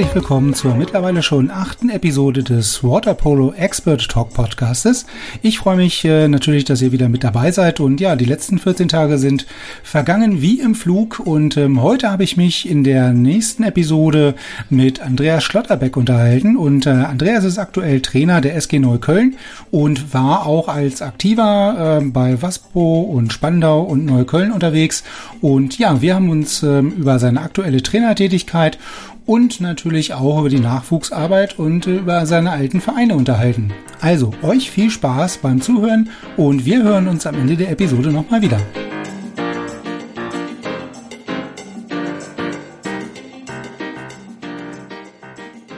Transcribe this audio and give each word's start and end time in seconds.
Herzlich 0.00 0.14
willkommen 0.14 0.54
zur 0.54 0.76
mittlerweile 0.76 1.22
schon 1.22 1.50
achten 1.50 1.90
Episode 1.90 2.42
des 2.42 2.82
Waterpolo 2.82 3.52
Expert 3.52 4.08
Talk 4.08 4.32
Podcastes. 4.32 5.04
Ich 5.42 5.58
freue 5.58 5.76
mich 5.76 6.06
äh, 6.06 6.26
natürlich, 6.26 6.64
dass 6.64 6.80
ihr 6.80 6.90
wieder 6.90 7.10
mit 7.10 7.22
dabei 7.22 7.52
seid. 7.52 7.80
Und 7.80 8.00
ja, 8.00 8.16
die 8.16 8.24
letzten 8.24 8.58
14 8.58 8.88
Tage 8.88 9.18
sind 9.18 9.44
vergangen 9.82 10.40
wie 10.40 10.58
im 10.58 10.74
Flug. 10.74 11.18
Und 11.18 11.58
ähm, 11.58 11.82
heute 11.82 12.10
habe 12.10 12.24
ich 12.24 12.38
mich 12.38 12.66
in 12.66 12.82
der 12.82 13.12
nächsten 13.12 13.62
Episode 13.62 14.36
mit 14.70 15.02
Andreas 15.02 15.44
Schlotterbeck 15.44 15.98
unterhalten. 15.98 16.56
Und 16.56 16.86
äh, 16.86 16.90
Andreas 16.90 17.44
ist 17.44 17.58
aktuell 17.58 18.00
Trainer 18.00 18.40
der 18.40 18.56
SG 18.56 18.78
Neukölln 18.78 19.36
und 19.70 20.14
war 20.14 20.46
auch 20.46 20.68
als 20.68 21.02
Aktiver 21.02 22.00
äh, 22.00 22.04
bei 22.06 22.40
Waspo 22.40 23.02
und 23.02 23.34
Spandau 23.34 23.82
und 23.82 24.06
Neukölln 24.06 24.50
unterwegs. 24.50 25.04
Und 25.42 25.78
ja, 25.78 26.00
wir 26.00 26.14
haben 26.14 26.30
uns 26.30 26.62
ähm, 26.62 26.92
über 26.92 27.18
seine 27.18 27.42
aktuelle 27.42 27.82
Trainertätigkeit 27.82 28.78
und 29.26 29.60
natürlich 29.60 30.14
auch 30.14 30.40
über 30.40 30.48
die 30.48 30.60
Nachwuchsarbeit 30.60 31.58
und 31.58 31.86
äh, 31.86 31.96
über 31.96 32.26
seine 32.26 32.50
alten 32.50 32.80
Vereine 32.80 33.14
unterhalten. 33.14 33.72
Also 34.00 34.32
euch 34.42 34.70
viel 34.70 34.90
Spaß 34.90 35.38
beim 35.38 35.60
Zuhören 35.60 36.10
und 36.36 36.64
wir 36.64 36.82
hören 36.82 37.08
uns 37.08 37.26
am 37.26 37.34
Ende 37.34 37.56
der 37.56 37.70
Episode 37.70 38.10
nochmal 38.10 38.42
wieder. 38.42 38.60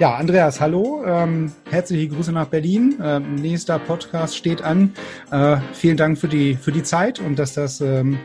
Ja, 0.02 0.16
Andreas, 0.16 0.60
hallo. 0.60 1.04
Ähm, 1.06 1.52
herzliche 1.70 2.08
Grüße 2.08 2.32
nach 2.32 2.48
Berlin. 2.48 2.96
Ähm, 3.00 3.36
nächster 3.36 3.78
Podcast 3.78 4.36
steht 4.36 4.60
an. 4.60 4.94
Äh, 5.30 5.58
vielen 5.74 5.96
Dank 5.96 6.18
für 6.18 6.26
die, 6.26 6.56
für 6.56 6.72
die 6.72 6.82
Zeit 6.82 7.20
und 7.20 7.38
dass 7.38 7.54
das, 7.54 7.80
ähm, 7.80 8.18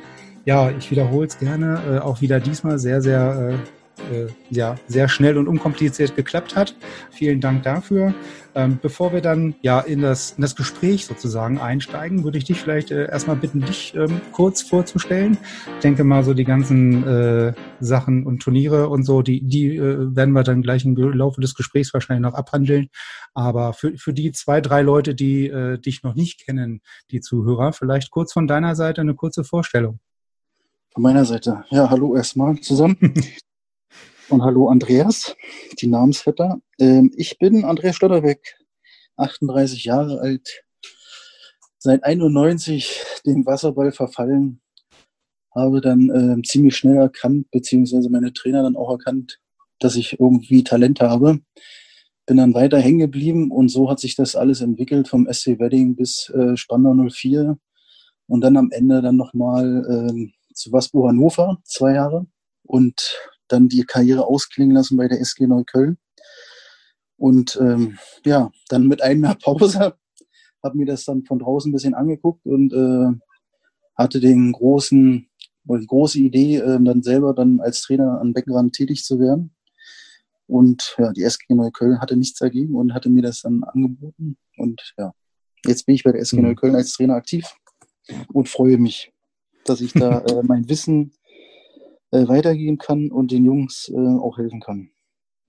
ja, 0.44 0.72
ich 0.72 0.89
wiederhole 0.89 1.28
es 1.28 1.38
gerne, 1.38 1.80
äh, 1.88 2.00
auch 2.00 2.22
wieder 2.22 2.39
diesmal 2.39 2.80
sehr, 2.80 3.03
sehr 3.03 3.52
äh, 3.52 3.77
äh, 4.12 4.28
ja, 4.50 4.76
sehr 4.88 5.08
schnell 5.09 5.38
und 5.38 5.48
unkompliziert 5.48 6.16
geklappt 6.16 6.56
hat. 6.56 6.76
Vielen 7.12 7.42
Dank 7.42 7.64
dafür. 7.64 8.14
Ähm, 8.58 8.80
bevor 8.81 9.14
wir 9.14 9.22
dann 9.22 9.53
ja 9.62 9.80
in 9.80 10.02
das, 10.02 10.31
in 10.31 10.42
das 10.42 10.56
Gespräch 10.56 11.06
sozusagen 11.06 11.59
einsteigen, 11.59 12.23
würde 12.23 12.40
ich 12.40 12.45
dich 12.45 12.59
vielleicht 12.59 12.90
äh, 12.90 13.08
erstmal 13.08 13.36
bitten, 13.36 13.62
dich 13.62 13.94
ähm, 13.95 14.20
kurz 14.31 14.64
vorzustellen. 14.64 15.38
Ich 15.75 15.81
denke 15.81 16.03
mal, 16.03 16.23
so 16.23 16.34
die 16.34 16.44
ganzen 16.44 17.06
äh, 17.08 17.53
Sachen 17.80 18.25
und 18.25 18.40
Turniere 18.40 18.90
und 18.90 19.03
so, 19.03 19.22
die, 19.22 19.42
die 19.42 19.75
äh, 19.75 20.16
werden 20.16 20.31
wir 20.31 20.42
dann 20.42 20.64
gleich 20.64 20.86
im 20.86 20.95
Laufe 20.95 21.40
des 21.40 21.53
Gesprächs 21.53 21.94
wahrscheinlich 21.94 22.23
noch 22.23 22.34
abhandeln. 22.34 22.90
Aber 23.36 23.73
für, 23.73 23.95
für 23.95 24.14
die 24.14 24.31
zwei, 24.31 24.59
drei 24.59 24.81
Leute, 24.81 25.14
die 25.14 25.48
äh, 25.48 25.78
dich 25.78 26.02
noch 26.02 26.16
nicht 26.16 26.44
kennen, 26.44 26.81
die 27.12 27.22
Zuhörer, 27.22 27.73
vielleicht 27.73 28.09
kurz 28.09 28.34
von 28.34 28.48
deiner 28.48 28.75
Seite 28.75 29.02
eine 29.02 29.14
kurze 29.14 29.44
Vorstellung. 29.44 30.00
Von 30.94 31.03
meiner 31.03 31.25
Seite. 31.25 31.64
Ja, 31.70 31.92
hallo 31.92 32.16
erstmal 32.16 32.59
zusammen. 32.59 32.98
Und 34.30 34.44
hallo 34.44 34.67
Andreas, 34.67 35.38
die 35.80 35.88
Namensvetter. 35.88 36.59
Ähm, 36.80 37.14
ich 37.16 37.39
bin 37.39 37.64
Andreas 37.64 37.95
Stotterbeck, 37.95 38.58
38 39.16 39.86
Jahre 39.86 40.19
alt, 40.19 40.66
seit 41.78 42.03
91 42.03 43.03
dem 43.25 43.45
Wasserball 43.45 43.94
verfallen, 43.94 44.59
habe 45.56 45.79
dann 45.79 46.09
äh, 46.09 46.41
ziemlich 46.41 46.75
schnell 46.75 46.97
erkannt, 46.97 47.50
beziehungsweise 47.51 48.09
meine 48.09 48.34
Trainer 48.34 48.63
dann 48.63 48.75
auch 48.75 48.91
erkannt, 48.91 49.40
dass 49.79 49.96
ich 49.96 50.19
irgendwie 50.19 50.66
Talent 50.66 51.00
habe. 51.00 51.40
Bin 52.25 52.35
dann 52.35 52.53
weiter 52.53 52.80
hängen 52.80 53.00
geblieben 53.00 53.50
und 53.51 53.69
so 53.69 53.90
hat 53.90 54.01
sich 54.01 54.18
das 54.18 54.35
alles 54.35 54.59
entwickelt 54.59 55.07
vom 55.07 55.25
SC 55.31 55.57
Wedding 55.57 55.96
bis 55.96 56.30
äh, 56.31 56.57
Spandau 56.57 56.94
04 56.94 57.57
und 58.28 58.41
dann 58.41 58.57
am 58.57 58.72
Ende 58.72 59.01
dann 59.01 59.16
nochmal 59.16 60.12
äh, 60.12 60.53
zu 60.53 60.74
Waspo 60.74 61.07
Hannover, 61.07 61.59
zwei 61.63 61.94
Jahre. 61.94 62.28
Und 62.63 63.16
dann 63.47 63.68
die 63.68 63.84
Karriere 63.84 64.25
ausklingen 64.25 64.75
lassen 64.75 64.97
bei 64.97 65.08
der 65.08 65.19
SG 65.19 65.47
Neukölln. 65.47 65.97
Und 67.18 67.58
ähm, 67.62 67.97
ja, 68.25 68.52
dann 68.69 68.88
mit 68.88 69.02
einem 69.02 69.24
Jahr 69.24 69.35
Pause 69.35 69.80
habe 70.63 70.78
mir 70.78 70.85
das 70.85 71.06
dann 71.06 71.24
von 71.24 71.40
draußen 71.40 71.69
ein 71.69 71.74
bisschen 71.74 71.94
angeguckt 71.94 72.46
und 72.46 72.74
äh, 72.74 73.19
hatte 73.96 74.19
den 74.19 74.52
großen 74.52 75.28
oder 75.68 75.80
die 75.80 75.88
große 75.88 76.19
Idee, 76.19 76.57
äh, 76.57 76.80
dann 76.81 77.03
selber 77.03 77.34
dann 77.34 77.59
als 77.59 77.81
Trainer 77.81 78.19
an 78.22 78.34
Beckenrand 78.34 78.74
tätig 78.74 79.03
zu 79.03 79.19
werden. 79.19 79.53
Und 80.47 80.96
ja, 80.97 81.12
die 81.12 81.24
SG 81.24 81.53
Neukölln 81.53 82.00
hatte 82.00 82.16
nichts 82.16 82.40
dagegen 82.40 82.75
und 82.75 82.94
hatte 82.94 83.09
mir 83.09 83.22
das 83.22 83.41
dann 83.41 83.63
angeboten. 83.63 84.38
Und 84.56 84.94
ja, 84.97 85.13
jetzt 85.66 85.86
bin 85.86 85.96
ich 85.96 86.03
bei 86.03 86.13
der 86.13 86.22
SG 86.22 86.38
mhm. 86.38 86.44
Neukölln 86.44 86.75
als 86.75 86.94
Trainer 86.94 87.16
aktiv 87.16 87.53
und 88.31 88.47
freue 88.47 88.78
mich, 88.78 89.12
dass 89.66 89.81
ich 89.81 89.91
da 89.91 90.19
äh, 90.25 90.44
mein 90.44 90.69
Wissen 90.69 91.12
äh, 92.12 92.28
weitergeben 92.28 92.78
kann 92.78 93.12
und 93.12 93.31
den 93.31 93.45
Jungs 93.45 93.90
äh, 93.90 93.97
auch 93.97 94.38
helfen 94.38 94.59
kann. 94.59 94.90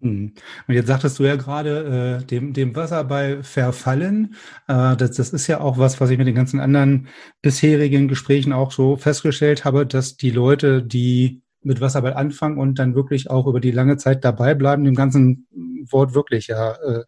Mhm. 0.01 0.33
Und 0.69 0.75
jetzt 0.75 0.87
sagtest 0.87 1.19
du 1.19 1.25
ja 1.25 1.37
gerade, 1.37 2.21
äh, 2.23 2.25
dem, 2.27 2.53
dem 2.53 2.75
Wasserball 2.77 3.43
verfallen. 3.43 4.35
Äh, 4.69 4.97
das, 4.97 5.13
das 5.13 5.31
ist 5.31 5.47
ja 5.49 5.61
auch 5.61 5.79
was, 5.79 6.01
was 6.01 6.11
ich 6.11 6.19
mit 6.19 6.27
den 6.27 6.35
ganzen 6.35 6.61
anderen 6.61 7.09
bisherigen 7.43 8.09
Gesprächen 8.09 8.53
auch 8.53 8.71
so 8.71 8.97
festgestellt 8.97 9.65
habe, 9.65 9.87
dass 9.87 10.17
die 10.17 10.31
Leute, 10.31 10.83
die 10.83 11.43
mit 11.69 11.83
Wasserball 11.83 12.15
anfangen 12.15 12.59
und 12.59 12.79
dann 12.79 12.95
wirklich 12.95 13.31
auch 13.31 13.47
über 13.47 13.61
die 13.61 13.71
lange 13.71 13.99
Zeit 13.99 14.25
dabei 14.25 14.55
bleiben, 14.55 14.85
dem 14.85 14.95
ganzen 14.95 15.47
Wort 15.91 16.15
wirklich 16.15 16.49
ja 16.49 16.73
äh, 16.73 17.05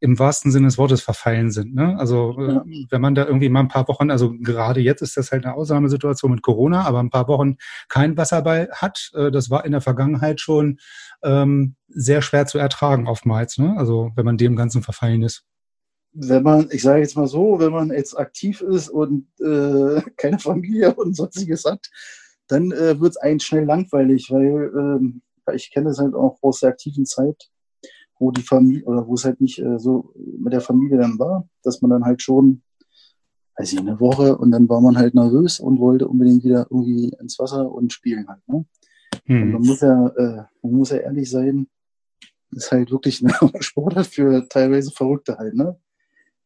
im 0.00 0.18
wahrsten 0.18 0.50
Sinne 0.50 0.66
des 0.66 0.78
Wortes 0.78 1.00
verfallen 1.00 1.52
sind. 1.52 1.74
Ne? 1.74 1.96
Also 1.98 2.36
äh, 2.38 2.60
wenn 2.90 3.00
man 3.00 3.14
da 3.14 3.24
irgendwie 3.24 3.48
mal 3.48 3.60
ein 3.60 3.68
paar 3.68 3.86
Wochen, 3.86 4.10
also 4.10 4.34
gerade 4.40 4.80
jetzt 4.80 5.00
ist 5.00 5.16
das 5.16 5.30
halt 5.30 5.46
eine 5.46 5.54
Ausnahmesituation 5.54 6.32
mit 6.32 6.42
Corona, 6.42 6.82
aber 6.82 7.00
ein 7.00 7.10
paar 7.10 7.28
Wochen 7.28 7.56
kein 7.88 8.16
Wasserball 8.16 8.68
hat, 8.72 9.10
äh, 9.14 9.30
das 9.30 9.48
war 9.48 9.64
in 9.64 9.72
der 9.72 9.80
Vergangenheit 9.80 10.40
schon 10.40 10.80
ähm, 11.22 11.76
sehr 11.88 12.20
schwer 12.20 12.46
zu 12.46 12.58
ertragen 12.58 13.06
oftmals. 13.06 13.58
Ne? 13.58 13.74
Also 13.78 14.10
wenn 14.16 14.24
man 14.24 14.36
dem 14.36 14.56
Ganzen 14.56 14.82
verfallen 14.82 15.22
ist 15.22 15.44
wenn 16.12 16.42
man, 16.42 16.68
ich 16.72 16.82
sage 16.82 17.02
jetzt 17.02 17.16
mal 17.16 17.28
so, 17.28 17.60
wenn 17.60 17.70
man 17.70 17.90
jetzt 17.90 18.18
aktiv 18.18 18.60
ist 18.62 18.88
und 18.88 19.28
äh, 19.40 20.02
keine 20.16 20.40
Familie 20.40 20.94
und 20.94 21.14
sonstiges 21.14 21.64
hat, 21.64 21.88
dann 22.50 22.72
äh, 22.72 23.00
wird 23.00 23.10
es 23.12 23.16
einen 23.16 23.40
schnell 23.40 23.64
langweilig, 23.64 24.30
weil 24.30 24.72
ähm, 24.76 25.22
ich 25.54 25.70
kenne 25.70 25.90
es 25.90 25.98
halt 25.98 26.14
auch 26.14 26.38
aus 26.42 26.60
der 26.60 26.70
aktiven 26.70 27.06
Zeit, 27.06 27.50
wo 28.18 28.30
die 28.30 28.42
Familie 28.42 28.84
oder 28.84 29.06
wo 29.06 29.14
es 29.14 29.24
halt 29.24 29.40
nicht 29.40 29.58
äh, 29.58 29.78
so 29.78 30.12
mit 30.38 30.52
der 30.52 30.60
Familie 30.60 30.98
dann 30.98 31.18
war, 31.18 31.48
dass 31.62 31.80
man 31.80 31.90
dann 31.90 32.04
halt 32.04 32.22
schon, 32.22 32.62
weiß 33.56 33.72
ich, 33.72 33.78
eine 33.78 34.00
Woche 34.00 34.36
und 34.36 34.50
dann 34.50 34.68
war 34.68 34.80
man 34.80 34.96
halt 34.96 35.14
nervös 35.14 35.60
und 35.60 35.80
wollte 35.80 36.08
unbedingt 36.08 36.44
wieder 36.44 36.66
irgendwie 36.70 37.12
ins 37.20 37.38
Wasser 37.38 37.70
und 37.70 37.92
spielen 37.92 38.28
halt. 38.28 38.46
Ne? 38.48 38.64
Hm. 39.24 39.42
Und 39.42 39.52
man 39.52 39.62
muss 39.62 39.80
ja, 39.80 40.08
äh, 40.08 40.44
man 40.62 40.72
muss 40.72 40.90
ja 40.90 40.98
ehrlich 40.98 41.30
sein, 41.30 41.66
ist 42.52 42.72
halt 42.72 42.90
wirklich 42.90 43.24
eine 43.24 43.62
Sportart 43.62 44.06
für 44.06 44.46
teilweise 44.48 44.90
Verrückte 44.90 45.38
halt, 45.38 45.54
ne? 45.54 45.78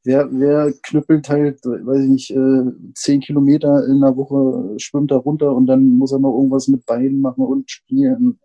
Wer, 0.05 0.29
wer 0.31 0.73
knüppelt 0.83 1.29
halt, 1.31 1.65
weiß 1.65 2.03
ich 2.03 2.11
nicht, 2.11 2.31
äh, 2.31 2.65
zehn 2.95 3.21
Kilometer 3.21 3.87
in 3.87 4.05
einer 4.05 4.17
Woche, 4.17 4.79
schwimmt 4.79 5.11
da 5.11 5.17
runter 5.17 5.55
und 5.55 5.67
dann 5.67 5.97
muss 5.97 6.13
er 6.13 6.19
noch 6.19 6.35
irgendwas 6.37 6.69
mit 6.69 6.85
Beinen 6.85 7.21
machen 7.21 7.45
und 7.45 7.71
spielen. 7.71 8.39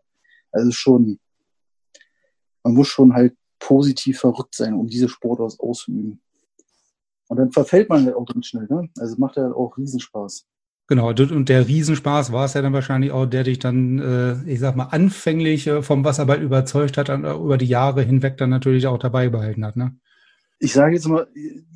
Also 0.52 0.72
schon, 0.72 1.20
man 2.64 2.74
muss 2.74 2.88
schon 2.88 3.14
halt 3.14 3.36
positiv 3.60 4.20
verrückt 4.20 4.56
sein, 4.56 4.74
um 4.74 4.88
diese 4.88 5.10
Sportart 5.10 5.60
auszuüben. 5.60 6.22
Und 7.28 7.38
dann 7.38 7.52
verfällt 7.52 7.90
man 7.90 8.06
halt 8.06 8.16
auch 8.16 8.26
ganz 8.26 8.48
schnell, 8.48 8.68
ne? 8.70 8.90
Also 8.98 9.16
macht 9.18 9.36
ja 9.36 9.52
auch 9.52 9.78
Riesenspaß. 9.78 10.46
Genau, 10.88 11.10
und 11.10 11.50
der 11.50 11.68
Riesenspaß 11.68 12.32
war 12.32 12.46
es 12.46 12.56
ja 12.56 12.64
dann 12.64 12.74
wahrscheinlich 12.74 13.12
auch, 13.12 13.28
der 13.28 13.44
dich 13.44 13.60
dann, 13.60 14.00
äh, 14.00 14.52
ich 14.52 14.60
sag 14.60 14.76
mal, 14.76 14.86
anfänglich 14.86 15.68
äh, 15.68 15.84
vom 15.84 16.04
Wasserball 16.04 16.42
überzeugt 16.42 16.98
hat 16.98 17.12
und 17.12 17.26
über 17.26 17.60
die 17.60 17.68
Jahre 17.68 18.02
hinweg 18.02 18.38
dann 18.38 18.50
natürlich 18.50 18.88
auch 18.88 18.98
dabei 18.98 19.30
behalten 19.30 19.66
hat, 19.66 19.76
ne? 19.76 19.96
Ich 20.60 20.74
sage 20.74 20.96
jetzt 20.96 21.08
mal, 21.08 21.28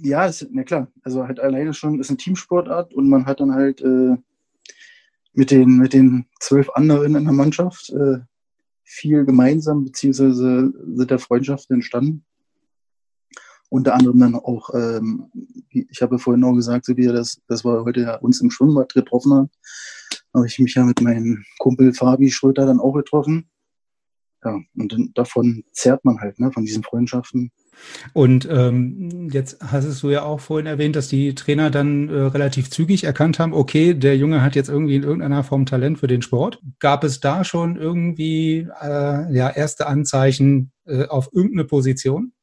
ja, 0.01 0.25
ist, 0.25 0.47
na 0.51 0.63
klar, 0.63 0.88
also 1.03 1.25
halt 1.25 1.39
alleine 1.39 1.74
schon 1.74 2.00
ist 2.00 2.09
eine 2.09 2.18
Teamsportart 2.18 2.94
und 2.94 3.07
man 3.07 3.25
hat 3.25 3.39
dann 3.39 3.53
halt 3.53 3.81
äh, 3.81 4.18
mit 5.33 5.51
den 5.51 5.77
mit 5.77 5.94
den 5.94 6.25
zwölf 6.39 6.69
anderen 6.71 7.15
in 7.15 7.24
der 7.24 7.33
Mannschaft 7.33 7.89
äh, 7.91 8.19
viel 8.83 9.25
gemeinsam, 9.25 9.85
beziehungsweise 9.85 10.71
sind 10.95 11.12
da 11.12 11.18
Freundschaften 11.18 11.75
entstanden. 11.75 12.24
Unter 13.69 13.95
anderem 13.95 14.19
dann 14.19 14.35
auch, 14.35 14.69
ähm, 14.75 15.31
ich 15.69 16.01
habe 16.03 16.19
vorhin 16.19 16.44
auch 16.44 16.53
gesagt, 16.53 16.85
so 16.85 16.95
wie 16.95 17.07
das, 17.07 17.41
das 17.47 17.65
wir 17.65 17.83
heute 17.83 18.01
ja 18.01 18.15
uns 18.18 18.39
im 18.41 18.51
Schwimmbad 18.51 18.94
getroffen 18.94 19.33
haben, 19.33 19.50
habe 20.33 20.45
ich 20.45 20.59
mich 20.59 20.75
ja 20.75 20.83
mit 20.83 21.01
meinem 21.01 21.44
Kumpel 21.57 21.94
Fabi 21.94 22.30
Schröter 22.30 22.68
dann 22.68 22.80
auch 22.80 22.94
getroffen. 22.94 23.50
Ja, 24.44 24.60
und 24.75 24.92
dann, 24.92 25.12
davon 25.13 25.63
zehrt 25.72 26.04
man 26.06 26.19
halt, 26.19 26.40
ne, 26.40 26.51
von 26.51 26.66
diesen 26.66 26.84
Freundschaften. 26.84 27.51
Und 28.13 28.48
ähm, 28.50 29.30
jetzt 29.31 29.57
hast 29.62 30.04
du 30.04 30.10
ja 30.10 30.24
auch 30.24 30.40
vorhin 30.40 30.68
erwähnt, 30.68 30.95
dass 30.95 31.07
die 31.07 31.36
Trainer 31.36 31.72
dann 31.72 32.10
äh, 32.10 32.13
relativ 32.13 32.69
zügig 32.69 33.04
erkannt 33.04 33.40
haben, 33.40 33.54
okay, 33.54 33.94
der 33.94 34.18
Junge 34.18 34.42
hat 34.42 34.56
jetzt 34.56 34.69
irgendwie 34.69 34.95
in 34.95 35.04
irgendeiner 35.04 35.44
Form 35.44 35.66
Talent 35.66 36.00
für 36.00 36.07
den 36.07 36.22
Sport. 36.22 36.62
Gab 36.80 37.04
es 37.04 37.19
da 37.19 37.44
schon 37.44 37.78
irgendwie 37.78 38.68
äh, 38.81 39.34
ja, 39.34 39.50
erste 39.50 39.88
Anzeichen 39.88 40.72
äh, 40.86 41.06
auf 41.07 41.30
irgendeine 41.34 41.66
Position? 41.66 42.34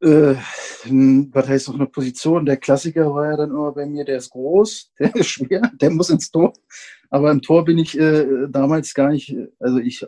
Äh, 0.00 0.34
was 1.32 1.48
heißt 1.48 1.68
noch 1.68 1.76
eine 1.76 1.86
Position? 1.86 2.44
Der 2.44 2.58
Klassiker 2.58 3.14
war 3.14 3.30
ja 3.30 3.36
dann 3.36 3.50
immer 3.50 3.72
bei 3.72 3.86
mir, 3.86 4.04
der 4.04 4.18
ist 4.18 4.30
groß, 4.30 4.92
der 4.98 5.14
ist 5.16 5.28
schwer, 5.28 5.62
der 5.80 5.90
muss 5.90 6.10
ins 6.10 6.30
Tor. 6.30 6.52
Aber 7.10 7.30
im 7.30 7.40
Tor 7.40 7.64
bin 7.64 7.78
ich 7.78 7.98
äh, 7.98 8.48
damals 8.48 8.92
gar 8.92 9.10
nicht, 9.10 9.34
also 9.60 9.78
ich 9.78 10.04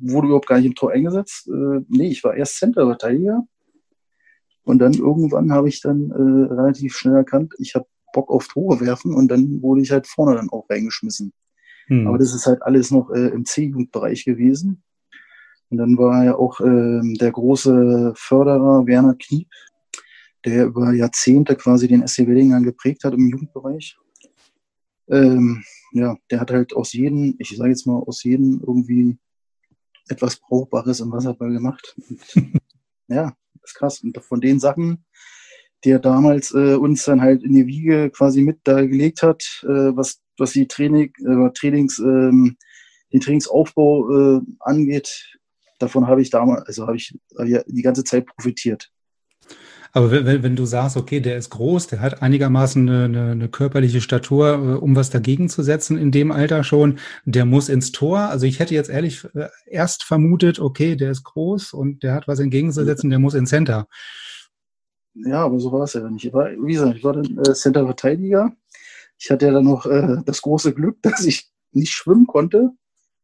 wurde 0.00 0.28
überhaupt 0.28 0.46
gar 0.46 0.56
nicht 0.56 0.66
im 0.66 0.74
Tor 0.74 0.92
eingesetzt. 0.92 1.48
Äh, 1.48 1.80
nee, 1.88 2.08
ich 2.08 2.24
war 2.24 2.34
erst 2.34 2.58
Center-Verteidiger. 2.58 3.46
Und 4.62 4.78
dann 4.78 4.94
irgendwann 4.94 5.52
habe 5.52 5.68
ich 5.68 5.80
dann 5.80 6.10
äh, 6.10 6.52
relativ 6.54 6.96
schnell 6.96 7.16
erkannt, 7.16 7.54
ich 7.58 7.74
habe 7.74 7.86
Bock 8.12 8.30
auf 8.30 8.48
Tore 8.48 8.80
werfen 8.80 9.14
und 9.14 9.28
dann 9.28 9.62
wurde 9.62 9.82
ich 9.82 9.90
halt 9.90 10.06
vorne 10.06 10.36
dann 10.36 10.50
auch 10.50 10.68
reingeschmissen. 10.68 11.32
Hm. 11.86 12.06
Aber 12.06 12.18
das 12.18 12.34
ist 12.34 12.46
halt 12.46 12.62
alles 12.62 12.90
noch 12.90 13.10
äh, 13.10 13.28
im 13.28 13.44
C-Jugendbereich 13.44 14.24
gewesen. 14.24 14.82
Und 15.70 15.78
dann 15.78 15.96
war 15.96 16.24
ja 16.24 16.36
auch 16.36 16.60
äh, 16.60 17.00
der 17.18 17.30
große 17.30 18.12
Förderer 18.16 18.86
Werner 18.86 19.14
Kniep, 19.14 19.48
der 20.44 20.66
über 20.66 20.92
Jahrzehnte 20.92 21.56
quasi 21.56 21.86
den 21.86 22.06
SC 22.06 22.26
Weddingern 22.26 22.64
geprägt 22.64 23.04
hat 23.04 23.14
im 23.14 23.28
Jugendbereich. 23.28 23.96
Ähm, 25.08 25.62
ja, 25.92 26.16
der 26.30 26.40
hat 26.40 26.50
halt 26.50 26.74
aus 26.74 26.92
jedem, 26.92 27.34
ich 27.38 27.56
sage 27.56 27.70
jetzt 27.70 27.86
mal, 27.86 28.00
aus 28.00 28.22
jedem 28.24 28.60
irgendwie 28.64 29.18
etwas 30.08 30.36
Brauchbares 30.36 31.00
im 31.00 31.12
Wasserball 31.12 31.52
gemacht. 31.52 31.96
Und, 32.08 32.20
ja, 33.08 33.34
ist 33.62 33.74
krass. 33.74 34.00
Und 34.02 34.16
von 34.22 34.40
den 34.40 34.60
Sachen, 34.60 35.04
die 35.84 35.90
er 35.90 35.98
damals 35.98 36.52
äh, 36.52 36.74
uns 36.74 37.04
dann 37.04 37.20
halt 37.20 37.42
in 37.42 37.54
die 37.54 37.66
Wiege 37.66 38.10
quasi 38.10 38.42
mit 38.42 38.60
da 38.64 38.84
gelegt 38.84 39.22
hat, 39.22 39.64
äh, 39.64 39.96
was, 39.96 40.20
was 40.38 40.52
die 40.52 40.66
Training, 40.66 41.12
äh, 41.26 41.50
Trainings, 41.52 41.98
ähm, 41.98 42.56
den 43.12 43.20
Trainingsaufbau 43.20 44.38
äh, 44.38 44.40
angeht, 44.60 45.38
davon 45.78 46.06
habe 46.06 46.22
ich 46.22 46.30
damals, 46.30 46.66
also 46.66 46.86
habe 46.86 46.96
ich, 46.96 47.18
hab 47.36 47.46
ich 47.46 47.58
die 47.66 47.82
ganze 47.82 48.04
Zeit 48.04 48.26
profitiert. 48.26 48.92
Aber 49.92 50.10
wenn, 50.12 50.42
wenn 50.42 50.56
du 50.56 50.66
sagst, 50.66 50.96
okay, 50.96 51.20
der 51.20 51.36
ist 51.36 51.50
groß, 51.50 51.88
der 51.88 52.00
hat 52.00 52.22
einigermaßen 52.22 52.88
eine, 52.88 53.04
eine, 53.04 53.30
eine 53.32 53.48
körperliche 53.48 54.00
Statur, 54.00 54.52
äh, 54.52 54.78
um 54.78 54.94
was 54.94 55.10
dagegen 55.10 55.48
zu 55.48 55.62
setzen 55.62 55.98
in 55.98 56.12
dem 56.12 56.30
Alter 56.30 56.62
schon, 56.62 56.98
der 57.24 57.44
muss 57.44 57.68
ins 57.68 57.90
Tor. 57.90 58.18
Also 58.18 58.46
ich 58.46 58.60
hätte 58.60 58.74
jetzt 58.74 58.90
ehrlich 58.90 59.24
äh, 59.34 59.48
erst 59.66 60.04
vermutet, 60.04 60.60
okay, 60.60 60.94
der 60.94 61.10
ist 61.10 61.24
groß 61.24 61.72
und 61.72 62.02
der 62.02 62.14
hat 62.14 62.28
was 62.28 62.38
entgegenzusetzen, 62.38 63.10
der 63.10 63.18
muss 63.18 63.34
ins 63.34 63.50
Center. 63.50 63.88
Ja, 65.14 65.44
aber 65.44 65.58
so 65.58 65.72
war 65.72 65.82
es 65.82 65.94
ja 65.94 66.08
nicht. 66.08 66.24
Ich 66.24 66.32
war, 66.32 66.50
wie 66.50 66.72
gesagt, 66.72 66.96
ich 66.96 67.04
war 67.04 67.14
dann 67.14 67.38
äh, 67.38 67.52
Center-Verteidiger. 67.52 68.52
Ich 69.18 69.30
hatte 69.30 69.46
ja 69.46 69.52
dann 69.52 69.64
noch 69.64 69.86
äh, 69.86 70.18
das 70.24 70.40
große 70.42 70.72
Glück, 70.72 70.98
dass 71.02 71.24
ich 71.24 71.50
nicht 71.72 71.92
schwimmen 71.92 72.26
konnte 72.26 72.70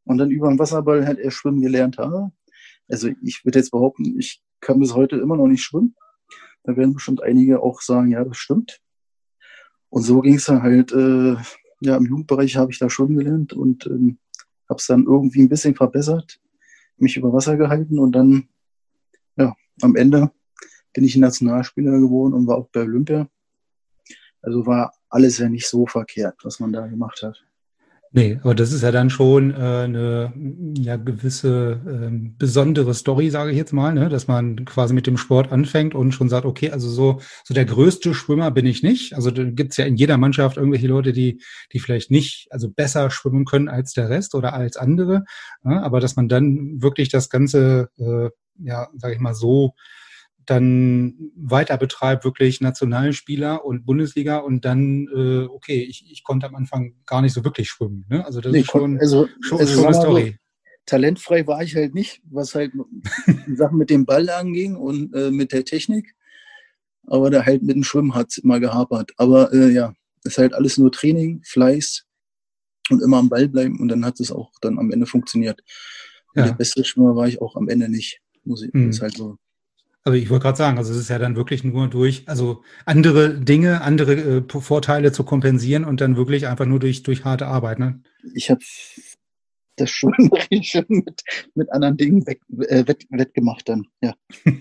und 0.04 0.18
dann 0.18 0.30
über 0.30 0.48
den 0.48 0.58
Wasserball 0.58 1.06
halt 1.06 1.18
erst 1.18 1.36
schwimmen 1.36 1.60
gelernt 1.60 1.98
habe. 1.98 2.32
Also 2.88 3.08
ich 3.22 3.44
würde 3.44 3.58
jetzt 3.58 3.70
behaupten, 3.70 4.18
ich 4.18 4.42
kann 4.60 4.80
bis 4.80 4.94
heute 4.94 5.16
immer 5.16 5.36
noch 5.36 5.46
nicht 5.46 5.62
schwimmen. 5.62 5.94
Da 6.66 6.76
werden 6.76 6.94
bestimmt 6.94 7.22
einige 7.22 7.62
auch 7.62 7.80
sagen, 7.80 8.10
ja, 8.10 8.24
das 8.24 8.36
stimmt. 8.36 8.80
Und 9.88 10.02
so 10.02 10.20
ging 10.20 10.34
es 10.34 10.46
dann 10.46 10.62
halt, 10.62 10.92
äh, 10.92 11.36
ja, 11.80 11.96
im 11.96 12.06
Jugendbereich 12.06 12.56
habe 12.56 12.72
ich 12.72 12.80
da 12.80 12.90
schon 12.90 13.16
gelernt 13.16 13.52
und 13.52 13.86
ähm, 13.86 14.18
habe 14.68 14.78
es 14.78 14.86
dann 14.86 15.04
irgendwie 15.04 15.42
ein 15.42 15.48
bisschen 15.48 15.76
verbessert, 15.76 16.40
mich 16.96 17.16
über 17.16 17.32
Wasser 17.32 17.56
gehalten 17.56 18.00
und 18.00 18.12
dann, 18.12 18.48
ja, 19.36 19.54
am 19.80 19.94
Ende 19.94 20.32
bin 20.92 21.04
ich 21.04 21.16
Nationalspieler 21.16 22.00
geworden 22.00 22.34
und 22.34 22.48
war 22.48 22.56
auch 22.56 22.68
bei 22.70 22.80
Olympia. 22.80 23.28
Also 24.42 24.66
war 24.66 24.92
alles 25.08 25.38
ja 25.38 25.48
nicht 25.48 25.68
so 25.68 25.86
verkehrt, 25.86 26.36
was 26.42 26.58
man 26.58 26.72
da 26.72 26.86
gemacht 26.88 27.22
hat. 27.22 27.46
Nee, 28.16 28.40
aber 28.42 28.54
das 28.54 28.72
ist 28.72 28.82
ja 28.82 28.92
dann 28.92 29.10
schon 29.10 29.50
äh, 29.50 29.56
eine 29.56 30.32
ja, 30.78 30.96
gewisse 30.96 31.82
ähm, 31.86 32.34
besondere 32.38 32.94
Story, 32.94 33.28
sage 33.28 33.50
ich 33.50 33.58
jetzt 33.58 33.74
mal, 33.74 33.92
ne? 33.92 34.08
dass 34.08 34.26
man 34.26 34.64
quasi 34.64 34.94
mit 34.94 35.06
dem 35.06 35.18
Sport 35.18 35.52
anfängt 35.52 35.94
und 35.94 36.12
schon 36.12 36.30
sagt, 36.30 36.46
okay, 36.46 36.70
also 36.70 36.88
so, 36.88 37.20
so 37.44 37.52
der 37.52 37.66
größte 37.66 38.14
Schwimmer 38.14 38.50
bin 38.50 38.64
ich 38.64 38.82
nicht. 38.82 39.12
Also 39.12 39.30
da 39.30 39.44
gibt's 39.44 39.76
ja 39.76 39.84
in 39.84 39.96
jeder 39.96 40.16
Mannschaft 40.16 40.56
irgendwelche 40.56 40.86
Leute, 40.86 41.12
die, 41.12 41.42
die 41.74 41.78
vielleicht 41.78 42.10
nicht, 42.10 42.46
also 42.50 42.70
besser 42.70 43.10
schwimmen 43.10 43.44
können 43.44 43.68
als 43.68 43.92
der 43.92 44.08
Rest 44.08 44.34
oder 44.34 44.54
als 44.54 44.78
andere. 44.78 45.24
Ja? 45.62 45.82
Aber 45.82 46.00
dass 46.00 46.16
man 46.16 46.26
dann 46.26 46.80
wirklich 46.80 47.10
das 47.10 47.28
Ganze, 47.28 47.90
äh, 47.98 48.30
ja, 48.64 48.88
sage 48.96 49.12
ich 49.12 49.20
mal, 49.20 49.34
so 49.34 49.74
dann 50.46 51.32
weiter 51.36 51.76
betreibt, 51.76 52.24
wirklich 52.24 52.60
Nationalspieler 52.60 53.64
und 53.64 53.84
Bundesliga 53.84 54.38
und 54.38 54.64
dann, 54.64 55.08
äh, 55.14 55.44
okay, 55.46 55.82
ich, 55.82 56.10
ich 56.10 56.22
konnte 56.24 56.46
am 56.46 56.54
Anfang 56.54 56.94
gar 57.04 57.22
nicht 57.22 57.32
so 57.32 57.44
wirklich 57.44 57.68
schwimmen. 57.68 58.06
Ne? 58.08 58.24
Also 58.24 58.40
das 58.40 58.52
nee, 58.52 58.60
ist 58.60 58.70
schon, 58.70 58.98
also, 58.98 59.28
schon, 59.40 59.58
also 59.58 59.74
schon 59.74 59.86
eine 59.86 59.94
Story. 59.94 60.30
So, 60.30 60.36
talentfrei 60.86 61.46
war 61.46 61.62
ich 61.62 61.74
halt 61.74 61.94
nicht, 61.94 62.22
was 62.24 62.54
halt 62.54 62.72
Sachen 63.54 63.78
mit 63.78 63.90
dem 63.90 64.06
Ball 64.06 64.28
anging 64.30 64.76
und 64.76 65.12
äh, 65.14 65.30
mit 65.30 65.52
der 65.52 65.64
Technik. 65.64 66.14
Aber 67.06 67.30
da 67.30 67.44
halt 67.44 67.62
mit 67.62 67.76
dem 67.76 67.84
Schwimmen 67.84 68.14
hat 68.14 68.28
es 68.30 68.38
immer 68.38 68.60
gehapert. 68.60 69.12
Aber 69.16 69.52
äh, 69.52 69.70
ja, 69.70 69.94
ist 70.24 70.38
halt 70.38 70.54
alles 70.54 70.78
nur 70.78 70.90
Training, 70.90 71.42
Fleiß 71.44 72.04
und 72.90 73.02
immer 73.02 73.18
am 73.18 73.28
Ball 73.28 73.48
bleiben 73.48 73.80
und 73.80 73.88
dann 73.88 74.04
hat 74.04 74.20
es 74.20 74.30
auch 74.30 74.52
dann 74.60 74.78
am 74.78 74.90
Ende 74.90 75.06
funktioniert. 75.06 75.62
Ja. 76.34 76.46
Der 76.46 76.52
beste 76.52 76.84
Schwimmer 76.84 77.16
war 77.16 77.26
ich 77.26 77.40
auch 77.40 77.56
am 77.56 77.68
Ende 77.68 77.88
nicht. 77.88 78.20
Muss 78.44 78.62
ich, 78.62 78.72
mhm. 78.72 78.90
ist 78.90 79.00
halt 79.00 79.16
so. 79.16 79.38
Also 80.06 80.16
ich 80.16 80.30
wollte 80.30 80.44
gerade 80.44 80.56
sagen, 80.56 80.78
also 80.78 80.92
es 80.92 81.00
ist 81.00 81.10
ja 81.10 81.18
dann 81.18 81.34
wirklich 81.34 81.64
nur 81.64 81.88
durch, 81.88 82.22
also 82.28 82.62
andere 82.84 83.40
Dinge, 83.40 83.80
andere 83.80 84.12
äh, 84.14 84.42
Vorteile 84.48 85.10
zu 85.10 85.24
kompensieren 85.24 85.84
und 85.84 86.00
dann 86.00 86.16
wirklich 86.16 86.46
einfach 86.46 86.64
nur 86.64 86.78
durch, 86.78 87.02
durch 87.02 87.24
harte 87.24 87.48
Arbeit. 87.48 87.80
Ne? 87.80 88.02
Ich 88.32 88.48
habe 88.48 88.60
das 89.74 89.90
schon 89.90 90.14
mit, 90.88 91.22
mit 91.56 91.72
anderen 91.72 91.96
Dingen 91.96 92.24
weg, 92.24 92.40
äh, 92.68 92.86
wett, 92.86 93.04
wettgemacht 93.10 93.68
dann, 93.68 93.88
ja. 94.00 94.14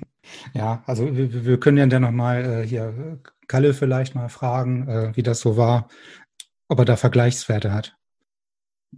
ja, 0.56 0.83
also 0.88 1.15
wir, 1.15 1.45
wir 1.45 1.59
können 1.59 1.77
ja 1.77 1.86
dann 1.86 2.01
nochmal 2.01 2.63
äh, 2.63 2.68
hier 2.68 3.19
Kalle 3.47 3.75
vielleicht 3.75 4.15
mal 4.15 4.30
fragen, 4.30 4.88
äh, 4.88 5.12
wie 5.15 5.21
das 5.21 5.42
so 5.42 5.57
war, 5.57 5.89
ob 6.69 6.80
er 6.80 6.86
da 6.86 6.95
Vergleichswerte 6.95 7.71
hat. 7.71 7.95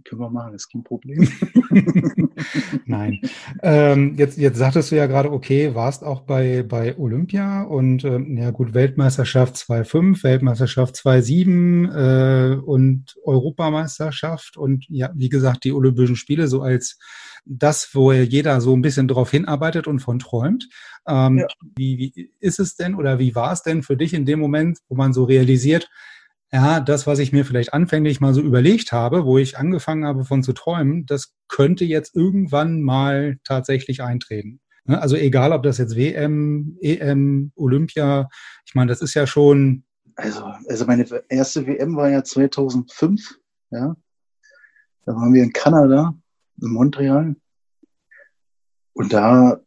Können 0.04 0.20
wir 0.20 0.30
machen, 0.30 0.54
ist 0.54 0.70
kein 0.70 0.82
Problem. 0.82 1.28
Nein. 2.86 3.20
Ähm, 3.62 4.14
jetzt, 4.16 4.38
jetzt 4.38 4.58
sagtest 4.58 4.90
du 4.90 4.96
ja 4.96 5.06
gerade, 5.06 5.32
okay, 5.32 5.74
warst 5.74 6.04
auch 6.04 6.22
bei, 6.22 6.62
bei 6.62 6.96
Olympia 6.98 7.62
und 7.62 8.04
ähm, 8.04 8.36
ja 8.36 8.50
gut, 8.50 8.74
Weltmeisterschaft 8.74 9.56
2.5, 9.56 10.22
Weltmeisterschaft 10.22 10.96
2.7 10.96 12.54
äh, 12.54 12.56
und 12.56 13.16
Europameisterschaft 13.24 14.56
und 14.56 14.86
ja, 14.88 15.10
wie 15.14 15.28
gesagt, 15.28 15.64
die 15.64 15.72
Olympischen 15.72 16.16
Spiele 16.16 16.48
so 16.48 16.62
als 16.62 16.98
das, 17.44 17.88
wo 17.94 18.12
jeder 18.12 18.60
so 18.60 18.74
ein 18.74 18.82
bisschen 18.82 19.08
drauf 19.08 19.30
hinarbeitet 19.30 19.86
und 19.86 20.00
von 20.00 20.18
träumt. 20.18 20.68
Ähm, 21.06 21.38
ja. 21.38 21.46
wie, 21.76 21.98
wie 21.98 22.30
ist 22.40 22.60
es 22.60 22.76
denn 22.76 22.94
oder 22.94 23.18
wie 23.18 23.34
war 23.34 23.52
es 23.52 23.62
denn 23.62 23.82
für 23.82 23.96
dich 23.96 24.12
in 24.12 24.26
dem 24.26 24.38
Moment, 24.38 24.78
wo 24.88 24.94
man 24.94 25.12
so 25.12 25.24
realisiert, 25.24 25.88
ja, 26.50 26.80
das, 26.80 27.06
was 27.06 27.18
ich 27.18 27.32
mir 27.32 27.44
vielleicht 27.44 27.74
anfänglich 27.74 28.20
mal 28.20 28.32
so 28.32 28.40
überlegt 28.40 28.92
habe, 28.92 29.26
wo 29.26 29.36
ich 29.36 29.58
angefangen 29.58 30.06
habe 30.06 30.24
von 30.24 30.42
zu 30.42 30.52
träumen, 30.52 31.04
das 31.04 31.34
könnte 31.48 31.84
jetzt 31.84 32.16
irgendwann 32.16 32.82
mal 32.82 33.38
tatsächlich 33.44 34.02
eintreten. 34.02 34.60
Ne, 34.84 35.00
also 35.00 35.16
egal, 35.16 35.52
ob 35.52 35.62
das 35.62 35.76
jetzt 35.76 35.96
WM, 35.96 36.78
EM, 36.80 37.52
Olympia, 37.54 38.30
ich 38.64 38.74
meine, 38.74 38.88
das 38.88 39.02
ist 39.02 39.12
ja 39.12 39.26
schon. 39.26 39.84
Also, 40.16 40.42
also 40.68 40.86
meine 40.86 41.04
erste 41.28 41.66
WM 41.66 41.94
war 41.96 42.08
ja 42.08 42.24
2005, 42.24 43.38
ja. 43.70 43.94
Da 45.04 45.14
waren 45.14 45.32
wir 45.34 45.42
in 45.42 45.52
Kanada, 45.52 46.14
in 46.60 46.70
Montreal. 46.70 47.36
Und 48.94 49.12
da, 49.12 49.60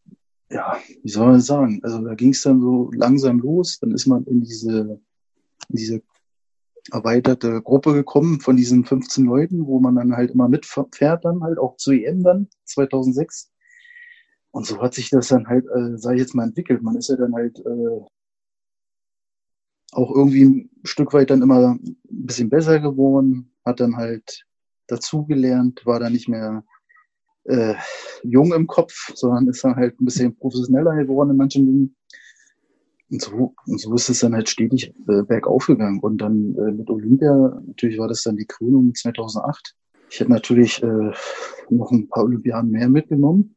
ja, 0.49 0.77
wie 1.03 1.09
soll 1.09 1.31
man 1.31 1.41
sagen? 1.41 1.79
Also 1.83 2.03
da 2.03 2.15
ging 2.15 2.31
es 2.31 2.41
dann 2.41 2.59
so 2.59 2.91
langsam 2.91 3.39
los. 3.39 3.79
Dann 3.79 3.91
ist 3.91 4.07
man 4.07 4.25
in 4.25 4.41
diese, 4.41 4.99
in 5.69 5.75
diese 5.75 6.01
erweiterte 6.91 7.61
Gruppe 7.61 7.93
gekommen 7.93 8.39
von 8.39 8.57
diesen 8.57 8.85
15 8.85 9.25
Leuten, 9.25 9.65
wo 9.67 9.79
man 9.79 9.95
dann 9.95 10.15
halt 10.15 10.31
immer 10.31 10.49
mitfährt, 10.49 11.25
dann 11.25 11.43
halt 11.43 11.57
auch 11.57 11.77
zu 11.77 11.91
EM 11.91 12.23
dann 12.23 12.47
2006. 12.65 13.51
Und 14.51 14.65
so 14.65 14.81
hat 14.81 14.93
sich 14.93 15.09
das 15.09 15.29
dann 15.29 15.47
halt, 15.47 15.65
äh, 15.65 15.97
sage 15.97 16.15
ich 16.15 16.21
jetzt 16.21 16.35
mal, 16.35 16.45
entwickelt. 16.45 16.81
Man 16.81 16.95
ist 16.95 17.09
ja 17.09 17.15
dann 17.15 17.33
halt 17.33 17.59
äh, 17.59 18.01
auch 19.93 20.15
irgendwie 20.15 20.45
ein 20.45 20.69
Stück 20.83 21.13
weit 21.13 21.29
dann 21.29 21.41
immer 21.41 21.75
ein 21.75 21.97
bisschen 22.09 22.49
besser 22.49 22.79
geworden, 22.79 23.53
hat 23.65 23.79
dann 23.79 23.95
halt 23.95 24.45
dazugelernt, 24.87 25.85
war 25.85 25.99
dann 25.99 26.13
nicht 26.13 26.27
mehr 26.27 26.63
äh, 27.45 27.75
jung 28.23 28.53
im 28.53 28.67
Kopf, 28.67 29.11
sondern 29.15 29.47
ist 29.47 29.63
dann 29.63 29.75
halt 29.75 29.99
ein 29.99 30.05
bisschen 30.05 30.35
professioneller 30.35 30.95
geworden 30.95 31.31
in 31.31 31.37
manchen 31.37 31.65
Dingen. 31.65 31.95
Und 33.11 33.21
so, 33.21 33.53
und 33.65 33.79
so 33.79 33.93
ist 33.93 34.09
es 34.09 34.19
dann 34.19 34.33
halt 34.33 34.47
stetig 34.47 34.93
äh, 35.07 35.23
bergauf 35.23 35.67
gegangen. 35.67 35.99
Und 35.99 36.19
dann 36.19 36.55
äh, 36.55 36.71
mit 36.71 36.89
Olympia, 36.89 37.61
natürlich 37.65 37.99
war 37.99 38.07
das 38.07 38.23
dann 38.23 38.37
die 38.37 38.45
Krönung 38.45 38.95
2008. 38.95 39.75
Ich 40.09 40.19
hätte 40.19 40.31
natürlich 40.31 40.81
äh, 40.81 41.11
noch 41.69 41.91
ein 41.91 42.07
paar 42.07 42.23
Olympiaden 42.23 42.71
mehr 42.71 42.89
mitgenommen. 42.89 43.55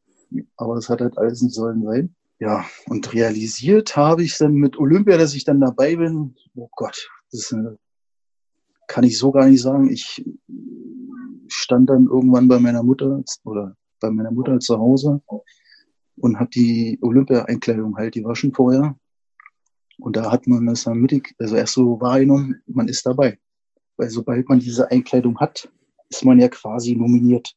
aber 0.57 0.75
es 0.75 0.89
hat 0.89 0.99
halt 1.01 1.17
alles 1.17 1.41
nicht 1.41 1.55
sollen 1.55 1.83
sein. 1.83 2.15
Ja, 2.39 2.65
und 2.87 3.13
realisiert 3.13 3.95
habe 3.95 4.23
ich 4.23 4.37
dann 4.37 4.55
mit 4.55 4.77
Olympia, 4.77 5.17
dass 5.17 5.35
ich 5.35 5.45
dann 5.45 5.61
dabei 5.61 5.95
bin. 5.95 6.35
Oh 6.55 6.69
Gott, 6.75 7.09
das 7.31 7.53
äh, 7.53 7.75
kann 8.87 9.05
ich 9.05 9.17
so 9.17 9.31
gar 9.31 9.47
nicht 9.47 9.61
sagen. 9.61 9.89
Ich 9.89 10.25
stand 11.47 11.89
dann 11.89 12.07
irgendwann 12.07 12.49
bei 12.49 12.59
meiner 12.59 12.83
Mutter 12.83 13.23
oder 13.45 13.77
bei 14.01 14.11
meiner 14.11 14.31
Mutter 14.31 14.59
zu 14.59 14.77
Hause 14.77 15.21
und 16.17 16.39
habe 16.39 16.49
die 16.49 16.99
Olympia-Einkleidung 17.01 17.95
halt, 17.95 18.15
die 18.15 18.23
war 18.23 18.35
schon 18.35 18.53
vorher. 18.53 18.97
Und 19.99 20.15
da 20.15 20.31
hat 20.31 20.47
man 20.47 20.65
das 20.65 20.83
dann 20.83 20.99
mittig, 20.99 21.35
also 21.39 21.55
erst 21.55 21.73
so 21.73 21.99
wahrgenommen, 22.01 22.61
man 22.67 22.87
ist 22.87 23.05
dabei. 23.05 23.37
Weil 23.97 24.09
sobald 24.09 24.49
man 24.49 24.59
diese 24.59 24.91
Einkleidung 24.91 25.39
hat, 25.39 25.69
ist 26.09 26.25
man 26.25 26.39
ja 26.39 26.49
quasi 26.49 26.95
nominiert. 26.95 27.55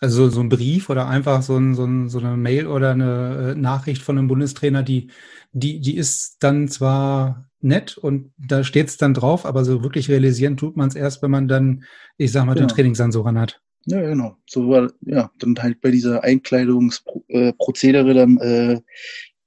Also 0.00 0.30
so 0.30 0.40
ein 0.40 0.48
Brief 0.48 0.88
oder 0.88 1.08
einfach 1.08 1.42
so, 1.42 1.56
ein, 1.56 1.74
so, 1.74 1.84
ein, 1.84 2.08
so 2.08 2.18
eine 2.18 2.36
Mail 2.36 2.66
oder 2.66 2.92
eine 2.92 3.52
äh, 3.52 3.54
Nachricht 3.54 4.00
von 4.00 4.16
einem 4.16 4.28
Bundestrainer, 4.28 4.82
die, 4.82 5.10
die, 5.52 5.80
die 5.80 5.96
ist 5.96 6.38
dann 6.40 6.68
zwar 6.68 7.50
nett 7.60 7.98
und 7.98 8.32
da 8.38 8.64
steht 8.64 8.88
es 8.88 8.96
dann 8.96 9.12
drauf, 9.12 9.44
aber 9.44 9.64
so 9.64 9.82
wirklich 9.82 10.08
realisieren 10.08 10.56
tut 10.56 10.76
man 10.76 10.88
es 10.88 10.94
erst, 10.94 11.22
wenn 11.22 11.30
man 11.30 11.48
dann, 11.48 11.84
ich 12.16 12.32
sag 12.32 12.46
mal, 12.46 12.54
genau. 12.54 12.66
den 12.66 12.74
Trainingsansor 12.74 13.30
hat. 13.34 13.60
Ja, 13.86 14.00
genau. 14.00 14.36
So 14.46 14.68
war, 14.68 14.90
ja, 15.02 15.30
dann 15.38 15.56
halt 15.58 15.80
bei 15.80 15.90
dieser 15.90 16.24
Einkleidungsprozedere 16.24 18.14
dann, 18.14 18.38
äh, 18.38 18.80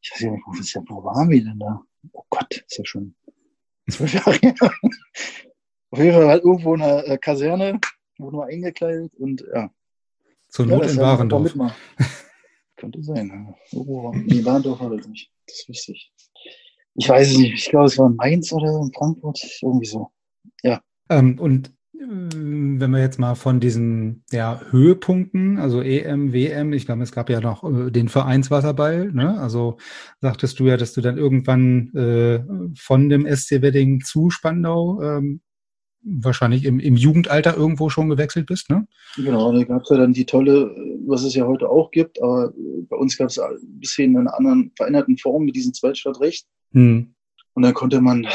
ich 0.01 0.11
weiß 0.11 0.21
nicht, 0.21 0.43
wo, 0.45 0.59
ist 0.59 0.73
ja, 0.73 0.81
wo 0.87 1.03
waren 1.03 1.29
wir 1.29 1.43
denn 1.43 1.59
da? 1.59 1.81
Oh 2.11 2.23
Gott, 2.29 2.63
ist 2.67 2.77
ja 2.77 2.85
schon 2.85 3.15
zwölf 3.89 4.13
Jahre 4.13 4.33
her. 4.33 4.55
Auf 5.91 5.99
jeden 5.99 6.13
Fall 6.13 6.27
halt 6.27 6.43
irgendwo 6.43 6.73
in 6.75 6.81
einer 6.81 7.07
äh, 7.07 7.17
Kaserne, 7.17 7.79
wo 8.17 8.31
nur 8.31 8.45
eingekleidet 8.45 9.13
und 9.15 9.45
ja. 9.53 9.69
Zur 10.49 10.65
Not 10.65 10.85
ja, 10.85 10.91
in 10.91 10.97
Warendorf. 10.97 11.55
Könnte 12.75 13.03
sein. 13.03 13.55
Ja. 13.71 14.11
Nee, 14.13 14.45
Warendorf 14.45 14.79
war 14.79 14.95
das 14.95 15.07
nicht. 15.07 15.31
Das 15.47 15.65
wüsste 15.67 15.93
ich. 15.93 16.11
Ich 16.95 17.09
weiß 17.09 17.31
es 17.31 17.37
nicht. 17.37 17.53
Ich 17.53 17.69
glaube, 17.69 17.85
es 17.85 17.97
war 17.97 18.09
Mainz 18.09 18.51
oder 18.51 18.69
in 18.79 18.91
Frankfurt. 18.93 19.39
Irgendwie 19.61 19.85
so. 19.85 20.11
Ja. 20.61 20.81
Ähm, 21.09 21.39
und 21.39 21.73
wenn 21.95 22.91
wir 22.91 22.99
jetzt 22.99 23.19
mal 23.19 23.35
von 23.35 23.59
diesen 23.59 24.23
ja, 24.31 24.59
Höhepunkten, 24.71 25.59
also 25.59 25.81
EM, 25.81 26.33
WM, 26.33 26.73
ich 26.73 26.85
glaube, 26.85 27.03
es 27.03 27.11
gab 27.11 27.29
ja 27.29 27.39
noch 27.39 27.63
äh, 27.63 27.91
den 27.91 28.09
Vereinswasserball, 28.09 29.11
ne? 29.11 29.39
Also 29.39 29.77
sagtest 30.19 30.59
du 30.59 30.65
ja, 30.65 30.77
dass 30.77 30.93
du 30.93 31.01
dann 31.01 31.17
irgendwann 31.17 31.93
äh, 31.93 32.43
von 32.75 33.09
dem 33.09 33.27
SC 33.27 33.61
Wedding 33.61 34.01
zu 34.01 34.31
Spandau 34.31 35.01
ähm, 35.01 35.41
wahrscheinlich 36.01 36.65
im, 36.65 36.79
im 36.79 36.95
Jugendalter 36.95 37.55
irgendwo 37.55 37.89
schon 37.89 38.09
gewechselt 38.09 38.47
bist, 38.47 38.69
ne? 38.69 38.87
Genau, 39.15 39.53
da 39.53 39.63
gab 39.63 39.83
es 39.83 39.89
ja 39.89 39.97
dann 39.97 40.13
die 40.13 40.25
tolle, 40.25 40.75
was 41.05 41.23
es 41.23 41.35
ja 41.35 41.45
heute 41.45 41.69
auch 41.69 41.91
gibt, 41.91 42.21
aber 42.21 42.53
bei 42.89 42.95
uns 42.95 43.17
gab 43.17 43.29
es 43.29 43.37
ein 43.39 43.57
bisschen 43.79 44.11
in 44.11 44.17
einer 44.17 44.35
anderen 44.35 44.71
veränderten 44.75 45.17
Form 45.17 45.45
mit 45.45 45.55
diesem 45.55 45.73
Zweitstadtrecht. 45.73 46.47
Hm. 46.71 47.13
Und 47.53 47.63
dann 47.63 47.73
konnte 47.75 48.01
man, 48.01 48.25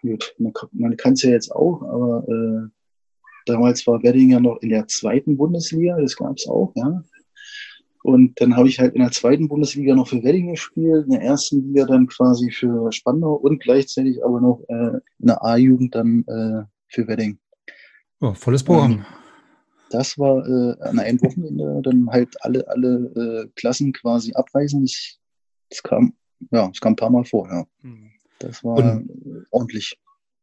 gut, 0.00 0.34
man, 0.38 0.52
man 0.72 0.96
kann 0.96 1.12
es 1.12 1.22
ja 1.22 1.30
jetzt 1.30 1.52
auch, 1.52 1.82
aber 1.82 2.24
äh, 2.26 2.75
damals 3.46 3.86
war 3.86 4.02
Wedding 4.02 4.30
ja 4.30 4.40
noch 4.40 4.58
in 4.60 4.68
der 4.68 4.86
zweiten 4.86 5.36
Bundesliga, 5.36 5.98
das 6.00 6.16
gab 6.16 6.36
es 6.36 6.46
auch, 6.46 6.72
ja. 6.76 7.02
Und 8.02 8.40
dann 8.40 8.56
habe 8.56 8.68
ich 8.68 8.78
halt 8.78 8.94
in 8.94 9.02
der 9.02 9.10
zweiten 9.10 9.48
Bundesliga 9.48 9.94
noch 9.94 10.06
für 10.06 10.22
Wedding 10.22 10.52
gespielt, 10.52 11.06
in 11.06 11.10
der 11.10 11.22
ersten 11.22 11.66
Liga 11.66 11.86
dann 11.86 12.06
quasi 12.06 12.52
für 12.52 12.92
Spandau 12.92 13.34
und 13.34 13.60
gleichzeitig 13.60 14.24
aber 14.24 14.40
noch 14.40 14.62
äh, 14.68 14.98
in 15.18 15.26
der 15.26 15.44
A-Jugend 15.44 15.94
dann 15.94 16.20
äh, 16.28 16.62
für 16.86 17.08
Wedding. 17.08 17.38
Oh, 18.20 18.32
volles 18.32 18.62
Programm. 18.62 19.04
Das 19.90 20.18
war 20.18 20.46
äh, 20.46 20.80
an 20.82 20.98
einem 20.98 21.20
Wochenende 21.20 21.80
dann 21.82 22.08
halt 22.08 22.36
alle, 22.42 22.66
alle 22.68 23.44
äh, 23.44 23.48
Klassen 23.56 23.92
quasi 23.92 24.32
abreisen. 24.34 24.88
Das 25.70 25.82
kam, 25.82 26.14
ja, 26.52 26.70
es 26.72 26.80
kam 26.80 26.92
ein 26.92 26.96
paar 26.96 27.10
Mal 27.10 27.24
vor, 27.24 27.48
ja. 27.48 27.64
Hm. 27.82 28.10
Das 28.38 28.62
war 28.62 28.76
und, 28.76 29.46
ordentlich. 29.50 29.98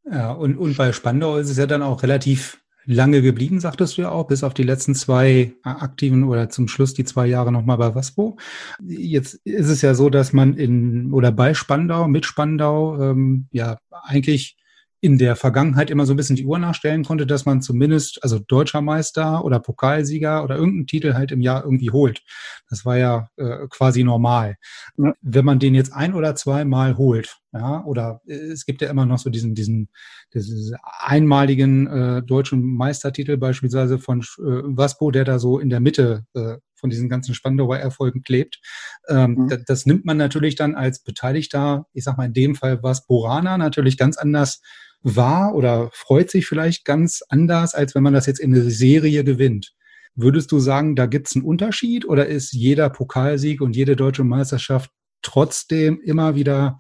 Ja, 0.06 0.34
und, 0.34 0.58
und 0.58 0.76
bei 0.76 0.92
Spandau 0.92 1.38
ist 1.38 1.50
es 1.50 1.58
ja 1.58 1.66
dann 1.66 1.82
auch 1.82 2.04
relativ 2.04 2.63
lange 2.86 3.22
geblieben, 3.22 3.60
sagtest 3.60 3.98
du 3.98 4.04
ja 4.04 4.10
auch, 4.12 4.28
bis 4.28 4.44
auf 4.44 4.54
die 4.54 4.64
letzten 4.64 4.96
zwei 4.96 5.54
aktiven 5.64 6.24
oder 6.24 6.50
zum 6.50 6.68
Schluss 6.68 6.94
die 6.94 7.06
zwei 7.06 7.28
Jahre 7.28 7.52
nochmal 7.52 7.78
bei 7.78 7.96
Waspo. 7.96 8.38
Jetzt 8.86 9.36
ist 9.46 9.70
es 9.70 9.82
ja 9.82 9.94
so, 9.94 10.10
dass 10.10 10.34
man 10.34 10.54
in 10.54 11.12
oder 11.14 11.32
bei 11.32 11.54
Spandau, 11.54 12.08
mit 12.08 12.26
Spandau, 12.26 13.02
ähm, 13.02 13.48
ja 13.52 13.78
eigentlich 14.04 14.58
in 15.04 15.18
der 15.18 15.36
Vergangenheit 15.36 15.90
immer 15.90 16.06
so 16.06 16.14
ein 16.14 16.16
bisschen 16.16 16.38
die 16.38 16.46
Uhr 16.46 16.58
nachstellen 16.58 17.04
konnte, 17.04 17.28
dass 17.28 17.46
man 17.46 17.62
zumindest, 17.62 18.24
also 18.24 18.40
deutscher 18.40 18.80
Meister 18.80 19.44
oder 19.44 19.60
Pokalsieger 19.60 20.42
oder 20.46 20.56
irgendeinen 20.56 20.88
Titel 20.88 21.14
halt 21.14 21.34
im 21.34 21.42
Jahr 21.42 21.66
irgendwie 21.66 21.92
holt. 21.92 22.22
Das 22.70 22.86
war 22.86 22.98
ja 22.98 23.28
äh, 23.36 23.68
quasi 23.70 24.06
normal. 24.06 24.56
Ja. 24.96 25.14
Wenn 25.22 25.44
man 25.44 25.60
den 25.60 25.76
jetzt 25.76 25.92
ein 25.92 26.14
oder 26.14 26.36
zweimal 26.36 26.96
holt, 26.96 27.36
ja, 27.52 27.84
oder 27.84 28.22
äh, 28.26 28.34
es 28.34 28.66
gibt 28.66 28.82
ja 28.82 28.90
immer 28.90 29.06
noch 29.06 29.20
so 29.20 29.30
diesen, 29.30 29.56
diesen, 29.56 29.90
diesen 30.34 30.78
einmaligen 31.02 31.88
äh, 31.88 32.24
deutschen 32.24 32.64
Meistertitel 32.64 33.36
beispielsweise 33.36 34.00
von 34.00 34.22
äh, 34.22 34.24
Waspo, 34.38 35.12
der 35.12 35.26
da 35.26 35.38
so 35.38 35.60
in 35.60 35.70
der 35.70 35.82
Mitte 35.82 36.24
äh, 36.34 36.60
von 36.76 36.90
diesen 36.90 37.10
ganzen 37.10 37.36
Spandauer 37.36 37.78
Erfolgen 37.78 38.24
klebt. 38.24 38.62
Ähm, 39.10 39.32
mhm. 39.32 39.50
das, 39.50 39.66
das, 39.66 39.86
nimmt 39.86 40.06
man 40.06 40.16
natürlich 40.16 40.56
dann 40.56 40.76
als 40.76 41.04
Beteiligter, 41.04 41.88
ich 41.92 42.06
sag 42.06 42.18
mal 42.18 42.28
in 42.28 42.34
dem 42.34 42.56
Fall 42.56 42.82
was 42.84 43.06
Borana, 43.06 43.58
natürlich 43.58 43.98
ganz 43.98 44.18
anders 44.18 44.62
wahr 45.04 45.54
oder 45.54 45.90
freut 45.94 46.32
sich 46.32 46.48
vielleicht 46.48 46.86
ganz 46.86 47.22
anders, 47.30 47.76
als 47.76 47.94
wenn 47.94 48.04
man 48.04 48.14
das 48.14 48.26
jetzt 48.26 48.40
in 48.40 48.56
eine 48.56 48.70
Serie 48.70 49.24
gewinnt. 49.24 49.74
Würdest 50.16 50.52
du 50.52 50.60
sagen, 50.60 50.96
da 50.96 51.06
gibt 51.06 51.28
es 51.28 51.36
einen 51.36 51.46
Unterschied 51.46 52.06
oder 52.06 52.28
ist 52.28 52.54
jeder 52.54 52.90
Pokalsieg 52.90 53.62
und 53.62 53.76
jede 53.76 53.96
deutsche 53.96 54.24
Meisterschaft 54.24 54.92
trotzdem 55.22 56.00
immer 56.02 56.36
wieder, 56.36 56.78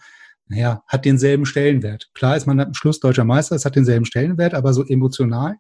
naja, 0.48 0.84
hat 0.88 1.06
denselben 1.06 1.46
Stellenwert? 1.46 2.10
Klar 2.14 2.38
ist 2.38 2.46
man 2.46 2.60
am 2.60 2.74
Schluss 2.74 3.00
deutscher 3.00 3.26
Meister, 3.26 3.56
es 3.56 3.66
hat 3.66 3.76
denselben 3.76 4.06
Stellenwert, 4.06 4.54
aber 4.54 4.74
so 4.74 4.86
emotional? 4.86 5.56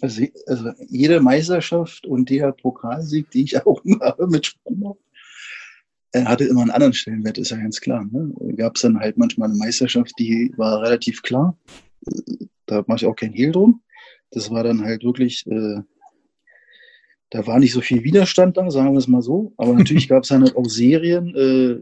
Also, 0.00 0.24
also 0.46 0.70
jede 0.88 1.20
Meisterschaft 1.20 2.06
und 2.06 2.30
der 2.30 2.52
Pokalsieg, 2.52 3.30
die 3.30 3.44
ich 3.44 3.56
auch 3.66 3.80
habe 4.00 4.26
mit 4.26 4.46
Sprunghoff, 4.46 4.98
er 6.12 6.24
hatte 6.24 6.44
immer 6.44 6.62
einen 6.62 6.70
anderen 6.70 6.94
Stellenwert, 6.94 7.36
ist 7.36 7.50
ja 7.50 7.58
ganz 7.58 7.80
klar. 7.80 8.06
Ne? 8.10 8.32
Gab 8.56 8.76
es 8.76 8.82
dann 8.82 8.98
halt 8.98 9.18
manchmal 9.18 9.50
eine 9.50 9.58
Meisterschaft, 9.58 10.12
die 10.18 10.54
war 10.56 10.80
relativ 10.80 11.20
klar 11.20 11.54
da 12.66 12.84
mache 12.86 12.98
ich 12.98 13.06
auch 13.06 13.16
kein 13.16 13.32
Hehl 13.32 13.52
drum. 13.52 13.82
Das 14.30 14.50
war 14.50 14.62
dann 14.62 14.82
halt 14.82 15.04
wirklich, 15.04 15.46
äh, 15.46 15.80
da 17.30 17.46
war 17.46 17.58
nicht 17.58 17.72
so 17.72 17.80
viel 17.80 18.04
Widerstand 18.04 18.56
da, 18.56 18.70
sagen 18.70 18.92
wir 18.92 18.98
es 18.98 19.08
mal 19.08 19.22
so. 19.22 19.52
Aber 19.56 19.74
natürlich 19.74 20.08
gab 20.08 20.22
es 20.22 20.28
dann 20.28 20.42
halt 20.42 20.56
auch 20.56 20.66
Serien, 20.66 21.34
äh, 21.34 21.80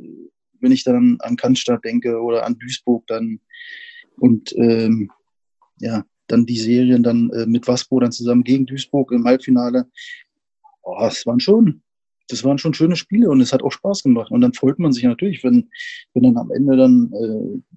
wenn 0.60 0.72
ich 0.72 0.84
dann 0.84 1.18
an 1.20 1.36
Cannstatt 1.36 1.84
denke 1.84 2.20
oder 2.20 2.46
an 2.46 2.58
Duisburg 2.58 3.06
dann 3.06 3.40
und 4.18 4.54
ähm, 4.56 5.10
ja, 5.78 6.04
dann 6.26 6.46
die 6.46 6.58
Serien 6.58 7.02
dann 7.02 7.30
äh, 7.30 7.46
mit 7.46 7.68
Waspo 7.68 8.00
dann 8.00 8.12
zusammen 8.12 8.44
gegen 8.44 8.66
Duisburg 8.66 9.12
im 9.12 9.24
Halbfinale. 9.24 9.86
Oh, 10.82 10.96
das 11.00 11.26
waren 11.26 11.40
schon, 11.40 11.82
das 12.28 12.44
waren 12.44 12.58
schon 12.58 12.74
schöne 12.74 12.96
Spiele 12.96 13.28
und 13.30 13.40
es 13.40 13.52
hat 13.52 13.62
auch 13.62 13.72
Spaß 13.72 14.02
gemacht. 14.02 14.30
Und 14.30 14.40
dann 14.40 14.54
freut 14.54 14.78
man 14.78 14.92
sich 14.92 15.04
natürlich, 15.04 15.44
wenn, 15.44 15.68
wenn 16.14 16.22
dann 16.22 16.38
am 16.38 16.50
Ende 16.50 16.76
dann 16.76 17.12
äh, 17.12 17.76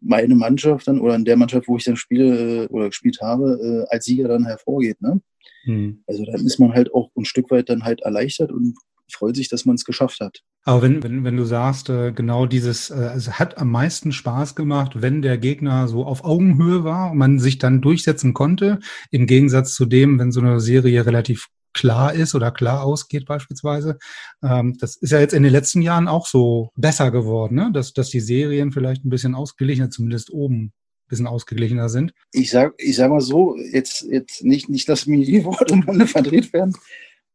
meine 0.00 0.34
Mannschaft 0.34 0.88
dann 0.88 1.00
oder 1.00 1.14
in 1.14 1.24
der 1.24 1.36
Mannschaft, 1.36 1.68
wo 1.68 1.76
ich 1.76 1.84
dann 1.84 1.96
spiele 1.96 2.64
äh, 2.64 2.66
oder 2.68 2.88
gespielt 2.88 3.18
habe, 3.20 3.86
äh, 3.88 3.92
als 3.94 4.04
Sieger 4.04 4.28
dann 4.28 4.46
hervorgeht. 4.46 5.00
Ne? 5.00 5.20
Hm. 5.64 6.02
Also 6.06 6.24
dann 6.24 6.44
ist 6.44 6.58
man 6.58 6.72
halt 6.72 6.94
auch 6.94 7.10
ein 7.16 7.24
Stück 7.24 7.50
weit 7.50 7.68
dann 7.68 7.84
halt 7.84 8.00
erleichtert 8.00 8.52
und 8.52 8.76
freut 9.10 9.36
sich, 9.36 9.48
dass 9.48 9.64
man 9.64 9.76
es 9.76 9.84
geschafft 9.84 10.20
hat. 10.20 10.42
Aber 10.64 10.82
wenn, 10.82 11.02
wenn, 11.02 11.24
wenn 11.24 11.36
du 11.36 11.44
sagst, 11.44 11.88
äh, 11.88 12.12
genau 12.12 12.46
dieses, 12.46 12.90
äh, 12.90 13.10
es 13.16 13.38
hat 13.38 13.58
am 13.58 13.70
meisten 13.70 14.12
Spaß 14.12 14.54
gemacht, 14.54 15.00
wenn 15.00 15.22
der 15.22 15.38
Gegner 15.38 15.88
so 15.88 16.04
auf 16.04 16.24
Augenhöhe 16.24 16.84
war 16.84 17.12
und 17.12 17.18
man 17.18 17.38
sich 17.38 17.58
dann 17.58 17.80
durchsetzen 17.80 18.34
konnte, 18.34 18.78
im 19.10 19.26
Gegensatz 19.26 19.74
zu 19.74 19.86
dem, 19.86 20.18
wenn 20.18 20.30
so 20.30 20.40
eine 20.40 20.60
Serie 20.60 21.06
relativ 21.06 21.48
klar 21.78 22.12
ist 22.12 22.34
oder 22.34 22.50
klar 22.50 22.82
ausgeht 22.82 23.24
beispielsweise. 23.24 23.98
Ähm, 24.42 24.76
das 24.80 24.96
ist 24.96 25.12
ja 25.12 25.20
jetzt 25.20 25.34
in 25.34 25.44
den 25.44 25.52
letzten 25.52 25.80
Jahren 25.80 26.08
auch 26.08 26.26
so 26.26 26.70
besser 26.76 27.12
geworden, 27.12 27.54
ne? 27.54 27.70
dass, 27.72 27.92
dass 27.92 28.10
die 28.10 28.20
Serien 28.20 28.72
vielleicht 28.72 29.04
ein 29.04 29.10
bisschen 29.10 29.36
ausgeglichener, 29.36 29.90
zumindest 29.90 30.30
oben 30.30 30.72
bisschen 31.08 31.26
ausgeglichener 31.26 31.88
sind. 31.88 32.12
Ich 32.32 32.50
sag, 32.50 32.74
ich 32.76 32.96
sag 32.96 33.10
mal 33.10 33.20
so, 33.20 33.56
jetzt, 33.56 34.02
jetzt 34.02 34.44
nicht, 34.44 34.68
nicht, 34.68 34.88
dass 34.88 35.06
mir 35.06 35.24
die 35.24 35.44
Worte 35.44 35.74
im 35.74 35.80
Munde 35.80 36.06
verdreht 36.06 36.52
werden. 36.52 36.74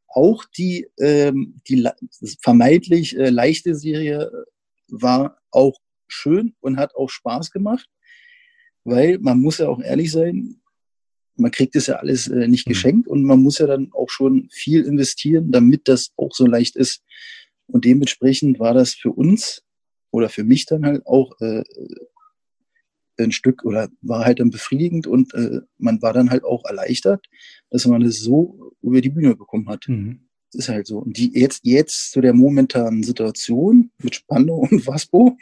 Auch 0.07 0.43
die, 0.45 0.87
ähm, 0.99 1.61
die 1.67 1.89
vermeintlich 2.39 3.17
äh, 3.17 3.29
leichte 3.29 3.75
Serie 3.75 4.29
war 4.89 5.39
auch 5.49 5.79
schön 6.07 6.53
und 6.59 6.77
hat 6.77 6.93
auch 6.95 7.09
Spaß 7.09 7.49
gemacht, 7.49 7.87
weil 8.83 9.17
man 9.19 9.39
muss 9.39 9.57
ja 9.57 9.69
auch 9.69 9.79
ehrlich 9.81 10.11
sein, 10.11 10.61
man 11.35 11.51
kriegt 11.51 11.75
es 11.75 11.87
ja 11.87 11.95
alles 11.95 12.27
äh, 12.27 12.47
nicht 12.47 12.67
mhm. 12.67 12.71
geschenkt 12.71 13.07
und 13.07 13.23
man 13.23 13.41
muss 13.41 13.59
ja 13.59 13.67
dann 13.67 13.91
auch 13.93 14.09
schon 14.09 14.49
viel 14.51 14.83
investieren, 14.83 15.51
damit 15.51 15.87
das 15.87 16.11
auch 16.17 16.33
so 16.33 16.45
leicht 16.45 16.75
ist. 16.75 17.01
Und 17.67 17.85
dementsprechend 17.85 18.59
war 18.59 18.73
das 18.73 18.93
für 18.93 19.11
uns 19.11 19.63
oder 20.11 20.29
für 20.29 20.43
mich 20.43 20.65
dann 20.65 20.85
halt 20.85 21.05
auch 21.05 21.39
äh, 21.41 21.63
ein 23.17 23.31
Stück 23.31 23.63
oder 23.63 23.89
war 24.01 24.25
halt 24.25 24.39
dann 24.39 24.49
befriedigend 24.49 25.07
und 25.07 25.33
äh, 25.33 25.61
man 25.77 26.01
war 26.01 26.13
dann 26.13 26.29
halt 26.29 26.43
auch 26.43 26.65
erleichtert, 26.65 27.25
dass 27.69 27.85
man 27.85 28.01
es 28.01 28.19
so 28.19 28.73
über 28.81 29.01
die 29.01 29.09
Bühne 29.09 29.35
bekommen 29.35 29.69
hat. 29.69 29.87
Mhm. 29.87 30.27
ist 30.53 30.69
halt 30.69 30.87
so. 30.87 30.99
Und 30.99 31.17
die 31.17 31.31
jetzt, 31.33 31.61
jetzt 31.63 32.11
zu 32.11 32.21
der 32.21 32.33
momentanen 32.33 33.03
Situation 33.03 33.91
mit 34.01 34.15
Spandau 34.15 34.57
und 34.71 34.85
Waspo, 34.87 35.37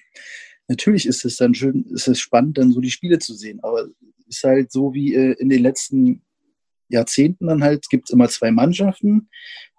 natürlich 0.68 1.06
ist 1.06 1.26
es 1.26 1.38
dann 1.38 1.54
schön, 1.54 1.86
ist 1.92 2.08
es 2.08 2.20
spannend, 2.20 2.58
dann 2.58 2.72
so 2.72 2.82
die 2.82 2.92
Spiele 2.92 3.20
zu 3.20 3.34
sehen. 3.34 3.60
Aber 3.62 3.88
ist 4.32 4.44
halt 4.44 4.72
so 4.72 4.94
wie 4.94 5.14
äh, 5.14 5.34
in 5.34 5.50
den 5.50 5.62
letzten 5.62 6.24
Jahrzehnten 6.92 7.48
dann 7.48 7.64
halt, 7.64 7.88
gibt 7.90 8.10
es 8.10 8.14
immer 8.14 8.28
zwei 8.30 8.52
Mannschaften. 8.52 9.30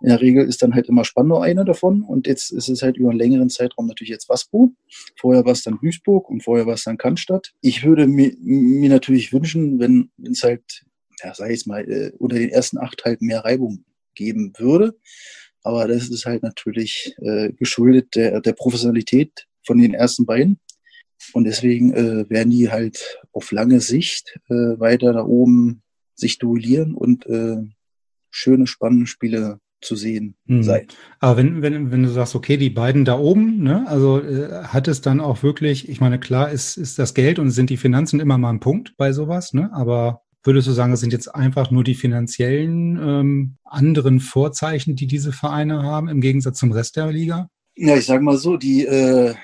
In 0.01 0.09
der 0.09 0.21
Regel 0.21 0.47
ist 0.47 0.63
dann 0.63 0.75
halt 0.75 0.89
immer 0.89 1.05
Spandau 1.05 1.41
einer 1.41 1.65
davon 1.65 2.03
und 2.03 2.27
jetzt 2.27 2.51
ist 2.51 2.69
es 2.69 2.83
halt 2.83 2.97
über 2.97 3.11
einen 3.11 3.19
längeren 3.19 3.51
Zeitraum 3.51 3.87
natürlich 3.87 4.11
jetzt 4.11 4.29
Waspo. 4.29 4.73
Vorher 5.21 5.45
war 5.45 5.53
es 5.53 5.63
dann 5.63 5.79
Duisburg 5.81 6.29
und 6.29 6.43
vorher 6.43 6.67
war 6.67 6.75
es 6.75 6.85
dann 6.85 6.99
Cannstatt. 6.99 7.53
Ich 7.61 7.85
würde 7.85 8.07
mir, 8.07 8.33
mir 8.41 8.91
natürlich 8.91 9.33
wünschen, 9.33 9.79
wenn 9.79 10.11
es 10.25 10.43
halt, 10.43 10.85
ja, 11.23 11.33
ich 11.33 11.39
jetzt 11.39 11.67
mal, 11.67 11.89
äh, 11.89 12.13
unter 12.19 12.37
den 12.37 12.49
ersten 12.49 12.79
acht 12.79 13.05
halt 13.05 13.23
mehr 13.23 13.45
Reibung 13.45 13.85
geben 14.15 14.53
würde. 14.59 14.97
Aber 15.63 15.87
das 15.87 16.09
ist 16.09 16.27
halt 16.27 16.43
natürlich 16.43 17.15
äh, 17.19 17.53
geschuldet 17.53 18.17
der, 18.17 18.41
der 18.41 18.53
Professionalität 18.53 19.47
von 19.65 19.79
den 19.79 19.95
ersten 19.95 20.27
beiden. 20.27 20.59
Und 21.33 21.45
deswegen 21.45 21.93
äh, 21.93 22.29
werden 22.29 22.51
die 22.51 22.71
halt 22.71 23.21
auf 23.33 23.53
lange 23.53 23.81
Sicht 23.81 24.39
äh, 24.49 24.55
weiter 24.55 25.13
da 25.13 25.25
oben 25.25 25.83
sich 26.15 26.39
duellieren 26.39 26.95
und 26.95 27.27
äh, 27.27 27.59
schöne, 28.31 28.67
spannende 28.67 29.07
Spiele 29.07 29.59
zu 29.81 29.97
sehen 29.97 30.37
hm. 30.47 30.63
sein. 30.63 30.87
Aber 31.19 31.37
wenn, 31.37 31.61
wenn, 31.61 31.91
wenn 31.91 32.03
du 32.03 32.09
sagst, 32.09 32.35
okay, 32.35 32.57
die 32.57 32.71
beiden 32.71 33.05
da 33.05 33.19
oben, 33.19 33.63
ne, 33.63 33.85
also 33.89 34.21
äh, 34.21 34.65
hat 34.65 34.89
es 34.89 35.01
dann 35.01 35.21
auch 35.21 35.43
wirklich, 35.43 35.89
ich 35.89 36.01
meine, 36.01 36.21
klar 36.21 36.51
ist, 36.51 36.77
ist 36.77 36.99
das 36.99 37.15
Geld 37.15 37.39
und 37.39 37.51
sind 37.51 37.69
die 37.69 37.77
Finanzen 37.77 38.21
immer 38.21 38.39
mal 38.39 38.51
ein 38.51 38.61
Punkt 38.61 38.95
bei 38.97 39.13
sowas, 39.13 39.53
ne? 39.53 39.71
Aber 39.73 40.23
würdest 40.45 40.69
du 40.69 40.73
sagen, 40.73 40.93
es 40.93 41.01
sind 41.01 41.13
jetzt 41.13 41.35
einfach 41.35 41.71
nur 41.71 41.85
die 41.85 41.95
finanziellen 41.95 42.97
ähm, 42.97 43.57
anderen 43.65 44.21
Vorzeichen, 44.21 44.97
die 44.97 45.07
diese 45.07 45.33
Vereine 45.33 45.83
haben, 45.83 46.09
im 46.09 46.21
Gegensatz 46.21 46.59
zum 46.59 46.73
Rest 46.73 46.97
der 46.97 47.13
Liga? 47.13 47.49
Ja, 47.75 47.97
ich 47.97 48.07
sage 48.07 48.23
mal 48.23 48.37
so, 48.37 48.57
die 48.57 48.85
äh, 48.85 49.35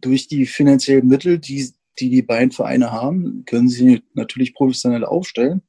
durch 0.00 0.28
die 0.28 0.46
finanziellen 0.46 1.06
Mittel, 1.06 1.38
die 1.38 1.72
die 1.98 2.10
die 2.10 2.22
beiden 2.22 2.50
Vereine 2.50 2.92
haben, 2.92 3.44
können 3.46 3.68
sie 3.68 4.02
natürlich 4.14 4.54
professionell 4.54 5.04
aufstellen 5.04 5.62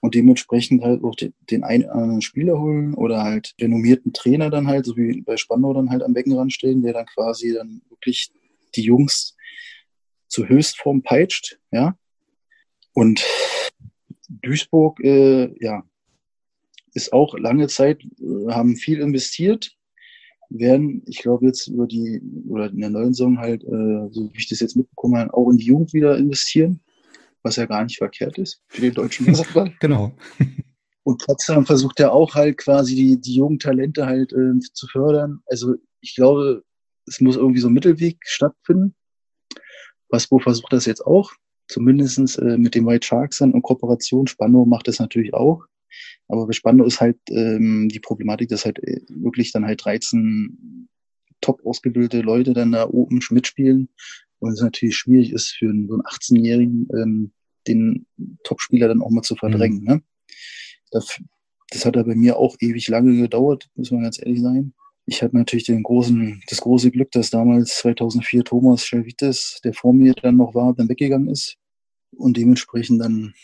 und 0.00 0.14
dementsprechend 0.14 0.82
halt 0.82 1.04
auch 1.04 1.14
den, 1.14 1.62
einen 1.62 1.88
anderen 1.88 2.20
Spieler 2.20 2.58
holen 2.58 2.94
oder 2.94 3.22
halt 3.22 3.54
renommierten 3.60 4.12
Trainer 4.12 4.50
dann 4.50 4.66
halt, 4.66 4.86
so 4.86 4.96
wie 4.96 5.22
bei 5.22 5.36
Spandau 5.36 5.72
dann 5.72 5.90
halt 5.90 6.02
am 6.02 6.14
Beckenrand 6.14 6.52
stellen, 6.52 6.82
der 6.82 6.94
dann 6.94 7.06
quasi 7.06 7.54
dann 7.54 7.82
wirklich 7.88 8.32
die 8.74 8.82
Jungs 8.82 9.36
zur 10.26 10.48
Höchstform 10.48 11.02
peitscht, 11.02 11.58
ja. 11.70 11.96
Und 12.92 13.24
Duisburg, 14.28 14.98
äh, 15.00 15.54
ja, 15.64 15.84
ist 16.92 17.12
auch 17.12 17.38
lange 17.38 17.68
Zeit, 17.68 18.02
äh, 18.02 18.52
haben 18.52 18.76
viel 18.76 19.00
investiert, 19.00 19.77
werden, 20.50 21.02
ich 21.06 21.18
glaube 21.18 21.46
jetzt 21.46 21.68
über 21.68 21.86
die, 21.86 22.22
oder 22.48 22.70
in 22.70 22.80
der 22.80 22.90
neuen 22.90 23.12
Saison 23.12 23.38
halt, 23.38 23.62
äh, 23.64 24.08
so 24.10 24.30
wie 24.32 24.38
ich 24.38 24.48
das 24.48 24.60
jetzt 24.60 24.76
mitbekommen 24.76 25.18
habe, 25.18 25.34
auch 25.34 25.50
in 25.50 25.58
die 25.58 25.66
Jugend 25.66 25.92
wieder 25.92 26.16
investieren, 26.16 26.80
was 27.42 27.56
ja 27.56 27.66
gar 27.66 27.84
nicht 27.84 27.98
verkehrt 27.98 28.38
ist 28.38 28.62
für 28.68 28.80
den 28.80 28.94
deutschen 28.94 29.26
Fußball. 29.34 29.72
genau. 29.80 30.12
Und 31.04 31.24
Potsdam 31.24 31.64
versucht 31.64 32.00
ja 32.00 32.10
auch 32.10 32.34
halt 32.34 32.58
quasi 32.58 32.94
die, 32.94 33.20
die 33.20 33.36
jungen 33.36 33.58
Talente 33.58 34.06
halt 34.06 34.32
äh, 34.32 34.58
zu 34.74 34.86
fördern. 34.88 35.40
Also 35.46 35.74
ich 36.00 36.14
glaube, 36.14 36.62
es 37.06 37.20
muss 37.20 37.36
irgendwie 37.36 37.60
so 37.60 37.68
ein 37.68 37.74
Mittelweg 37.74 38.18
stattfinden. 38.24 38.94
Waspo 40.10 40.38
versucht 40.38 40.72
das 40.72 40.86
jetzt 40.86 41.04
auch, 41.06 41.32
zumindest 41.68 42.38
äh, 42.38 42.56
mit 42.58 42.74
dem 42.74 42.86
White 42.86 43.06
Sharks 43.06 43.38
dann 43.38 43.52
in 43.52 43.62
Kooperation. 43.62 44.26
Spannung 44.26 44.68
macht 44.68 44.88
das 44.88 44.98
natürlich 44.98 45.34
auch. 45.34 45.64
Aber 46.28 46.46
bei 46.46 46.52
Spandau 46.52 46.84
ist 46.84 47.00
halt 47.00 47.18
ähm, 47.30 47.88
die 47.88 48.00
Problematik, 48.00 48.48
dass 48.48 48.64
halt 48.64 48.78
äh, 48.80 49.00
wirklich 49.08 49.52
dann 49.52 49.64
halt 49.64 49.84
13 49.84 50.88
top 51.40 51.64
ausgebildete 51.64 52.20
Leute 52.20 52.52
dann 52.52 52.72
da 52.72 52.88
oben 52.88 53.20
mitspielen 53.30 53.88
und 54.40 54.52
es 54.52 54.60
natürlich 54.60 54.96
schwierig 54.96 55.32
ist 55.32 55.50
für 55.50 55.68
einen, 55.68 55.88
so 55.88 55.94
einen 55.94 56.02
18-Jährigen, 56.02 56.88
ähm, 56.94 57.32
den 57.66 58.06
Topspieler 58.44 58.88
dann 58.88 59.02
auch 59.02 59.10
mal 59.10 59.22
zu 59.22 59.36
verdrängen. 59.36 59.80
Mhm. 59.80 59.86
Ne? 59.86 60.02
Das, 60.90 61.20
das 61.70 61.84
hat 61.84 61.96
ja 61.96 62.02
bei 62.02 62.14
mir 62.14 62.36
auch 62.36 62.56
ewig 62.60 62.88
lange 62.88 63.16
gedauert, 63.16 63.68
muss 63.74 63.90
man 63.90 64.02
ganz 64.02 64.18
ehrlich 64.18 64.40
sein. 64.40 64.74
Ich 65.06 65.22
hatte 65.22 65.36
natürlich 65.36 65.64
den 65.64 65.82
großen, 65.82 66.42
das 66.48 66.60
große 66.60 66.90
Glück, 66.90 67.10
dass 67.12 67.30
damals 67.30 67.78
2004 67.78 68.44
Thomas 68.44 68.84
Schelvites, 68.84 69.60
der 69.64 69.72
vor 69.72 69.94
mir 69.94 70.12
dann 70.14 70.36
noch 70.36 70.54
war, 70.54 70.74
dann 70.74 70.88
weggegangen 70.88 71.28
ist 71.28 71.56
und 72.10 72.36
dementsprechend 72.36 73.00
dann 73.00 73.34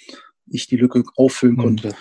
ich 0.46 0.66
die 0.66 0.76
Lücke 0.76 1.02
auffüllen 1.16 1.56
mhm. 1.56 1.60
konnte. 1.60 1.96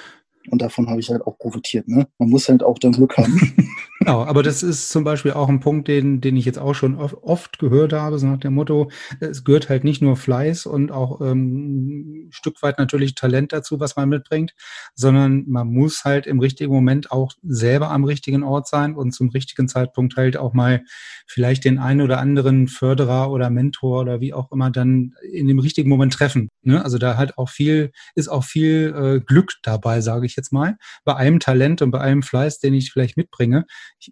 Und 0.49 0.61
davon 0.61 0.89
habe 0.89 0.99
ich 0.99 1.09
halt 1.09 1.21
auch 1.21 1.37
profitiert. 1.37 1.87
Ne? 1.87 2.07
Man 2.17 2.29
muss 2.29 2.49
halt 2.49 2.63
auch 2.63 2.77
dann 2.79 2.91
Glück 2.91 3.17
haben. 3.17 3.39
genau, 4.03 4.23
aber 4.23 4.43
das 4.43 4.63
ist 4.63 4.89
zum 4.89 5.03
Beispiel 5.03 5.31
auch 5.31 5.49
ein 5.49 5.59
Punkt, 5.59 5.87
den, 5.87 6.19
den 6.19 6.35
ich 6.35 6.45
jetzt 6.45 6.59
auch 6.59 6.73
schon 6.73 6.95
oft, 6.95 7.15
oft 7.21 7.59
gehört 7.59 7.93
habe, 7.93 8.19
so 8.19 8.27
nach 8.27 8.39
dem 8.39 8.53
Motto, 8.53 8.91
es 9.19 9.43
gehört 9.43 9.69
halt 9.69 9.83
nicht 9.83 10.01
nur 10.01 10.17
Fleiß 10.17 10.65
und 10.65 10.91
auch 10.91 11.21
ähm, 11.21 12.27
ein 12.27 12.31
Stück 12.31 12.61
weit 12.61 12.79
natürlich 12.79 13.15
Talent 13.15 13.53
dazu, 13.53 13.79
was 13.79 13.95
man 13.95 14.09
mitbringt, 14.09 14.53
sondern 14.93 15.45
man 15.47 15.67
muss 15.67 16.03
halt 16.03 16.27
im 16.27 16.39
richtigen 16.39 16.73
Moment 16.73 17.11
auch 17.11 17.31
selber 17.43 17.91
am 17.91 18.03
richtigen 18.03 18.43
Ort 18.43 18.67
sein 18.67 18.95
und 18.95 19.13
zum 19.13 19.29
richtigen 19.29 19.67
Zeitpunkt 19.67 20.17
halt 20.17 20.37
auch 20.37 20.53
mal 20.53 20.83
vielleicht 21.25 21.63
den 21.63 21.79
einen 21.79 22.01
oder 22.01 22.19
anderen 22.19 22.67
Förderer 22.67 23.31
oder 23.31 23.49
Mentor 23.49 24.01
oder 24.01 24.19
wie 24.19 24.33
auch 24.33 24.51
immer 24.51 24.69
dann 24.69 25.13
in 25.31 25.47
dem 25.47 25.59
richtigen 25.59 25.89
Moment 25.89 26.13
treffen. 26.13 26.49
Ne? 26.61 26.83
Also 26.83 26.97
da 26.97 27.17
halt 27.17 27.37
auch 27.37 27.49
viel, 27.49 27.91
ist 28.15 28.27
auch 28.27 28.43
viel 28.43 28.93
äh, 28.95 29.19
Glück 29.25 29.53
dabei, 29.63 30.01
sage 30.01 30.25
ich 30.25 30.35
jetzt 30.35 30.51
mal, 30.51 30.77
bei 31.05 31.15
einem 31.15 31.39
Talent 31.39 31.81
und 31.81 31.91
bei 31.91 32.01
einem 32.01 32.23
Fleiß, 32.23 32.59
den 32.59 32.73
ich 32.73 32.91
vielleicht 32.91 33.17
mitbringe. 33.17 33.65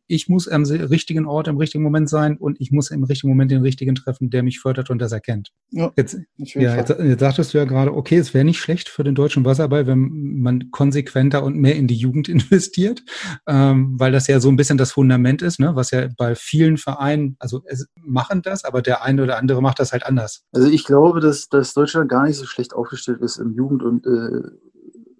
Ich, 0.08 0.30
muss 0.30 0.48
am 0.48 0.64
richtigen 0.64 1.26
Ort 1.26 1.48
im 1.48 1.58
richtigen 1.58 1.84
Moment 1.84 2.10
sein 2.10 2.38
und 2.38 2.60
ich 2.60 2.72
muss 2.72 2.92
im 2.92 3.04
richtigen 3.04 3.30
Moment 3.30 3.52
den 3.52 3.62
richtigen 3.62 3.96
treffen, 3.96 4.30
der 4.30 4.44
mich 4.44 4.60
fördert 4.60 4.90
und 4.90 5.00
das 5.00 5.12
erkennt. 5.12 5.52
Ja, 5.72 5.92
jetzt, 5.96 6.18
ja, 6.38 6.76
jetzt, 6.76 6.90
jetzt 6.90 7.20
sagtest 7.20 7.54
du 7.54 7.58
ja 7.58 7.66
gerade, 7.66 7.94
okay, 7.94 8.18
es 8.18 8.34
wäre 8.34 8.46
nicht 8.46 8.60
schlecht 8.60 8.90
für 8.90 9.04
den 9.04 9.16
deutschen 9.16 9.46
Wasserball, 9.46 9.88
wenn 9.88 10.40
man 10.42 10.72
konsequenter 10.72 11.44
und 11.44 11.58
mehr 11.58 11.76
in 11.76 11.88
die 11.88 11.96
Jugend 11.96 12.30
investiert, 12.30 13.04
ähm, 13.48 13.96
weil 14.00 14.12
das 14.12 14.28
ja 14.28 14.40
so 14.40 14.50
ein 14.50 14.56
bisschen 14.56 14.78
das 14.78 14.92
Fundament 14.92 15.42
ist, 15.42 15.60
ne, 15.60 15.76
was 15.76 15.92
ja 15.92 16.08
bei 16.18 16.36
vielen 16.36 16.78
Vereinen, 16.78 17.36
also 17.40 17.62
es 17.66 17.88
machen 17.96 18.42
das, 18.42 18.64
aber 18.64 18.82
der 18.82 19.04
eine 19.04 19.24
oder 19.24 19.38
andere 19.38 19.62
macht 19.62 19.80
das 19.80 19.92
halt 19.92 20.06
anders. 20.06 20.44
Also 20.52 20.70
ich 20.70 20.86
glaube, 20.86 21.20
dass, 21.20 21.50
dass 21.50 21.74
Deutschland 21.74 22.10
gar 22.10 22.26
nicht 22.26 22.38
so 22.38 22.46
schlecht 22.46 22.74
aufgestellt 22.74 23.22
ist 23.22 23.38
im 23.38 23.54
Jugend- 23.54 23.84
und 23.84 24.06
äh, 24.06 24.42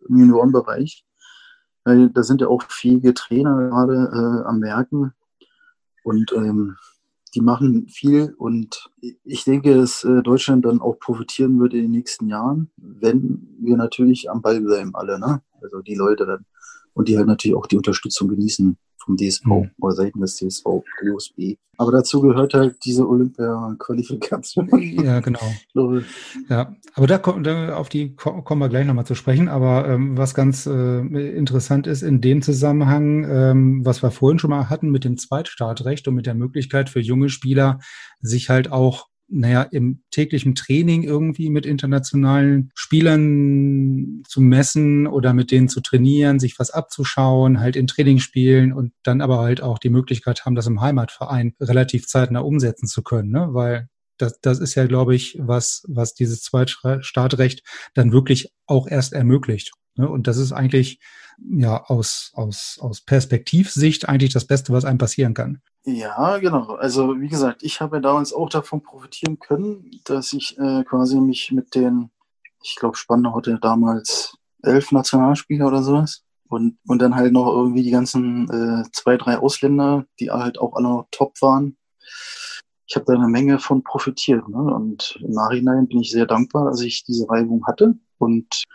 im 0.10 0.18
Juniorenbereich. 0.18 1.06
Weil 1.84 2.10
da 2.10 2.24
sind 2.24 2.42
ja 2.42 2.48
auch 2.48 2.64
fähige 2.64 3.14
Trainer 3.14 3.56
gerade 3.58 4.12
äh, 4.14 4.48
am 4.48 4.62
Werken. 4.62 5.14
Und 6.04 6.32
ähm, 6.34 6.78
die 7.34 7.42
machen 7.42 7.88
viel. 7.88 8.34
Und 8.38 8.90
ich 9.24 9.44
denke, 9.44 9.76
dass 9.76 10.04
äh, 10.04 10.22
Deutschland 10.22 10.66
dann 10.66 10.82
auch 10.82 11.00
profitieren 11.00 11.60
wird 11.60 11.74
in 11.74 11.84
den 11.84 11.92
nächsten 11.92 12.28
Jahren, 12.28 12.72
wenn 12.78 13.48
wir 13.60 13.78
natürlich 13.78 14.30
am 14.30 14.42
Ball 14.42 14.62
bleiben 14.62 14.96
alle, 14.96 15.20
ne? 15.20 15.42
Also 15.62 15.82
die 15.82 15.96
Leute 15.96 16.26
dann 16.26 16.46
und 16.94 17.08
die 17.08 17.18
halt 17.18 17.28
natürlich 17.28 17.56
auch 17.56 17.68
die 17.68 17.78
Unterstützung 17.78 18.28
genießen 18.28 18.78
vom 19.04 19.18
DSV 19.18 19.46
mhm. 19.46 19.72
oder 19.80 19.96
Seiten 19.96 20.22
des 20.22 20.36
DSV, 20.38 20.64
der 21.04 21.14
USB. 21.14 21.56
Aber 21.78 21.92
dazu 21.92 22.22
gehört 22.22 22.54
halt 22.54 22.78
diese 22.86 23.08
Olympia-Qualifikation. 23.08 24.70
Ja, 25.04 25.20
genau. 25.22 25.40
ja, 26.48 26.76
aber 26.94 27.08
da, 27.08 27.18
da, 27.18 27.76
auf 27.76 27.90
die 27.90 28.16
kommen 28.16 28.60
wir 28.60 28.70
gleich 28.70 28.86
nochmal 28.86 29.06
zu 29.08 29.16
sprechen. 29.16 29.48
Aber 29.48 29.88
ähm, 29.88 30.16
was 30.18 30.36
ganz 30.36 30.68
äh, 30.68 31.00
interessant 31.00 31.88
ist 31.88 32.04
in 32.04 32.22
dem 32.22 32.44
Zusammenhang, 32.44 33.26
ähm, 33.28 33.86
was 33.86 34.04
wir 34.04 34.12
vorhin 34.12 34.38
schon 34.38 34.52
mal 34.52 34.70
hatten 34.70 34.92
mit 34.92 35.04
dem 35.04 35.18
Zweitstartrecht 35.18 36.08
und 36.08 36.16
mit 36.16 36.28
der 36.28 36.36
Möglichkeit 36.36 36.90
für 36.90 37.00
junge 37.00 37.30
Spieler, 37.30 37.80
sich 38.22 38.50
halt 38.50 38.72
auch 38.72 39.08
naja, 39.32 39.64
im 39.64 40.04
täglichen 40.12 40.56
Training 40.56 41.04
irgendwie 41.04 41.50
mit 41.50 41.66
internationalen 41.66 42.72
Spielern 42.76 44.24
zu 44.28 44.42
messen 44.42 45.08
oder 45.08 45.34
mit 45.34 45.52
denen 45.52 45.70
zu 45.70 45.82
trainieren, 45.82 46.40
sich 46.40 46.60
was 46.60 46.72
abzuschauen, 46.72 47.60
halt 47.60 47.76
in 47.76 47.88
Training 47.88 48.20
spielen 48.20 48.74
und 48.74 48.92
dann 49.04 49.22
aber 49.22 49.40
halt 49.40 49.62
auch 49.62 49.80
die 49.80 49.90
Möglichkeit 49.90 50.46
haben, 50.46 50.56
das 50.56 50.68
im 50.68 50.82
Heimatverein 50.82 51.54
relativ 51.60 52.08
zeitnah 52.08 52.42
umsetzen 52.42 52.88
zu 52.88 53.02
können, 53.04 53.32
ne? 53.32 53.50
weil 53.52 53.88
das, 54.18 54.40
das 54.42 54.60
ist 54.60 54.76
ja, 54.76 54.86
glaube 54.86 55.16
ich, 55.16 55.38
was, 55.40 55.84
was 55.88 56.14
dieses 56.14 56.44
Zweitstartrecht 56.44 57.64
dann 57.94 58.12
wirklich 58.12 58.54
auch 58.68 58.88
erst 58.88 59.14
ermöglicht. 59.14 59.72
Ne? 59.96 60.08
Und 60.08 60.28
das 60.28 60.38
ist 60.38 60.52
eigentlich 60.52 61.00
ja 61.50 61.84
aus, 61.86 62.32
aus, 62.34 62.78
aus 62.80 63.02
Perspektivsicht 63.02 64.08
eigentlich 64.08 64.34
das 64.34 64.46
Beste, 64.46 64.74
was 64.74 64.86
einem 64.86 65.00
passieren 65.00 65.34
kann. 65.34 65.62
Ja, 65.84 66.38
genau. 66.38 66.76
Also 66.76 67.20
wie 67.20 67.28
gesagt, 67.28 67.64
ich 67.64 67.82
habe 67.82 67.98
ja 67.98 68.02
damals 68.02 68.34
auch 68.34 68.50
davon 68.50 68.84
profitieren 68.84 69.40
können, 69.40 69.90
dass 70.06 70.32
ich 70.34 70.58
äh, 70.60 70.84
quasi 70.84 71.20
mich 71.20 71.52
mit 71.52 71.74
den, 71.74 72.12
ich 72.62 72.76
glaube, 72.76 72.96
Spandau 72.98 73.36
hatte 73.36 73.58
damals 73.60 74.38
elf 74.62 74.92
Nationalspieler 74.92 75.68
oder 75.68 75.82
sowas. 75.82 76.24
Und, 76.50 76.78
und 76.86 77.00
dann 77.02 77.16
halt 77.16 77.34
noch 77.34 77.48
irgendwie 77.48 77.82
die 77.82 77.92
ganzen 77.92 78.48
äh, 78.50 78.84
zwei, 78.92 79.18
drei 79.18 79.38
Ausländer, 79.38 80.06
die 80.20 80.30
halt 80.30 80.60
auch 80.60 80.76
alle 80.76 80.88
noch 80.90 81.08
top 81.10 81.42
waren. 81.42 81.78
Ich 82.86 82.96
habe 82.96 83.06
da 83.06 83.14
eine 83.14 83.30
Menge 83.30 83.58
von 83.58 83.84
profitiert. 83.84 84.48
Ne? 84.50 84.58
Und 84.58 85.18
im 85.22 85.32
Nachhinein 85.32 85.88
bin 85.88 86.02
ich 86.02 86.12
sehr 86.12 86.26
dankbar, 86.28 86.66
dass 86.66 86.82
ich 86.82 87.06
diese 87.06 87.28
Reibung 87.30 87.66
hatte. 87.66 87.96
Und 88.18 88.66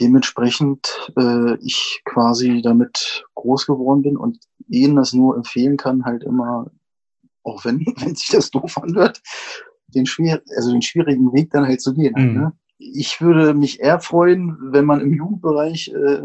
dementsprechend 0.00 1.10
äh, 1.16 1.56
ich 1.56 2.02
quasi 2.04 2.62
damit 2.62 3.24
groß 3.34 3.66
geworden 3.66 4.02
bin 4.02 4.16
und 4.16 4.38
ihnen 4.68 4.96
das 4.96 5.12
nur 5.12 5.36
empfehlen 5.36 5.76
kann, 5.76 6.04
halt 6.04 6.22
immer, 6.22 6.70
auch 7.42 7.64
wenn, 7.64 7.80
wenn 8.00 8.14
sich 8.14 8.28
das 8.28 8.50
doof 8.50 8.78
anhört, 8.78 9.22
den, 9.88 10.06
schwer, 10.06 10.42
also 10.56 10.72
den 10.72 10.82
schwierigen 10.82 11.32
Weg 11.32 11.50
dann 11.50 11.66
halt 11.66 11.80
zu 11.80 11.94
gehen. 11.94 12.14
Mhm. 12.16 12.34
Ne? 12.34 12.52
Ich 12.78 13.20
würde 13.20 13.54
mich 13.54 13.80
eher 13.80 14.00
freuen, 14.00 14.56
wenn 14.72 14.84
man 14.84 15.00
im 15.00 15.14
Jugendbereich 15.14 15.88
äh, 15.88 16.22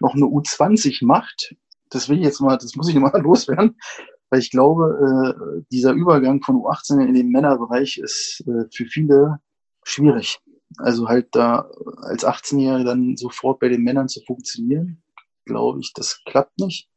noch 0.00 0.14
eine 0.14 0.24
U20 0.24 1.04
macht. 1.04 1.54
Das 1.90 2.08
will 2.08 2.18
ich 2.18 2.24
jetzt 2.24 2.40
mal, 2.40 2.56
das 2.56 2.76
muss 2.76 2.88
ich 2.88 2.94
mal 2.94 3.12
loswerden, 3.22 3.76
weil 4.30 4.40
ich 4.40 4.50
glaube, 4.50 5.36
äh, 5.36 5.64
dieser 5.70 5.92
Übergang 5.92 6.42
von 6.42 6.56
U18 6.56 7.04
in 7.06 7.14
den 7.14 7.28
Männerbereich 7.28 7.98
ist 7.98 8.42
äh, 8.46 8.64
für 8.72 8.86
viele 8.86 9.40
schwierig. 9.84 10.40
Also 10.78 11.08
halt 11.08 11.28
da 11.32 11.68
als 12.02 12.24
18-Jähriger 12.24 12.84
dann 12.84 13.16
sofort 13.16 13.60
bei 13.60 13.68
den 13.68 13.82
Männern 13.82 14.08
zu 14.08 14.20
funktionieren, 14.26 15.02
glaube 15.44 15.80
ich, 15.80 15.92
das 15.94 16.22
klappt 16.24 16.58
nicht. 16.58 16.88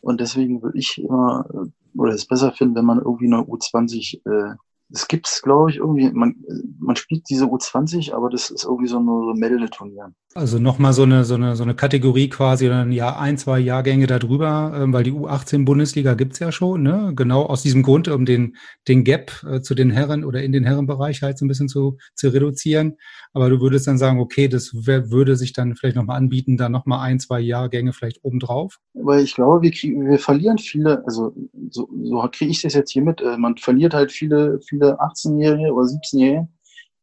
Und 0.00 0.20
deswegen 0.20 0.62
würde 0.62 0.78
ich 0.78 0.98
immer, 0.98 1.46
äh, 1.52 1.98
oder 1.98 2.12
es 2.12 2.26
besser 2.26 2.52
finden, 2.52 2.74
wenn 2.74 2.84
man 2.84 2.98
irgendwie 2.98 3.26
eine 3.26 3.42
U20 3.42 4.20
äh, 4.26 4.56
es 4.92 5.08
gibt 5.08 5.26
es, 5.26 5.42
glaube 5.42 5.70
ich, 5.70 5.78
irgendwie, 5.78 6.10
man, 6.10 6.44
man 6.78 6.96
spielt 6.96 7.28
diese 7.28 7.46
U20, 7.46 8.12
aber 8.12 8.28
das 8.28 8.50
ist 8.50 8.64
irgendwie 8.64 8.88
so 8.88 8.98
ein 8.98 9.38
Meldeturnier. 9.38 10.12
Also 10.34 10.58
nochmal 10.58 10.94
so 10.94 11.02
eine, 11.02 11.24
so, 11.24 11.34
eine, 11.34 11.56
so 11.56 11.62
eine 11.62 11.74
Kategorie 11.74 12.30
quasi, 12.30 12.66
ein 12.70 12.90
Jahr, 12.90 13.20
ein, 13.20 13.36
zwei 13.36 13.58
Jahrgänge 13.58 14.06
darüber, 14.06 14.72
äh, 14.74 14.90
weil 14.90 15.04
die 15.04 15.12
U18-Bundesliga 15.12 16.14
gibt's 16.14 16.38
ja 16.38 16.50
schon, 16.50 16.82
ne? 16.82 17.12
Genau 17.14 17.42
aus 17.42 17.62
diesem 17.62 17.82
Grund, 17.82 18.08
um 18.08 18.24
den, 18.24 18.56
den 18.88 19.04
Gap 19.04 19.32
äh, 19.46 19.60
zu 19.60 19.74
den 19.74 19.90
Herren 19.90 20.24
oder 20.24 20.42
in 20.42 20.52
den 20.52 20.64
Herrenbereich 20.64 21.20
halt 21.20 21.36
so 21.36 21.44
ein 21.44 21.48
bisschen 21.48 21.68
zu, 21.68 21.98
zu 22.14 22.30
reduzieren. 22.30 22.96
Aber 23.34 23.50
du 23.50 23.60
würdest 23.60 23.86
dann 23.86 23.98
sagen, 23.98 24.20
okay, 24.20 24.48
das 24.48 24.72
wär, 24.86 25.10
würde 25.10 25.36
sich 25.36 25.52
dann 25.52 25.76
vielleicht 25.76 25.96
nochmal 25.96 26.16
anbieten, 26.16 26.56
da 26.56 26.70
nochmal 26.70 27.00
ein, 27.00 27.20
zwei 27.20 27.40
Jahrgänge 27.40 27.92
vielleicht 27.92 28.24
obendrauf? 28.24 28.78
Weil 28.94 29.24
ich 29.24 29.34
glaube, 29.34 29.60
wir, 29.60 29.70
kriegen, 29.70 30.08
wir 30.08 30.18
verlieren 30.18 30.56
viele, 30.56 31.04
also 31.04 31.34
so, 31.68 31.90
so 32.04 32.28
kriege 32.32 32.50
ich 32.50 32.62
das 32.62 32.72
jetzt 32.72 32.90
hier 32.90 33.02
mit, 33.02 33.20
äh, 33.20 33.36
man 33.36 33.58
verliert 33.58 33.92
halt 33.92 34.10
viele, 34.10 34.60
viele 34.66 34.98
18-Jährige 34.98 35.74
oder 35.74 35.84
17-Jährige, 35.84 36.48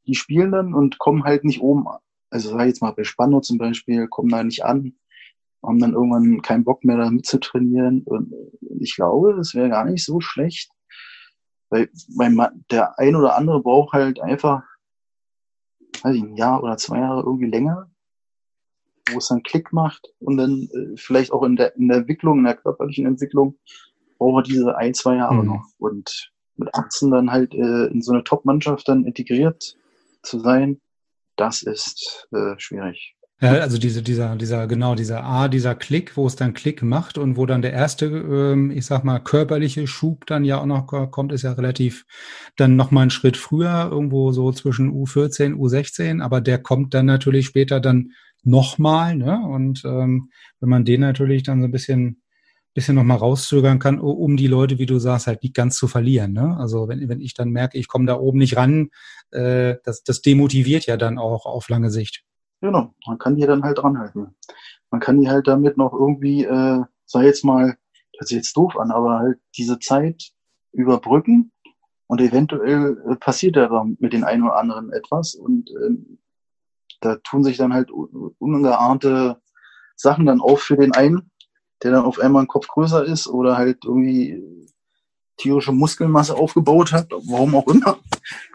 die 0.07 0.15
spielen 0.15 0.51
dann 0.51 0.73
und 0.73 0.97
kommen 0.97 1.25
halt 1.25 1.43
nicht 1.43 1.61
oben 1.61 1.85
also 2.29 2.49
sag 2.49 2.61
ich 2.61 2.67
jetzt 2.67 2.81
mal 2.81 2.91
bei 2.91 3.03
Spandau 3.03 3.39
zum 3.39 3.57
Beispiel, 3.57 4.07
kommen 4.07 4.29
da 4.29 4.43
nicht 4.43 4.63
an, 4.63 4.95
haben 5.63 5.79
dann 5.79 5.93
irgendwann 5.93 6.41
keinen 6.41 6.63
Bock 6.63 6.83
mehr 6.83 6.97
da 6.97 7.09
mitzutrainieren. 7.09 8.03
Und 8.03 8.33
ich 8.79 8.95
glaube, 8.95 9.35
das 9.35 9.53
wäre 9.53 9.69
gar 9.69 9.85
nicht 9.85 10.05
so 10.05 10.19
schlecht, 10.19 10.71
weil 11.69 11.89
mein, 12.09 12.37
der 12.71 12.97
ein 12.99 13.15
oder 13.15 13.35
andere 13.35 13.61
braucht 13.61 13.93
halt 13.93 14.19
einfach, 14.19 14.63
weiß 16.03 16.15
ich, 16.15 16.23
ein 16.23 16.35
Jahr 16.35 16.63
oder 16.63 16.77
zwei 16.77 16.99
Jahre 16.99 17.23
irgendwie 17.23 17.49
länger, 17.49 17.89
wo 19.11 19.17
es 19.17 19.27
dann 19.27 19.43
Klick 19.43 19.73
macht 19.73 20.13
und 20.19 20.37
dann 20.37 20.69
äh, 20.73 20.97
vielleicht 20.97 21.31
auch 21.31 21.43
in 21.43 21.55
der, 21.55 21.75
in 21.75 21.87
der 21.87 21.97
Entwicklung, 21.97 22.39
in 22.39 22.45
der 22.45 22.55
körperlichen 22.55 23.05
Entwicklung, 23.05 23.57
braucht 24.17 24.45
er 24.45 24.53
diese 24.53 24.77
ein, 24.77 24.93
zwei 24.93 25.15
Jahre 25.15 25.41
mhm. 25.41 25.47
noch. 25.47 25.65
Und 25.77 26.31
mit 26.55 26.73
18 26.75 27.11
dann 27.11 27.31
halt 27.31 27.53
äh, 27.53 27.85
in 27.87 28.01
so 28.01 28.11
eine 28.11 28.23
Top-Mannschaft 28.23 28.87
dann 28.87 29.05
integriert 29.05 29.77
zu 30.21 30.39
sein, 30.39 30.79
das 31.39 31.61
ist 31.63 32.27
äh, 32.31 32.55
schwierig. 32.57 33.15
Ja, 33.41 33.51
also 33.53 33.77
diese, 33.77 34.01
dieser, 34.01 34.35
dieser, 34.35 34.67
genau, 34.67 34.95
dieser 34.95 35.23
A, 35.23 35.47
dieser 35.47 35.73
Klick, 35.73 36.17
wo 36.17 36.27
es 36.27 36.35
dann 36.35 36.53
Klick 36.53 36.83
macht 36.83 37.17
und 37.17 37.37
wo 37.37 37.45
dann 37.45 37.61
der 37.61 37.71
erste, 37.71 38.07
ähm, 38.07 38.69
ich 38.69 38.85
sag 38.85 39.05
mal, 39.05 39.19
körperliche 39.19 39.87
Schub 39.87 40.25
dann 40.25 40.43
ja 40.43 40.59
auch 40.59 40.65
noch 40.65 40.87
kommt, 41.09 41.31
ist 41.31 41.43
ja 41.43 41.53
relativ 41.53 42.05
dann 42.57 42.75
nochmal 42.75 43.03
einen 43.03 43.11
Schritt 43.11 43.37
früher, 43.37 43.87
irgendwo 43.89 44.33
so 44.33 44.51
zwischen 44.51 44.91
U14, 44.91 45.53
U16, 45.55 46.21
aber 46.21 46.41
der 46.41 46.59
kommt 46.59 46.93
dann 46.93 47.05
natürlich 47.05 47.45
später 47.45 47.79
dann 47.79 48.11
nochmal, 48.43 49.15
ne? 49.15 49.39
Und 49.39 49.83
ähm, 49.85 50.31
wenn 50.59 50.69
man 50.69 50.83
den 50.83 50.99
natürlich 50.99 51.43
dann 51.43 51.61
so 51.61 51.69
ein 51.69 51.71
bisschen 51.71 52.21
bisschen 52.73 52.95
noch 52.95 53.03
mal 53.03 53.15
rauszögern 53.15 53.79
kann, 53.79 53.99
um 53.99 54.37
die 54.37 54.47
Leute, 54.47 54.77
wie 54.77 54.85
du 54.85 54.99
sagst, 54.99 55.27
halt 55.27 55.43
nicht 55.43 55.55
ganz 55.55 55.75
zu 55.75 55.87
verlieren. 55.87 56.33
Ne? 56.33 56.55
Also 56.57 56.87
wenn, 56.87 57.09
wenn 57.09 57.21
ich 57.21 57.33
dann 57.33 57.49
merke, 57.49 57.77
ich 57.77 57.87
komme 57.87 58.05
da 58.05 58.17
oben 58.17 58.37
nicht 58.37 58.57
ran, 58.57 58.89
äh, 59.31 59.75
das, 59.83 60.03
das 60.03 60.21
demotiviert 60.21 60.85
ja 60.85 60.97
dann 60.97 61.17
auch 61.17 61.45
auf 61.45 61.69
lange 61.69 61.89
Sicht. 61.89 62.23
Genau, 62.61 62.93
man 63.07 63.17
kann 63.17 63.35
die 63.35 63.45
dann 63.45 63.63
halt 63.63 63.77
dranhalten. 63.77 64.35
Man 64.91 65.01
kann 65.01 65.19
die 65.19 65.29
halt 65.29 65.47
damit 65.47 65.77
noch 65.77 65.93
irgendwie, 65.93 66.43
äh, 66.43 66.81
sei 67.05 67.25
jetzt 67.25 67.43
mal, 67.45 67.77
das 68.17 68.31
ist 68.31 68.37
jetzt 68.37 68.57
doof 68.57 68.77
an, 68.77 68.91
aber 68.91 69.19
halt 69.19 69.39
diese 69.57 69.79
Zeit 69.79 70.31
überbrücken 70.71 71.51
und 72.07 72.21
eventuell 72.21 72.97
äh, 73.09 73.15
passiert 73.15 73.55
ja 73.55 73.67
dann 73.67 73.97
mit 73.99 74.13
den 74.13 74.23
einen 74.23 74.43
oder 74.43 74.57
anderen 74.57 74.91
etwas 74.91 75.35
und 75.35 75.69
äh, 75.69 75.95
da 77.01 77.15
tun 77.17 77.43
sich 77.43 77.57
dann 77.57 77.73
halt 77.73 77.91
ungeahnte 77.91 79.41
Sachen 79.95 80.25
dann 80.25 80.41
auf 80.41 80.61
für 80.61 80.75
den 80.75 80.93
einen 80.93 81.28
der 81.83 81.91
dann 81.91 82.05
auf 82.05 82.19
einmal 82.19 82.43
ein 82.43 82.47
Kopf 82.47 82.67
größer 82.67 83.05
ist 83.05 83.27
oder 83.27 83.57
halt 83.57 83.85
irgendwie 83.85 84.41
tierische 85.37 85.71
Muskelmasse 85.71 86.35
aufgebaut 86.35 86.91
hat, 86.91 87.09
warum 87.11 87.55
auch 87.55 87.67
immer, 87.67 87.97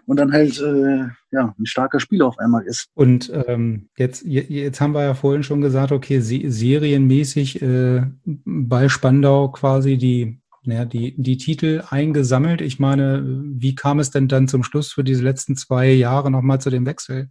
und 0.07 0.19
dann 0.19 0.33
halt 0.33 0.61
äh, 0.61 1.07
ja 1.33 1.55
ein 1.59 1.67
starker 1.67 1.99
Spieler 1.99 2.27
auf 2.27 2.39
einmal 2.39 2.65
ist. 2.65 2.89
Und 2.95 3.33
ähm, 3.47 3.89
jetzt 3.97 4.25
jetzt 4.25 4.81
haben 4.81 4.93
wir 4.93 5.03
ja 5.03 5.15
vorhin 5.15 5.43
schon 5.43 5.61
gesagt, 5.61 5.93
okay, 5.93 6.21
serienmäßig 6.21 7.63
äh, 7.63 8.03
bei 8.25 8.89
Spandau 8.89 9.51
quasi 9.51 9.97
die 9.97 10.41
ja, 10.67 10.87
die, 10.87 11.15
die 11.21 11.37
Titel 11.37 11.85
eingesammelt. 11.91 12.63
Ich 12.63 12.79
meine, 12.79 13.23
wie 13.45 13.75
kam 13.75 13.99
es 13.99 14.11
denn 14.11 14.29
dann 14.29 14.49
zum 14.49 14.63
Schluss 14.63 14.93
für 14.93 15.05
diese 15.05 15.23
letzten 15.23 15.57
zwei 15.57 15.91
Jahre 15.91 16.31
nochmal 16.31 16.59
zu 16.59 16.71
dem 16.71 16.87
Wechsel? 16.87 17.31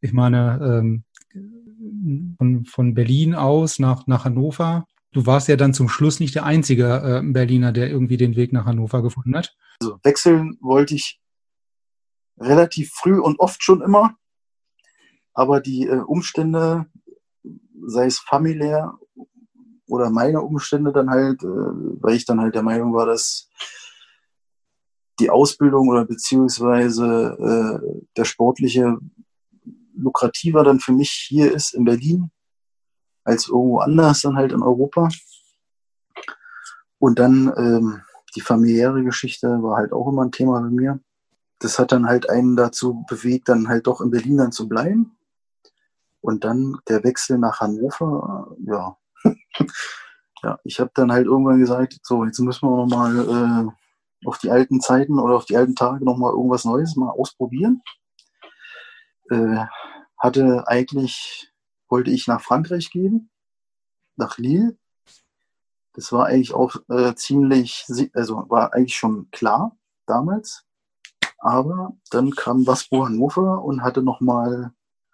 Ich 0.00 0.14
meine, 0.14 0.58
ähm, 0.62 1.04
von, 2.38 2.64
von 2.64 2.94
Berlin 2.94 3.34
aus 3.34 3.78
nach, 3.78 4.06
nach 4.06 4.24
Hannover 4.24 4.86
du 5.12 5.26
warst 5.26 5.48
ja 5.48 5.56
dann 5.56 5.74
zum 5.74 5.88
Schluss 5.88 6.20
nicht 6.20 6.34
der 6.34 6.44
einzige 6.44 7.22
äh, 7.22 7.22
Berliner, 7.22 7.72
der 7.72 7.90
irgendwie 7.90 8.16
den 8.16 8.36
Weg 8.36 8.52
nach 8.52 8.64
Hannover 8.64 9.02
gefunden 9.02 9.36
hat. 9.36 9.56
Also 9.80 9.98
wechseln 10.02 10.58
wollte 10.60 10.94
ich 10.94 11.20
relativ 12.38 12.90
früh 12.92 13.18
und 13.18 13.38
oft 13.38 13.62
schon 13.62 13.82
immer, 13.82 14.16
aber 15.34 15.60
die 15.60 15.86
äh, 15.86 16.00
Umstände, 16.00 16.86
sei 17.86 18.06
es 18.06 18.18
familiär 18.18 18.94
oder 19.86 20.10
meine 20.10 20.40
Umstände 20.40 20.92
dann 20.92 21.10
halt, 21.10 21.42
äh, 21.42 21.46
weil 21.46 22.16
ich 22.16 22.24
dann 22.24 22.40
halt 22.40 22.54
der 22.54 22.62
Meinung 22.62 22.94
war, 22.94 23.06
dass 23.06 23.48
die 25.20 25.30
Ausbildung 25.30 25.88
oder 25.88 26.04
beziehungsweise 26.04 27.36
äh, 27.82 28.02
der 28.16 28.24
sportliche 28.24 28.96
lukrativer 29.94 30.64
dann 30.64 30.80
für 30.80 30.92
mich 30.92 31.10
hier 31.10 31.52
ist 31.52 31.74
in 31.74 31.84
Berlin 31.84 32.30
als 33.24 33.48
irgendwo 33.48 33.78
anders 33.78 34.22
dann 34.22 34.36
halt 34.36 34.52
in 34.52 34.62
Europa. 34.62 35.08
Und 36.98 37.18
dann 37.18 37.52
ähm, 37.56 38.02
die 38.34 38.40
familiäre 38.40 39.02
Geschichte 39.04 39.48
war 39.62 39.76
halt 39.76 39.92
auch 39.92 40.08
immer 40.08 40.24
ein 40.24 40.32
Thema 40.32 40.60
bei 40.60 40.70
mir. 40.70 41.00
Das 41.58 41.78
hat 41.78 41.92
dann 41.92 42.06
halt 42.06 42.28
einen 42.28 42.56
dazu 42.56 43.04
bewegt, 43.08 43.48
dann 43.48 43.68
halt 43.68 43.86
doch 43.86 44.00
in 44.00 44.10
Berlin 44.10 44.36
dann 44.36 44.52
zu 44.52 44.68
bleiben. 44.68 45.16
Und 46.20 46.44
dann 46.44 46.78
der 46.88 47.02
Wechsel 47.04 47.38
nach 47.38 47.60
Hannover, 47.60 48.56
ja. 48.64 48.96
ja, 50.42 50.58
ich 50.64 50.80
habe 50.80 50.90
dann 50.94 51.12
halt 51.12 51.26
irgendwann 51.26 51.58
gesagt, 51.58 51.98
so, 52.02 52.24
jetzt 52.24 52.38
müssen 52.38 52.68
wir 52.68 52.76
nochmal 52.76 53.18
äh, 53.18 54.26
auf 54.26 54.38
die 54.38 54.50
alten 54.50 54.80
Zeiten 54.80 55.18
oder 55.18 55.36
auf 55.36 55.44
die 55.44 55.56
alten 55.56 55.74
Tage 55.74 56.04
nochmal 56.04 56.32
irgendwas 56.32 56.64
Neues 56.64 56.96
mal 56.96 57.10
ausprobieren. 57.10 57.82
Äh, 59.30 59.64
hatte 60.18 60.68
eigentlich 60.68 61.51
wollte 61.92 62.10
ich 62.10 62.26
nach 62.26 62.40
Frankreich 62.40 62.90
gehen, 62.90 63.28
nach 64.16 64.38
Lille. 64.38 64.78
Das 65.92 66.10
war 66.10 66.24
eigentlich 66.24 66.54
auch 66.54 66.76
äh, 66.88 67.14
ziemlich, 67.14 67.84
also 68.14 68.46
war 68.48 68.72
eigentlich 68.72 68.96
schon 68.96 69.30
klar 69.30 69.76
damals. 70.06 70.64
Aber 71.36 71.94
dann 72.10 72.30
kam 72.30 72.66
Waspo 72.66 73.04
Hannover 73.04 73.62
und 73.62 73.82
hatte 73.82 74.02
nochmal, 74.02 74.72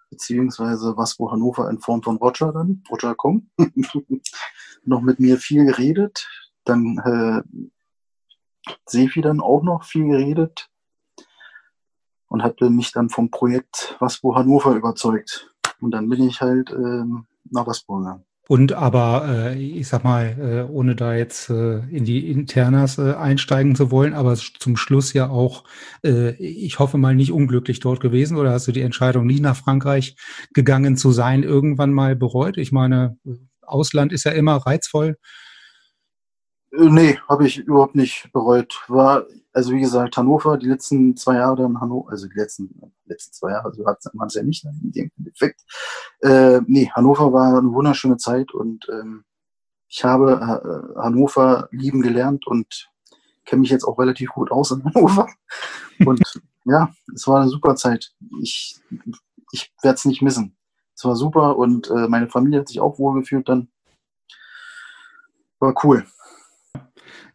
beziehungsweise 0.09 0.95
Waspo 0.95 1.29
Hannover 1.29 1.69
in 1.69 1.79
Form 1.79 2.01
von 2.01 2.15
Roger 2.15 2.53
dann, 2.53 2.81
Roger 2.89 3.13
Kong, 3.13 3.49
noch 4.85 5.01
mit 5.01 5.19
mir 5.19 5.37
viel 5.37 5.65
geredet. 5.65 6.29
Dann 6.63 6.97
äh, 6.99 8.71
Sefi 8.85 9.19
dann 9.19 9.41
auch 9.41 9.63
noch 9.63 9.83
viel 9.83 10.07
geredet 10.07 10.69
und 12.29 12.41
hatte 12.41 12.69
mich 12.69 12.93
dann 12.93 13.09
vom 13.09 13.29
Projekt 13.29 13.97
Waspo 13.99 14.33
Hannover 14.37 14.75
überzeugt. 14.75 15.53
Und 15.81 15.91
dann 15.91 16.09
bin 16.09 16.27
ich 16.27 16.41
halt 16.41 16.71
ähm, 16.71 17.25
nach 17.51 17.67
Wasburg 17.67 18.03
gegangen. 18.03 18.23
Und 18.49 18.73
aber, 18.73 19.25
äh, 19.29 19.61
ich 19.61 19.87
sag 19.87 20.03
mal, 20.03 20.35
äh, 20.67 20.71
ohne 20.71 20.95
da 20.95 21.13
jetzt 21.13 21.51
äh, 21.51 21.81
in 21.89 22.03
die 22.03 22.31
Internas 22.31 22.97
äh, 22.97 23.13
einsteigen 23.13 23.75
zu 23.75 23.91
wollen, 23.91 24.15
aber 24.15 24.35
zum 24.35 24.75
Schluss 24.75 25.13
ja 25.13 25.29
auch, 25.29 25.65
äh, 26.03 26.31
ich 26.31 26.79
hoffe 26.79 26.97
mal, 26.97 27.13
nicht 27.13 27.31
unglücklich 27.31 27.79
dort 27.79 27.99
gewesen 27.99 28.37
oder 28.37 28.51
hast 28.51 28.67
du 28.67 28.71
die 28.71 28.81
Entscheidung, 28.81 29.27
nie 29.27 29.39
nach 29.39 29.55
Frankreich 29.55 30.15
gegangen 30.51 30.97
zu 30.97 31.11
sein, 31.11 31.43
irgendwann 31.43 31.93
mal 31.93 32.15
bereut? 32.15 32.57
Ich 32.57 32.71
meine, 32.71 33.19
Ausland 33.61 34.11
ist 34.11 34.23
ja 34.23 34.31
immer 34.31 34.55
reizvoll. 34.55 35.17
Äh, 36.71 36.85
nee, 36.85 37.19
habe 37.29 37.45
ich 37.45 37.59
überhaupt 37.59 37.93
nicht 37.93 38.31
bereut. 38.33 38.81
War, 38.87 39.27
also 39.59 39.73
wie 39.73 39.81
gesagt, 39.81 40.15
Hannover, 40.15 40.57
die 40.57 40.67
letzten 40.67 41.17
zwei 41.17 41.35
Jahre 41.35 41.57
dann 41.57 41.81
Hannover, 41.81 42.11
also 42.11 42.29
die 42.29 42.37
letzten, 42.37 42.93
letzten 43.05 43.33
zwei 43.33 43.51
Jahre, 43.51 43.73
so 43.73 43.85
hat 43.85 43.99
man 44.13 44.27
es 44.27 44.35
ja 44.35 44.41
nicht 44.41 44.63
in 44.63 44.93
dem, 44.93 45.11
in 45.17 45.25
Endeffekt. 45.25 45.65
Äh, 46.21 46.61
nee, 46.65 46.89
Hannover 46.95 47.33
war 47.33 47.57
eine 47.57 47.73
wunderschöne 47.73 48.15
Zeit 48.15 48.53
und 48.53 48.87
ähm, 48.89 49.25
ich 49.89 50.05
habe 50.05 50.93
äh, 50.95 51.01
Hannover 51.01 51.67
lieben 51.71 52.01
gelernt 52.01 52.47
und 52.47 52.89
kenne 53.43 53.59
mich 53.59 53.69
jetzt 53.69 53.83
auch 53.83 53.99
relativ 53.99 54.29
gut 54.29 54.49
aus 54.49 54.71
in 54.71 54.81
Hannover. 54.85 55.27
Und 56.05 56.21
ja, 56.63 56.93
es 57.13 57.27
war 57.27 57.41
eine 57.41 57.49
super 57.49 57.75
Zeit. 57.75 58.13
Ich, 58.41 58.79
ich 59.51 59.73
werde 59.81 59.95
es 59.95 60.05
nicht 60.05 60.21
missen. 60.21 60.55
Es 60.95 61.03
war 61.03 61.17
super 61.17 61.57
und 61.57 61.89
äh, 61.89 62.07
meine 62.07 62.29
Familie 62.29 62.61
hat 62.61 62.69
sich 62.69 62.79
auch 62.79 62.97
wohl 62.97 63.19
gefühlt 63.19 63.49
dann. 63.49 63.67
War 65.59 65.73
cool. 65.83 66.05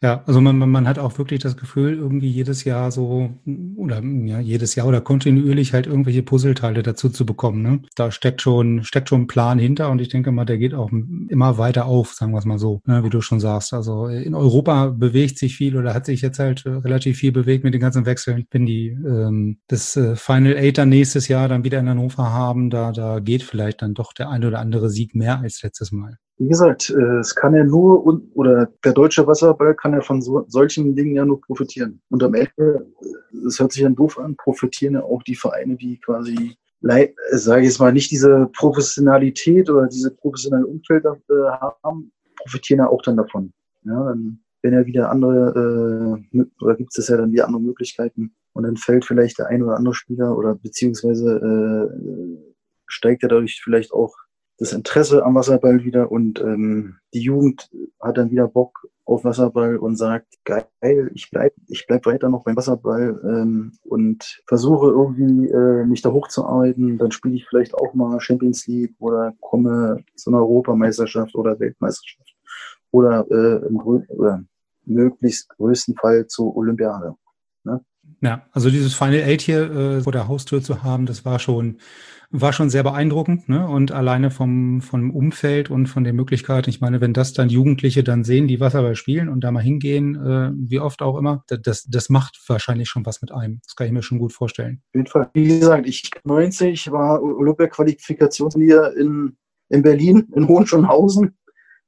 Ja, 0.04 0.22
also 0.26 0.42
man, 0.42 0.58
man 0.58 0.86
hat 0.86 0.98
auch 0.98 1.16
wirklich 1.16 1.40
das 1.40 1.56
Gefühl, 1.56 1.94
irgendwie 1.94 2.28
jedes 2.28 2.64
Jahr 2.64 2.90
so, 2.90 3.30
oder 3.74 4.02
ja, 4.02 4.38
jedes 4.38 4.74
Jahr 4.74 4.86
oder 4.86 5.00
kontinuierlich 5.00 5.72
halt 5.72 5.86
irgendwelche 5.86 6.22
Puzzleteile 6.22 6.82
dazu 6.82 7.08
zu 7.08 7.24
bekommen. 7.24 7.62
Ne? 7.62 7.80
Da 7.96 8.10
steckt 8.10 8.42
schon, 8.42 8.84
steckt 8.84 9.08
schon 9.08 9.22
ein 9.22 9.26
Plan 9.28 9.58
hinter 9.58 9.88
und 9.88 10.02
ich 10.02 10.10
denke 10.10 10.30
mal, 10.30 10.44
der 10.44 10.58
geht 10.58 10.74
auch 10.74 10.90
immer 10.92 11.56
weiter 11.56 11.86
auf, 11.86 12.12
sagen 12.12 12.32
wir 12.32 12.38
es 12.38 12.44
mal 12.44 12.58
so, 12.58 12.82
ne, 12.84 13.02
wie 13.02 13.08
du 13.08 13.22
schon 13.22 13.40
sagst. 13.40 13.72
Also 13.72 14.08
in 14.08 14.34
Europa 14.34 14.88
bewegt 14.88 15.38
sich 15.38 15.56
viel 15.56 15.74
oder 15.74 15.94
hat 15.94 16.04
sich 16.04 16.20
jetzt 16.20 16.38
halt 16.38 16.66
äh, 16.66 16.72
relativ 16.72 17.16
viel 17.16 17.32
bewegt 17.32 17.64
mit 17.64 17.72
den 17.72 17.80
ganzen 17.80 18.04
Wechseln. 18.04 18.44
Wenn 18.50 18.66
die 18.66 18.88
ähm, 18.88 19.56
das 19.68 19.96
äh, 19.96 20.16
Final 20.16 20.58
Eight 20.58 20.76
dann 20.76 20.90
nächstes 20.90 21.28
Jahr 21.28 21.48
dann 21.48 21.64
wieder 21.64 21.80
in 21.80 21.88
Hannover 21.88 22.30
haben, 22.30 22.68
da, 22.68 22.92
da 22.92 23.20
geht 23.20 23.42
vielleicht 23.42 23.80
dann 23.80 23.94
doch 23.94 24.12
der 24.12 24.28
ein 24.28 24.44
oder 24.44 24.58
andere 24.58 24.90
Sieg 24.90 25.14
mehr 25.14 25.40
als 25.40 25.62
letztes 25.62 25.92
Mal 25.92 26.18
wie 26.38 26.49
gesagt, 26.49 26.90
äh, 26.90 27.18
es 27.18 27.35
kann 27.35 27.55
ja 27.55 27.64
nur, 27.64 28.05
oder 28.35 28.68
der 28.85 28.92
deutsche 28.92 29.27
Wasserball 29.27 29.75
kann 29.75 29.92
ja 29.92 30.01
von 30.01 30.20
so, 30.20 30.44
solchen 30.49 30.97
Dingen 30.97 31.14
ja 31.14 31.25
nur 31.25 31.40
profitieren. 31.40 32.01
Und 32.11 32.23
am 32.23 32.35
Ende, 32.35 32.87
äh, 33.01 33.47
es 33.47 33.61
hört 33.61 33.73
sich 33.73 33.83
dann 33.83 33.94
doof 33.94 34.18
an, 34.18 34.37
profitieren 34.37 34.94
ja 34.94 35.03
auch 35.05 35.23
die 35.23 35.37
Vereine, 35.37 35.77
die 35.77 36.01
quasi, 36.01 36.57
äh, 36.83 37.09
sage 37.33 37.62
ich 37.62 37.68
jetzt 37.68 37.79
mal, 37.79 37.92
nicht 37.92 38.11
diese 38.11 38.49
Professionalität 38.53 39.70
oder 39.70 39.87
diese 39.87 40.11
professionelle 40.11 40.66
Umfeld 40.66 41.05
haben, 41.05 42.12
profitieren 42.37 42.81
ja 42.81 42.88
auch 42.88 43.03
dann 43.03 43.16
davon. 43.16 43.53
Ja, 43.85 44.05
dann 44.05 44.40
werden 44.62 44.75
ja 44.81 44.87
wieder 44.87 45.11
andere, 45.11 46.20
oder 46.61 46.75
gibt 46.75 46.97
es 46.97 47.09
ja 47.09 47.16
dann 47.16 47.33
wieder 47.33 47.47
andere 47.47 47.62
Möglichkeiten. 47.62 48.35
Und 48.55 48.62
dann 48.64 48.77
fällt 48.77 49.05
vielleicht 49.05 49.38
der 49.38 49.49
ein 49.49 49.62
oder 49.62 49.77
andere 49.77 49.94
Spieler 49.94 50.37
oder 50.37 50.55
beziehungsweise 50.55 51.37
äh, 51.37 52.55
steigt 52.87 53.23
ja 53.23 53.29
dadurch 53.29 53.61
vielleicht 53.62 53.92
auch 53.92 54.14
das 54.58 54.72
Interesse 54.72 55.24
am 55.24 55.34
Wasserball 55.34 55.84
wieder 55.84 56.12
und 56.12 56.40
ähm, 56.40 56.96
die 57.12 57.20
Jugend 57.20 57.70
hat 58.00 58.18
dann 58.18 58.30
wieder 58.30 58.46
Bock 58.46 58.88
auf 59.04 59.24
Wasserball 59.24 59.76
und 59.76 59.96
sagt, 59.96 60.34
geil, 60.44 61.10
ich 61.12 61.30
bleib, 61.30 61.52
ich 61.68 61.86
bleib 61.86 62.06
weiter 62.06 62.28
noch 62.28 62.44
beim 62.44 62.56
Wasserball 62.56 63.20
ähm, 63.24 63.72
und 63.82 64.42
versuche 64.46 64.86
irgendwie 64.86 65.48
äh, 65.48 65.84
mich 65.84 66.00
da 66.02 66.10
hochzuarbeiten. 66.10 66.96
Dann 66.98 67.10
spiele 67.10 67.34
ich 67.34 67.46
vielleicht 67.46 67.74
auch 67.74 67.92
mal 67.94 68.20
Champions 68.20 68.66
League 68.66 68.94
oder 68.98 69.34
komme 69.40 70.04
zu 70.14 70.30
einer 70.30 70.40
Europameisterschaft 70.40 71.34
oder 71.34 71.58
Weltmeisterschaft 71.58 72.34
oder 72.92 73.26
äh, 73.30 73.66
im 73.66 73.76
oder 73.76 74.44
möglichst 74.86 75.48
größten 75.50 75.96
Fall 75.96 76.26
zur 76.26 76.56
Olympiade. 76.56 77.14
Ne? 77.64 77.84
Ja, 78.20 78.46
also 78.52 78.70
dieses 78.70 78.94
Final 78.94 79.22
Eight 79.22 79.42
hier 79.42 79.70
äh, 79.70 80.00
vor 80.00 80.12
der 80.12 80.28
Haustür 80.28 80.62
zu 80.62 80.82
haben, 80.82 81.06
das 81.06 81.24
war 81.24 81.38
schon 81.38 81.78
war 82.36 82.52
schon 82.52 82.68
sehr 82.68 82.82
beeindruckend, 82.82 83.48
ne? 83.48 83.68
Und 83.68 83.92
alleine 83.92 84.32
vom, 84.32 84.82
vom 84.82 85.12
Umfeld 85.12 85.70
und 85.70 85.86
von 85.86 86.02
den 86.02 86.16
Möglichkeiten, 86.16 86.68
ich 86.68 86.80
meine, 86.80 87.00
wenn 87.00 87.12
das 87.12 87.32
dann 87.32 87.48
Jugendliche 87.48 88.02
dann 88.02 88.24
sehen, 88.24 88.48
die 88.48 88.58
Wasserball 88.58 88.96
spielen 88.96 89.28
und 89.28 89.42
da 89.42 89.52
mal 89.52 89.62
hingehen, 89.62 90.16
äh, 90.16 90.50
wie 90.56 90.80
oft 90.80 91.00
auch 91.00 91.16
immer, 91.16 91.44
das, 91.46 91.84
das 91.84 92.08
macht 92.08 92.40
wahrscheinlich 92.48 92.88
schon 92.88 93.06
was 93.06 93.22
mit 93.22 93.30
einem. 93.30 93.60
Das 93.64 93.76
kann 93.76 93.86
ich 93.86 93.92
mir 93.92 94.02
schon 94.02 94.18
gut 94.18 94.32
vorstellen. 94.32 94.82
Auf 94.88 94.94
jeden 94.94 95.06
Fall. 95.06 95.30
Wie 95.32 95.60
gesagt, 95.60 95.86
ich 95.86 96.10
90 96.24 96.90
war 96.90 97.22
Olympia-Qualifikationsturnier 97.22 98.94
in, 98.98 99.36
in 99.68 99.82
Berlin, 99.82 100.26
in 100.34 100.48
Hohenschönhausen. 100.48 101.36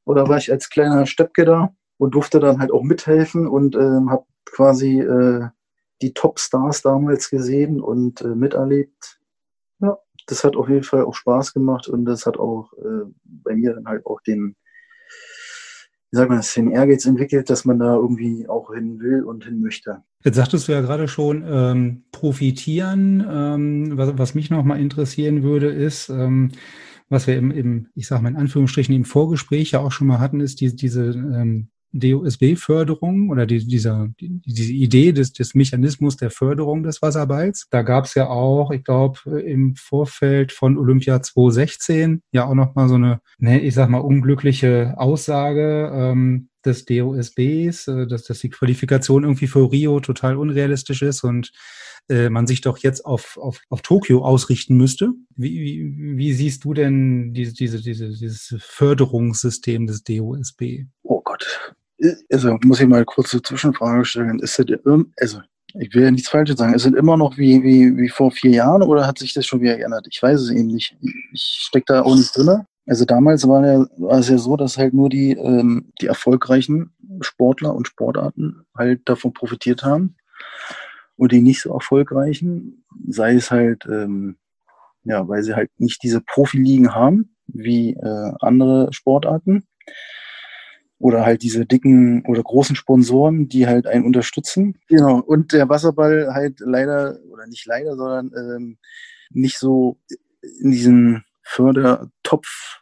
Oder 0.04 0.28
war 0.28 0.36
ich 0.38 0.52
als 0.52 0.70
kleiner 0.70 1.06
Steppke 1.06 1.44
da 1.44 1.74
und 1.98 2.14
durfte 2.14 2.38
dann 2.38 2.60
halt 2.60 2.70
auch 2.70 2.84
mithelfen 2.84 3.48
und 3.48 3.74
ähm, 3.74 4.10
habe 4.10 4.26
quasi 4.44 5.00
äh, 5.00 5.48
die 6.02 6.12
Top-Stars 6.12 6.82
damals 6.82 7.30
gesehen 7.30 7.80
und 7.80 8.20
äh, 8.20 8.34
miterlebt. 8.34 9.18
Ja, 9.80 9.98
das 10.26 10.44
hat 10.44 10.56
auf 10.56 10.68
jeden 10.68 10.82
Fall 10.82 11.04
auch 11.04 11.14
Spaß 11.14 11.52
gemacht 11.54 11.88
und 11.88 12.04
das 12.04 12.26
hat 12.26 12.36
auch 12.38 12.72
äh, 12.74 13.10
bei 13.24 13.54
mir 13.54 13.74
dann 13.74 13.86
halt 13.86 14.04
auch 14.06 14.20
den, 14.20 14.56
wie 16.10 16.16
sagt 16.16 16.30
man 16.30 16.42
den 16.54 16.70
Ehrgeiz 16.70 17.06
entwickelt, 17.06 17.50
dass 17.50 17.64
man 17.64 17.78
da 17.78 17.94
irgendwie 17.94 18.48
auch 18.48 18.72
hin 18.72 19.00
will 19.00 19.24
und 19.24 19.44
hin 19.44 19.60
möchte. 19.60 20.02
Jetzt 20.24 20.36
sagtest 20.36 20.68
du 20.68 20.72
ja 20.72 20.80
gerade 20.80 21.08
schon, 21.08 21.44
ähm, 21.46 22.04
profitieren. 22.10 23.24
Ähm, 23.28 23.96
was, 23.96 24.18
was 24.18 24.34
mich 24.34 24.50
noch 24.50 24.64
mal 24.64 24.80
interessieren 24.80 25.42
würde, 25.42 25.68
ist, 25.68 26.08
ähm, 26.08 26.50
was 27.08 27.26
wir 27.26 27.36
im, 27.36 27.50
im, 27.50 27.88
ich 27.94 28.08
sage 28.08 28.22
mal 28.22 28.30
in 28.30 28.36
Anführungsstrichen, 28.36 28.94
im 28.94 29.04
Vorgespräch 29.04 29.70
ja 29.70 29.80
auch 29.80 29.92
schon 29.92 30.08
mal 30.08 30.18
hatten, 30.18 30.40
ist 30.40 30.60
die, 30.60 30.74
diese 30.74 31.10
ähm, 31.10 31.68
DOSB-Förderung 31.98 33.30
oder 33.30 33.46
die, 33.46 33.66
dieser, 33.66 34.08
die, 34.20 34.40
diese 34.44 34.72
Idee 34.72 35.12
des, 35.12 35.32
des 35.32 35.54
Mechanismus 35.54 36.16
der 36.16 36.30
Förderung 36.30 36.82
des 36.82 37.02
Wasserballs. 37.02 37.66
Da 37.70 37.82
gab 37.82 38.04
es 38.04 38.14
ja 38.14 38.28
auch, 38.28 38.70
ich 38.70 38.84
glaube, 38.84 39.40
im 39.40 39.76
Vorfeld 39.76 40.52
von 40.52 40.78
Olympia 40.78 41.22
2016 41.22 42.22
ja 42.32 42.46
auch 42.46 42.54
nochmal 42.54 42.88
so 42.88 42.94
eine, 42.96 43.20
ne, 43.38 43.60
ich 43.60 43.74
sag 43.74 43.88
mal, 43.88 43.98
unglückliche 43.98 44.94
Aussage 44.96 45.90
ähm, 45.92 46.48
des 46.64 46.84
DOSBs, 46.84 47.88
äh, 47.88 48.06
dass, 48.06 48.24
dass 48.24 48.40
die 48.40 48.50
Qualifikation 48.50 49.22
irgendwie 49.22 49.46
für 49.46 49.70
Rio 49.70 50.00
total 50.00 50.36
unrealistisch 50.36 51.02
ist 51.02 51.24
und 51.24 51.52
äh, 52.08 52.28
man 52.28 52.46
sich 52.46 52.60
doch 52.60 52.78
jetzt 52.78 53.04
auf, 53.04 53.36
auf, 53.36 53.60
auf 53.68 53.82
Tokio 53.82 54.24
ausrichten 54.24 54.76
müsste. 54.76 55.12
Wie, 55.34 55.60
wie, 55.60 56.16
wie 56.16 56.32
siehst 56.32 56.64
du 56.64 56.74
denn 56.74 57.32
diese, 57.32 57.54
diese, 57.54 57.80
diese, 57.80 58.10
dieses 58.10 58.54
Förderungssystem 58.60 59.86
des 59.86 60.04
DOSB? 60.04 60.84
Oh 61.02 61.20
Gott, 61.24 61.74
also 62.30 62.58
muss 62.64 62.80
ich 62.80 62.86
mal 62.86 63.04
kurz 63.04 63.32
eine 63.32 63.42
Zwischenfrage 63.42 64.04
stellen. 64.04 64.38
Ist 64.40 64.58
das, 64.58 64.66
also 65.18 65.40
ich 65.78 65.94
will 65.94 66.04
ja 66.04 66.10
nichts 66.10 66.28
Falsches 66.28 66.58
sagen. 66.58 66.74
Ist 66.74 66.86
es 66.86 66.92
immer 66.92 67.16
noch 67.16 67.36
wie, 67.36 67.62
wie, 67.62 67.96
wie 67.96 68.08
vor 68.08 68.30
vier 68.30 68.52
Jahren 68.52 68.82
oder 68.82 69.06
hat 69.06 69.18
sich 69.18 69.34
das 69.34 69.46
schon 69.46 69.60
wieder 69.60 69.76
geändert? 69.76 70.06
Ich 70.10 70.22
weiß 70.22 70.40
es 70.40 70.50
eben 70.50 70.68
nicht. 70.68 70.96
Ich 71.32 71.58
stecke 71.60 71.86
da 71.88 72.02
auch 72.02 72.14
nicht 72.14 72.36
drin. 72.36 72.64
Also 72.86 73.04
damals 73.04 73.46
war, 73.48 73.66
ja, 73.66 73.86
war 73.96 74.18
es 74.18 74.28
ja 74.28 74.38
so, 74.38 74.56
dass 74.56 74.78
halt 74.78 74.94
nur 74.94 75.08
die, 75.08 75.32
ähm, 75.32 75.92
die 76.00 76.06
erfolgreichen 76.06 76.92
Sportler 77.20 77.74
und 77.74 77.88
Sportarten 77.88 78.64
halt 78.76 79.08
davon 79.08 79.32
profitiert 79.32 79.82
haben. 79.82 80.16
Und 81.16 81.32
die 81.32 81.40
nicht 81.40 81.62
so 81.62 81.72
erfolgreichen, 81.72 82.84
sei 83.08 83.34
es 83.34 83.50
halt, 83.50 83.86
ähm, 83.86 84.36
ja, 85.04 85.26
weil 85.26 85.42
sie 85.42 85.54
halt 85.54 85.70
nicht 85.78 86.02
diese 86.02 86.20
Profiligen 86.20 86.94
haben, 86.94 87.34
wie 87.46 87.94
äh, 87.94 88.32
andere 88.40 88.92
Sportarten 88.92 89.64
oder 90.98 91.26
halt 91.26 91.42
diese 91.42 91.66
dicken 91.66 92.24
oder 92.26 92.42
großen 92.42 92.76
Sponsoren, 92.76 93.48
die 93.48 93.66
halt 93.66 93.86
einen 93.86 94.04
unterstützen. 94.04 94.78
Genau. 94.88 95.18
Und 95.20 95.52
der 95.52 95.68
Wasserball 95.68 96.32
halt 96.32 96.60
leider, 96.60 97.18
oder 97.30 97.46
nicht 97.46 97.66
leider, 97.66 97.96
sondern 97.96 98.32
ähm, 98.36 98.78
nicht 99.30 99.58
so 99.58 99.98
in 100.60 100.70
diesem 100.70 101.22
Fördertopf 101.42 102.80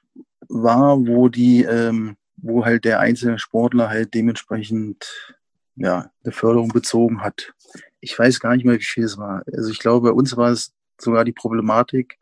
war, 0.49 1.07
wo 1.07 1.29
die, 1.29 1.65
ähm, 1.65 2.17
wo 2.37 2.65
halt 2.65 2.85
der 2.85 3.01
einzelne 3.01 3.39
Sportler 3.39 3.89
halt 3.89 4.15
dementsprechend 4.15 5.35
ja, 5.77 6.11
eine 6.23 6.33
Förderung 6.33 6.69
bezogen 6.69 7.21
hat. 7.23 7.53
Ich 8.01 8.17
weiß 8.17 8.39
gar 8.39 8.55
nicht 8.55 8.65
mehr, 8.65 8.79
wie 8.79 8.85
viel 8.85 9.05
es 9.05 9.19
war. 9.19 9.43
Also 9.53 9.71
ich 9.71 9.81
glaube, 9.81 10.11
bei 10.11 10.15
uns 10.15 10.37
war 10.37 10.51
es 10.51 10.73
sogar 11.01 11.25
die 11.25 11.33
Problematik, 11.33 12.19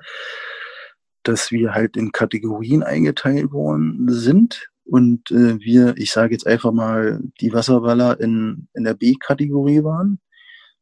dass 1.23 1.51
wir 1.51 1.75
halt 1.75 1.97
in 1.97 2.13
Kategorien 2.13 2.83
eingeteilt 2.83 3.53
worden 3.53 4.07
sind 4.09 4.72
und 4.93 5.31
äh, 5.31 5.59
wir, 5.59 5.97
ich 5.97 6.13
sage 6.13 6.35
jetzt 6.35 6.47
einfach 6.47 6.71
mal, 6.71 7.19
die 7.41 7.55
Wasserballer 7.55 8.21
in, 8.21 8.69
in 8.75 8.85
der 8.85 8.93
B-Kategorie 8.93 9.83
waren. 9.83 10.21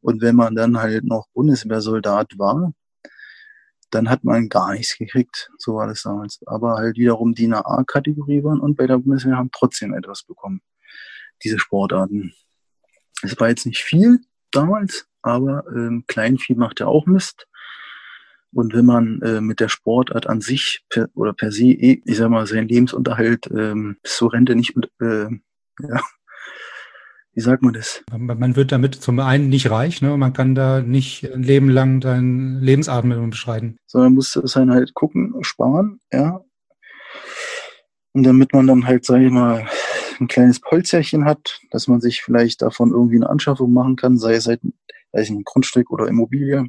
Und 0.01 0.21
wenn 0.21 0.35
man 0.35 0.53
dann 0.53 0.75
halt 0.75 1.05
noch 1.05 1.29
Bundeswehrsoldat 1.33 2.37
war, 2.37 2.73
dann 3.89 4.09
hat 4.09 4.25
man 4.25 4.49
gar 4.49 4.73
nichts 4.73 4.97
gekriegt. 4.97 5.49
So 5.57 5.75
war 5.75 5.87
das 5.87 6.03
damals. 6.03 6.41
Aber 6.45 6.75
halt 6.75 6.97
wiederum 6.97 7.33
die 7.35 7.45
in 7.45 7.51
der 7.51 7.65
A-Kategorie 7.65 8.43
waren 8.43 8.59
und 8.59 8.75
bei 8.75 8.85
der 8.85 8.97
Bundeswehr 8.97 9.37
haben 9.37 9.49
trotzdem 9.53 9.93
etwas 9.93 10.23
bekommen. 10.23 10.61
Diese 11.45 11.57
Sportarten. 11.57 12.33
Es 13.21 13.39
war 13.39 13.47
jetzt 13.47 13.65
nicht 13.65 13.81
viel 13.81 14.19
damals, 14.51 15.07
aber 15.21 15.63
ähm, 15.73 16.03
Kleinvieh 16.07 16.55
macht 16.55 16.81
ja 16.81 16.87
auch 16.87 17.05
Mist. 17.05 17.47
Und 18.53 18.73
wenn 18.73 18.85
man 18.85 19.21
äh, 19.21 19.41
mit 19.41 19.59
der 19.59 19.69
Sportart 19.69 20.27
an 20.27 20.41
sich 20.41 20.83
per, 20.89 21.07
oder 21.15 21.33
per 21.33 21.51
se, 21.51 21.65
eh, 21.65 22.01
ich 22.05 22.17
sag 22.17 22.29
mal, 22.29 22.45
seinen 22.45 22.67
Lebensunterhalt 22.67 23.49
ähm, 23.55 23.97
bis 24.03 24.17
zur 24.17 24.33
Rente 24.33 24.55
nicht, 24.55 24.75
äh, 24.99 25.27
ja, 25.79 26.01
wie 27.33 27.41
sagt 27.41 27.63
man 27.63 27.73
das? 27.73 28.03
Man 28.11 28.57
wird 28.57 28.73
damit 28.73 28.95
zum 28.95 29.19
einen 29.19 29.47
nicht 29.47 29.71
reich, 29.71 30.01
ne? 30.01 30.17
Man 30.17 30.33
kann 30.33 30.53
da 30.53 30.81
nicht 30.81 31.23
ein 31.31 31.43
Leben 31.43 31.69
lang 31.69 32.01
deinen 32.01 32.59
Lebensabend 32.61 33.31
beschreiten. 33.31 33.77
Sondern 33.87 34.13
muss 34.15 34.35
es 34.35 34.51
dann 34.53 34.71
halt 34.71 34.93
gucken, 34.93 35.35
sparen, 35.41 36.01
ja. 36.11 36.41
Und 38.11 38.23
damit 38.23 38.51
man 38.51 38.67
dann 38.67 38.85
halt, 38.85 39.05
sage 39.05 39.27
ich 39.27 39.31
mal, 39.31 39.65
ein 40.19 40.27
kleines 40.27 40.59
Polzerchen 40.59 41.23
hat, 41.23 41.61
dass 41.71 41.87
man 41.87 42.01
sich 42.01 42.21
vielleicht 42.21 42.61
davon 42.61 42.91
irgendwie 42.91 43.15
eine 43.15 43.29
Anschaffung 43.29 43.71
machen 43.71 43.95
kann, 43.95 44.17
sei 44.17 44.33
es 44.33 44.47
halt, 44.47 44.59
weiß 45.13 45.29
ich, 45.29 45.31
ein 45.31 45.45
Grundstück 45.45 45.89
oder 45.89 46.07
Immobilie 46.07 46.65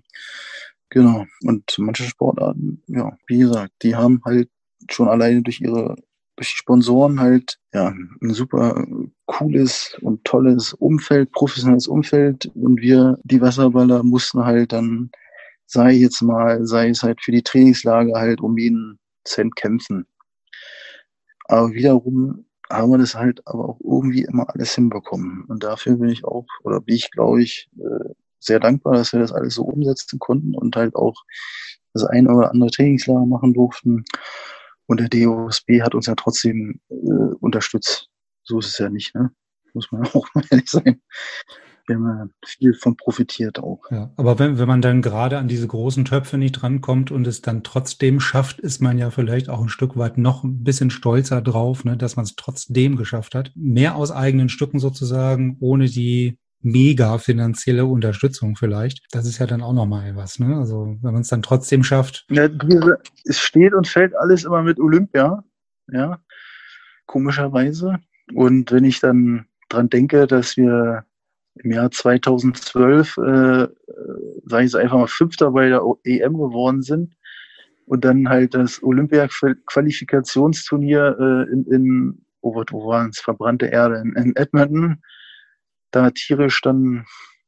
Genau. 0.92 1.24
Und 1.42 1.74
manche 1.78 2.02
Sportarten, 2.04 2.82
ja, 2.86 3.16
wie 3.26 3.38
gesagt, 3.38 3.72
die 3.82 3.96
haben 3.96 4.20
halt 4.26 4.50
schon 4.90 5.08
alleine 5.08 5.40
durch 5.40 5.58
ihre 5.62 5.96
durch 6.36 6.50
die 6.50 6.56
Sponsoren 6.56 7.18
halt 7.18 7.58
ja 7.72 7.94
ein 8.20 8.30
super 8.34 8.86
cooles 9.24 9.96
und 10.02 10.22
tolles 10.24 10.74
Umfeld, 10.74 11.32
professionelles 11.32 11.86
Umfeld 11.86 12.50
und 12.54 12.80
wir 12.82 13.18
die 13.24 13.40
Wasserballer 13.40 14.02
mussten 14.02 14.44
halt 14.44 14.72
dann 14.72 15.10
sei 15.66 15.92
jetzt 15.92 16.20
mal, 16.20 16.66
sei 16.66 16.90
es 16.90 17.02
halt 17.02 17.22
für 17.22 17.32
die 17.32 17.42
Trainingslager 17.42 18.18
halt 18.18 18.42
um 18.42 18.58
jeden 18.58 18.98
Cent 19.24 19.56
kämpfen. 19.56 20.06
Aber 21.46 21.72
wiederum 21.72 22.44
haben 22.70 22.90
wir 22.90 22.98
das 22.98 23.14
halt 23.14 23.40
aber 23.46 23.70
auch 23.70 23.80
irgendwie 23.82 24.24
immer 24.24 24.48
alles 24.50 24.74
hinbekommen. 24.74 25.44
Und 25.48 25.64
dafür 25.64 25.96
bin 25.96 26.10
ich 26.10 26.24
auch, 26.24 26.46
oder 26.64 26.80
bin 26.80 26.96
ich, 26.96 27.10
glaube 27.10 27.42
ich, 27.42 27.70
äh, 27.78 28.10
sehr 28.44 28.60
dankbar, 28.60 28.94
dass 28.94 29.12
wir 29.12 29.20
das 29.20 29.32
alles 29.32 29.54
so 29.54 29.62
umsetzen 29.62 30.18
konnten 30.18 30.54
und 30.54 30.76
halt 30.76 30.94
auch 30.94 31.22
das 31.92 32.04
ein 32.04 32.28
oder 32.28 32.50
andere 32.50 32.70
Trainingslager 32.70 33.26
machen 33.26 33.54
durften. 33.54 34.04
Und 34.86 35.00
der 35.00 35.08
DOSB 35.08 35.82
hat 35.82 35.94
uns 35.94 36.06
ja 36.06 36.14
trotzdem 36.14 36.80
äh, 36.90 37.34
unterstützt. 37.40 38.08
So 38.42 38.58
ist 38.58 38.68
es 38.68 38.78
ja 38.78 38.88
nicht, 38.88 39.14
ne? 39.14 39.30
Muss 39.74 39.90
man 39.92 40.02
auch 40.14 40.26
mal 40.34 40.44
ehrlich 40.50 40.70
sein. 40.70 41.00
Wir 41.86 41.96
haben 41.96 42.06
ja 42.06 42.26
viel 42.46 42.74
von 42.74 42.96
profitiert 42.96 43.58
auch. 43.58 43.80
Ja, 43.90 44.12
aber 44.16 44.38
wenn, 44.38 44.58
wenn 44.58 44.68
man 44.68 44.82
dann 44.82 45.02
gerade 45.02 45.38
an 45.38 45.48
diese 45.48 45.66
großen 45.66 46.04
Töpfe 46.04 46.38
nicht 46.38 46.52
drankommt 46.52 47.10
und 47.10 47.26
es 47.26 47.42
dann 47.42 47.64
trotzdem 47.64 48.20
schafft, 48.20 48.60
ist 48.60 48.80
man 48.80 48.98
ja 48.98 49.10
vielleicht 49.10 49.48
auch 49.48 49.60
ein 49.60 49.68
Stück 49.68 49.96
weit 49.96 50.16
noch 50.16 50.44
ein 50.44 50.62
bisschen 50.62 50.90
stolzer 50.90 51.42
drauf, 51.42 51.84
ne, 51.84 51.96
dass 51.96 52.14
man 52.14 52.24
es 52.24 52.36
trotzdem 52.36 52.96
geschafft 52.96 53.34
hat. 53.34 53.50
Mehr 53.56 53.96
aus 53.96 54.12
eigenen 54.12 54.48
Stücken 54.48 54.78
sozusagen, 54.78 55.56
ohne 55.58 55.86
die 55.86 56.38
mega 56.62 57.18
finanzielle 57.18 57.86
Unterstützung 57.86 58.56
vielleicht. 58.56 59.04
Das 59.10 59.26
ist 59.26 59.38
ja 59.38 59.46
dann 59.46 59.62
auch 59.62 59.72
nochmal 59.72 60.14
was, 60.16 60.38
ne? 60.38 60.56
Also 60.56 60.96
wenn 61.02 61.12
man 61.12 61.22
es 61.22 61.28
dann 61.28 61.42
trotzdem 61.42 61.84
schafft. 61.84 62.26
Ja, 62.30 62.48
es 63.24 63.38
steht 63.38 63.74
und 63.74 63.88
fällt 63.88 64.14
alles 64.16 64.44
immer 64.44 64.62
mit 64.62 64.80
Olympia, 64.80 65.44
ja, 65.90 66.18
komischerweise. 67.06 67.98
Und 68.34 68.70
wenn 68.72 68.84
ich 68.84 69.00
dann 69.00 69.46
dran 69.68 69.88
denke, 69.88 70.26
dass 70.26 70.56
wir 70.56 71.04
im 71.56 71.72
Jahr 71.72 71.90
2012, 71.90 73.18
äh, 73.18 73.68
sage 74.46 74.64
ich 74.64 74.66
es 74.66 74.74
einfach 74.74 74.98
mal, 74.98 75.06
Fünfter 75.06 75.50
bei 75.50 75.68
der 75.68 75.82
EM 76.04 76.32
geworden 76.34 76.82
sind 76.82 77.14
und 77.86 78.04
dann 78.04 78.28
halt 78.28 78.54
das 78.54 78.82
Olympia-Qualifikationsturnier 78.82 81.16
äh, 81.18 81.42
in, 81.52 81.64
in 81.66 82.24
oh, 82.40 82.62
wo 82.70 82.88
waren 82.88 83.10
es, 83.10 83.18
verbrannte 83.20 83.66
Erde 83.66 83.96
in, 83.96 84.14
in 84.14 84.34
Edmonton 84.36 85.02
da 85.92 86.10
tierisch 86.10 86.60
dann, 86.62 87.04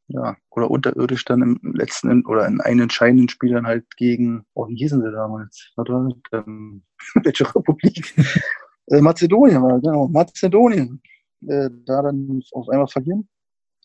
ja, 0.08 0.36
oder 0.50 0.70
unterirdisch 0.70 1.24
dann 1.24 1.42
im 1.42 1.74
letzten 1.74 2.24
oder 2.26 2.46
in 2.46 2.60
einen 2.60 2.82
entscheidenden 2.82 3.28
Spiel 3.28 3.52
dann 3.52 3.66
halt 3.66 3.96
gegen, 3.96 4.44
oh, 4.54 4.68
wie 4.68 4.76
hießen 4.76 5.02
sie 5.02 5.10
damals? 5.10 5.72
Was 5.76 5.88
war 5.88 6.08
das? 6.08 6.44
Ähm, 6.46 6.82
welche 7.22 7.54
Republik? 7.54 8.14
äh, 8.88 9.00
Mazedonien 9.00 9.62
war, 9.62 9.80
genau, 9.80 10.08
Mazedonien. 10.08 11.02
Äh, 11.46 11.70
da 11.84 12.02
dann 12.02 12.42
auf 12.52 12.68
einmal 12.68 12.88
verlieren 12.88 13.28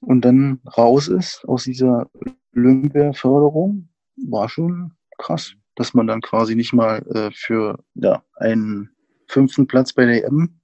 und 0.02 0.24
dann 0.24 0.62
raus 0.78 1.08
ist 1.08 1.44
aus 1.46 1.64
dieser 1.64 2.10
Olympia-Förderung, 2.56 3.90
war 4.28 4.50
schon 4.50 4.94
krass, 5.18 5.54
dass 5.76 5.94
man 5.94 6.08
dann 6.08 6.22
quasi 6.22 6.56
nicht 6.56 6.74
mal 6.74 7.06
äh, 7.14 7.32
für 7.34 7.84
ja, 7.96 8.24
einen 8.36 8.92
fünften 9.28 9.68
Platz 9.68 9.94
bei 9.94 10.06
der 10.06 10.26
EM 10.26 10.62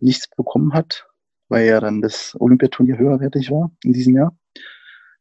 nichts 0.00 0.28
bekommen 0.28 0.72
hat, 0.72 1.06
weil 1.54 1.66
ja 1.66 1.80
dann 1.80 2.02
das 2.02 2.36
Olympiaturnier 2.40 2.98
höherwertig 2.98 3.50
war 3.50 3.70
in 3.84 3.92
diesem 3.92 4.16
Jahr. 4.16 4.36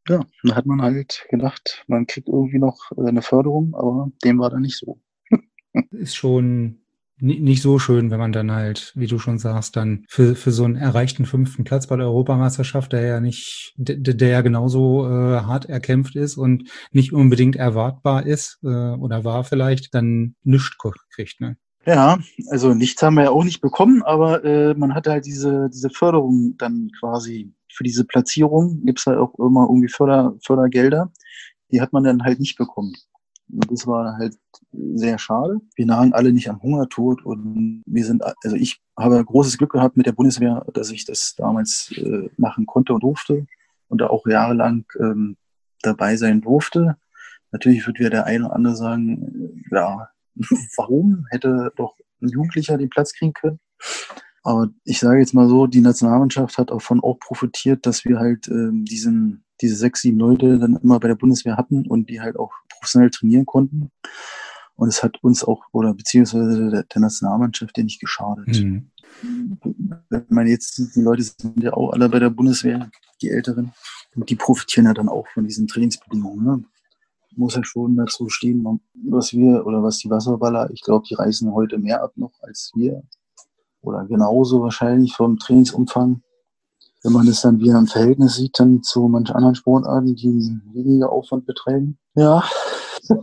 Ja, 0.10 0.26
da 0.44 0.56
hat 0.56 0.66
man 0.66 0.82
halt 0.82 1.26
gedacht, 1.30 1.86
man 1.88 2.08
kriegt 2.08 2.28
irgendwie 2.28 2.60
noch 2.60 2.92
äh, 2.98 3.08
eine 3.08 3.22
Förderung, 3.22 3.74
aber 3.76 4.12
dem 4.24 4.40
war 4.40 4.50
dann 4.50 4.64
nicht 4.64 4.78
so. 4.78 5.00
Ist 5.92 6.16
schon 6.16 6.80
nicht 7.20 7.62
so 7.62 7.80
schön, 7.80 8.12
wenn 8.12 8.20
man 8.20 8.34
dann 8.34 8.52
halt, 8.52 8.92
wie 8.96 9.08
du 9.08 9.18
schon 9.18 9.38
sagst, 9.38 9.78
dann 9.78 10.04
für, 10.10 10.36
für 10.36 10.52
so 10.52 10.66
einen 10.66 10.76
erreichten 10.76 11.26
fünften 11.26 11.64
Platz 11.64 11.88
bei 11.88 11.96
der 11.96 12.08
Europameisterschaft, 12.08 12.92
der 12.92 13.04
ja 13.04 13.20
nicht, 13.22 13.74
der, 13.78 14.14
der 14.14 14.28
ja 14.28 14.42
genauso 14.42 15.08
äh, 15.08 15.40
hart 15.42 15.66
erkämpft 15.66 16.16
ist 16.16 16.36
und 16.36 16.70
nicht 16.92 17.14
unbedingt 17.14 17.56
erwartbar 17.56 18.26
ist 18.26 18.60
äh, 18.64 18.68
oder 18.68 19.24
war 19.24 19.44
vielleicht, 19.44 19.94
dann 19.94 20.36
nichts 20.44 20.78
kriegt, 21.12 21.40
ne? 21.40 21.56
Ja, 21.86 22.18
also 22.50 22.74
nichts 22.74 23.02
haben 23.04 23.16
wir 23.16 23.24
ja 23.24 23.30
auch 23.32 23.44
nicht 23.44 23.60
bekommen, 23.60 24.04
aber 24.04 24.44
äh, 24.46 24.74
man 24.74 24.96
hatte 24.96 25.12
halt 25.12 25.26
diese, 25.26 25.70
diese 25.70 25.90
Förderung 25.90 26.56
dann 26.58 26.90
quasi 26.98 27.54
für 27.74 27.84
diese 27.84 28.06
Platzierung, 28.06 28.86
gibt's 28.86 29.06
halt 29.06 29.18
auch 29.18 29.38
immer 29.38 29.64
irgendwie 29.68 29.90
Förder, 29.90 30.34
Fördergelder, 30.46 31.12
die 31.72 31.82
hat 31.82 31.92
man 31.92 32.04
dann 32.04 32.24
halt 32.24 32.40
nicht 32.40 32.58
bekommen. 32.58 32.94
Und 33.52 33.70
das 33.70 33.86
war 33.86 34.18
halt 34.18 34.36
sehr 34.72 35.18
schade. 35.18 35.60
Wir 35.76 35.86
nagen 35.86 36.14
alle 36.14 36.32
nicht 36.32 36.50
am 36.50 36.62
Hungertod 36.62 37.26
und 37.26 37.84
wir 37.86 38.06
sind, 38.06 38.24
also 38.24 38.56
ich 38.56 38.82
habe 38.98 39.24
großes 39.24 39.58
Glück 39.58 39.74
gehabt 39.74 39.98
mit 39.98 40.06
der 40.06 40.14
Bundeswehr, 40.14 40.66
dass 40.74 40.90
ich 40.90 41.06
das 41.06 41.36
damals 41.36 41.92
äh, 41.98 42.30
machen 42.38 42.66
konnte 42.66 42.94
und 42.94 43.04
durfte 43.04 43.46
und 43.90 44.00
da 44.00 44.08
auch 44.08 44.26
jahrelang 44.26 44.86
ähm, 45.00 45.36
dabei 45.82 46.16
sein 46.16 46.42
durfte. 46.42 46.96
Natürlich 47.52 47.86
wird 47.86 48.00
wieder 48.00 48.10
der 48.10 48.26
eine 48.26 48.46
oder 48.46 48.56
andere 48.56 48.76
sagen, 48.76 49.62
äh, 49.70 49.76
ja, 49.76 50.10
warum 50.78 51.26
hätte 51.30 51.72
doch 51.76 51.96
ein 52.22 52.30
Jugendlicher 52.30 52.78
den 52.78 52.90
Platz 52.90 53.14
kriegen 53.14 53.34
können. 53.34 53.60
Aber 54.44 54.70
ich 54.84 55.00
sage 55.00 55.20
jetzt 55.20 55.34
mal 55.34 55.48
so, 55.48 55.68
die 55.68 55.82
Nationalmannschaft 55.82 56.58
hat 56.58 56.70
davon 56.70 57.00
auch 57.00 57.20
profitiert, 57.20 57.86
dass 57.86 58.04
wir 58.04 58.20
halt 58.20 58.48
ähm, 58.50 58.84
diesen, 58.84 59.46
diese 59.62 59.76
sechs, 59.76 60.02
sieben 60.02 60.20
Leute 60.20 60.60
dann 60.60 60.76
immer 60.76 61.00
bei 61.00 61.08
der 61.08 61.16
Bundeswehr 61.16 61.56
hatten 61.56 61.88
und 61.88 62.10
die 62.10 62.20
halt 62.20 62.38
auch 62.38 62.52
professionell 62.70 63.10
trainieren 63.10 63.46
konnten. 63.46 63.90
Und 64.76 64.90
es 64.90 65.02
hat 65.04 65.24
uns 65.24 65.44
auch, 65.44 65.64
oder 65.72 65.94
beziehungsweise 65.94 66.70
der, 66.70 66.84
der 66.84 67.02
Nationalmannschaft 67.02 67.78
ja 67.78 67.84
nicht 67.84 68.02
geschadet. 68.02 68.48
Mhm. 68.48 68.90
Wenn 70.10 70.26
man 70.30 70.48
jetzt, 70.48 70.96
die 70.96 71.02
Leute 71.02 71.24
sind 71.24 71.62
ja 71.62 71.74
auch 71.74 71.92
alle 71.92 72.10
bei 72.10 72.20
der 72.20 72.32
Bundeswehr, 72.32 72.90
die 73.22 73.30
Älteren, 73.30 73.72
und 74.16 74.30
die 74.30 74.36
profitieren 74.36 74.88
ja 74.88 74.94
dann 74.94 75.10
auch 75.10 75.28
von 75.28 75.46
diesen 75.46 75.68
Trainingsbedingungen. 75.68 76.46
Ne? 76.46 76.64
Muss 77.36 77.56
ja 77.56 77.64
schon 77.64 77.96
dazu 77.96 78.30
stehen, 78.30 78.80
was 79.10 79.34
wir 79.34 79.66
oder 79.66 79.84
was 79.84 79.98
die 79.98 80.10
Wasserballer, 80.10 80.70
ich 80.72 80.82
glaube, 80.82 81.06
die 81.08 81.16
reißen 81.16 81.54
heute 81.54 81.78
mehr 81.78 82.04
ab 82.04 82.14
noch 82.16 82.34
als 82.42 82.72
wir. 82.76 83.04
Oder 83.82 84.06
genauso 84.06 84.62
wahrscheinlich 84.62 85.14
vom 85.14 85.38
Trainingsumfang. 85.38 86.22
Wenn 87.04 87.12
man 87.12 87.28
das 87.28 87.42
dann 87.42 87.60
wieder 87.60 87.78
im 87.78 87.88
Verhältnis 87.88 88.36
sieht, 88.36 88.58
dann 88.58 88.82
zu 88.82 89.08
manchen 89.10 89.36
anderen 89.36 89.56
Sportarten, 89.56 90.16
die 90.16 90.58
weniger 90.72 91.12
Aufwand 91.12 91.46
betreiben. 91.46 91.98
Ja. 92.16 92.44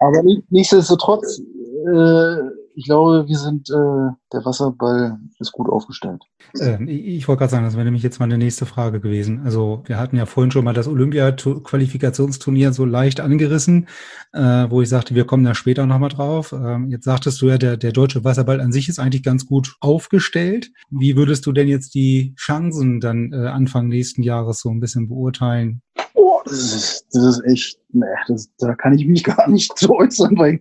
Aber 0.00 0.22
nichtsdestotrotz, 0.50 1.40
äh, 1.86 2.36
ich 2.76 2.84
glaube, 2.84 3.26
wir 3.26 3.38
sind, 3.38 3.70
äh, 3.70 4.12
der 4.32 4.44
Wasserball 4.44 5.18
ist 5.38 5.52
gut 5.52 5.70
aufgestellt. 5.70 6.22
Ähm, 6.60 6.86
ich, 6.88 7.26
wollte 7.26 7.38
gerade 7.40 7.50
sagen, 7.50 7.64
das 7.64 7.74
wäre 7.74 7.86
nämlich 7.86 8.02
jetzt 8.02 8.20
meine 8.20 8.36
nächste 8.36 8.66
Frage 8.66 9.00
gewesen. 9.00 9.40
Also 9.44 9.82
wir 9.86 9.98
hatten 9.98 10.16
ja 10.18 10.26
vorhin 10.26 10.50
schon 10.50 10.64
mal 10.64 10.74
das 10.74 10.86
Olympia-Qualifikationsturnier 10.86 12.74
so 12.74 12.84
leicht 12.84 13.20
angerissen, 13.20 13.88
äh, 14.34 14.66
wo 14.68 14.82
ich 14.82 14.90
sagte, 14.90 15.14
wir 15.14 15.24
kommen 15.24 15.42
da 15.42 15.54
später 15.54 15.86
nochmal 15.86 16.10
drauf. 16.10 16.52
Ähm, 16.52 16.90
jetzt 16.90 17.04
sagtest 17.04 17.40
du 17.40 17.48
ja, 17.48 17.56
der, 17.56 17.78
der 17.78 17.92
deutsche 17.92 18.24
Wasserball 18.24 18.60
an 18.60 18.72
sich 18.72 18.90
ist 18.90 18.98
eigentlich 18.98 19.22
ganz 19.22 19.46
gut 19.46 19.74
aufgestellt. 19.80 20.70
Wie 20.90 21.16
würdest 21.16 21.46
du 21.46 21.52
denn 21.52 21.68
jetzt 21.68 21.94
die 21.94 22.34
Chancen 22.36 23.00
dann 23.00 23.32
äh, 23.32 23.46
Anfang 23.46 23.88
nächsten 23.88 24.22
Jahres 24.22 24.60
so 24.60 24.68
ein 24.68 24.80
bisschen 24.80 25.08
beurteilen? 25.08 25.80
Oh, 26.12 26.40
das 26.44 26.52
ist, 26.52 27.06
das 27.12 27.38
ist 27.38 27.44
echt, 27.46 27.78
ne, 27.92 28.06
das, 28.28 28.50
da 28.58 28.74
kann 28.74 28.92
ich 28.92 29.06
mich 29.06 29.24
gar 29.24 29.48
nicht 29.48 29.78
so 29.78 29.96
äußern, 29.96 30.36
weil 30.36 30.60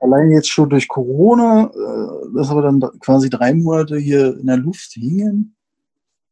allein 0.00 0.30
jetzt 0.30 0.48
schon 0.48 0.70
durch 0.70 0.88
Corona, 0.88 1.70
äh, 1.72 2.34
dass 2.34 2.50
wir 2.50 2.62
dann 2.62 2.80
quasi 3.00 3.30
drei 3.30 3.54
Monate 3.54 3.98
hier 3.98 4.38
in 4.38 4.46
der 4.46 4.56
Luft 4.56 4.92
hingen, 4.92 5.56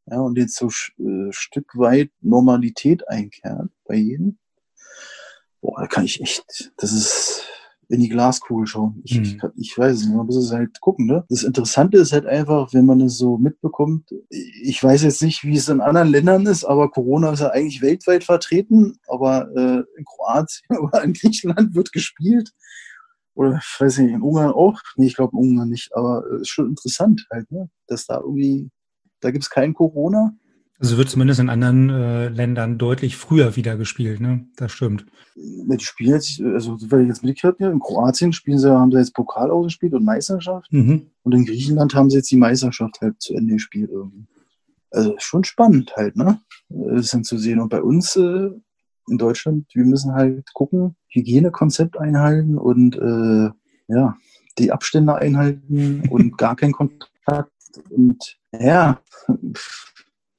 ja, 0.09 0.21
und 0.21 0.39
jetzt 0.39 0.57
so 0.57 0.69
äh, 0.69 1.33
Stück 1.33 1.77
weit 1.77 2.11
Normalität 2.21 3.09
einkehrt 3.09 3.71
bei 3.87 3.97
jedem. 3.97 4.39
Boah, 5.61 5.81
da 5.81 5.87
kann 5.89 6.05
ich 6.05 6.21
echt, 6.21 6.73
das 6.77 6.93
ist 6.93 7.45
in 7.89 8.01
die 8.01 8.09
Glaskugel 8.09 8.67
schauen. 8.67 9.01
Ich, 9.05 9.17
hm. 9.17 9.23
ich, 9.23 9.39
ich, 9.57 9.79
weiß 9.79 9.97
es 9.97 10.05
nicht, 10.07 10.17
man 10.17 10.27
muss 10.27 10.37
es 10.37 10.53
halt 10.53 10.81
gucken. 10.81 11.07
Ne? 11.07 11.25
Das 11.29 11.43
Interessante 11.45 11.99
ist 11.99 12.13
halt 12.13 12.27
einfach, 12.27 12.73
wenn 12.73 12.85
man 12.85 13.01
es 13.01 13.17
so 13.19 13.39
mitbekommt, 13.39 14.11
ich 14.31 14.83
weiß 14.83 15.03
jetzt 15.03 15.23
nicht, 15.23 15.45
wie 15.45 15.57
es 15.57 15.69
in 15.69 15.81
anderen 15.81 16.09
Ländern 16.09 16.47
ist, 16.47 16.65
aber 16.65 16.91
Corona 16.91 17.33
ist 17.33 17.41
ja 17.41 17.51
eigentlich 17.51 17.83
weltweit 17.83 18.25
vertreten, 18.25 18.99
aber 19.09 19.49
äh, 19.57 19.83
in 19.99 20.05
Kroatien 20.05 20.79
oder 20.81 21.03
in 21.03 21.13
Griechenland 21.13 21.75
wird 21.75 21.93
gespielt 21.93 22.53
oder 23.37 23.61
ich 23.63 23.81
weiß 23.81 23.99
nicht, 23.99 24.13
in 24.13 24.23
Ungarn 24.23 24.51
auch. 24.51 24.81
Nee, 24.97 25.07
ich 25.07 25.15
glaube 25.15 25.37
in 25.37 25.51
Ungarn 25.51 25.69
nicht, 25.69 25.95
aber 25.95 26.25
es 26.27 26.33
äh, 26.33 26.41
ist 26.41 26.49
schon 26.49 26.69
interessant 26.71 27.27
halt, 27.31 27.51
ne? 27.53 27.69
dass 27.87 28.07
da 28.07 28.19
irgendwie, 28.19 28.71
da 29.21 29.31
gibt 29.31 29.45
es 29.45 29.51
kein 29.51 29.75
Corona. 29.75 30.35
Also 30.79 30.99
wird 30.99 31.09
zumindest 31.09 31.41
in 31.41 31.49
anderen 31.49 31.89
äh, 31.89 32.29
Ländern 32.29 32.77
deutlich 32.77 33.17
früher 33.17 33.57
wieder 33.57 33.77
gespielt, 33.77 34.21
ne? 34.21 34.47
Das 34.57 34.73
stimmt. 34.73 35.07
Die 35.35 35.79
spielen 35.81 36.11
jetzt, 36.11 36.39
also 36.41 36.77
weil 36.91 37.03
ich 37.03 37.09
jetzt 37.09 37.25
mitgehört 37.25 37.61
habe, 37.61 37.73
in 37.73 37.81
Kroatien 37.81 38.35
spielen 38.35 38.59
sie, 38.59 38.71
haben 38.71 38.91
sie 38.91 38.99
jetzt 38.99 39.15
Pokal 39.15 39.51
ausgespielt 39.51 39.95
und 39.95 40.05
Meisterschaft. 40.05 40.71
Mhm. 40.71 41.07
Und 41.23 41.35
in 41.35 41.47
Griechenland 41.47 41.95
haben 41.95 42.11
sie 42.11 42.19
jetzt 42.19 42.31
die 42.31 42.37
Meisterschaft 42.37 43.01
halt 43.01 43.21
zu 43.23 43.35
Ende 43.35 43.55
gespielt 43.55 43.91
irgendwie. 43.91 44.27
Also 44.91 45.15
schon 45.19 45.45
spannend 45.45 45.95
halt, 45.97 46.17
ne? 46.17 46.41
Das 46.69 47.11
dann 47.11 47.25
zu 47.25 47.39
sehen. 47.39 47.61
Und 47.61 47.71
bei 47.71 47.83
uns 47.83 48.17
äh, 48.17 48.51
in 49.09 49.19
Deutschland, 49.19 49.67
wir 49.73 49.85
müssen 49.85 50.15
halt 50.15 50.53
gucken, 50.55 50.97
Hygienekonzept 51.09 51.99
einhalten 51.99 52.59
und 52.59 52.97
äh, 52.97 53.51
ja, 53.89 54.17
die 54.59 54.73
Abstände 54.73 55.15
einhalten 55.15 56.09
und 56.11 56.39
gar 56.39 56.57
keinen 56.57 56.73
Kontakt. 56.73 57.51
Und 57.91 58.39
ja, 58.53 59.01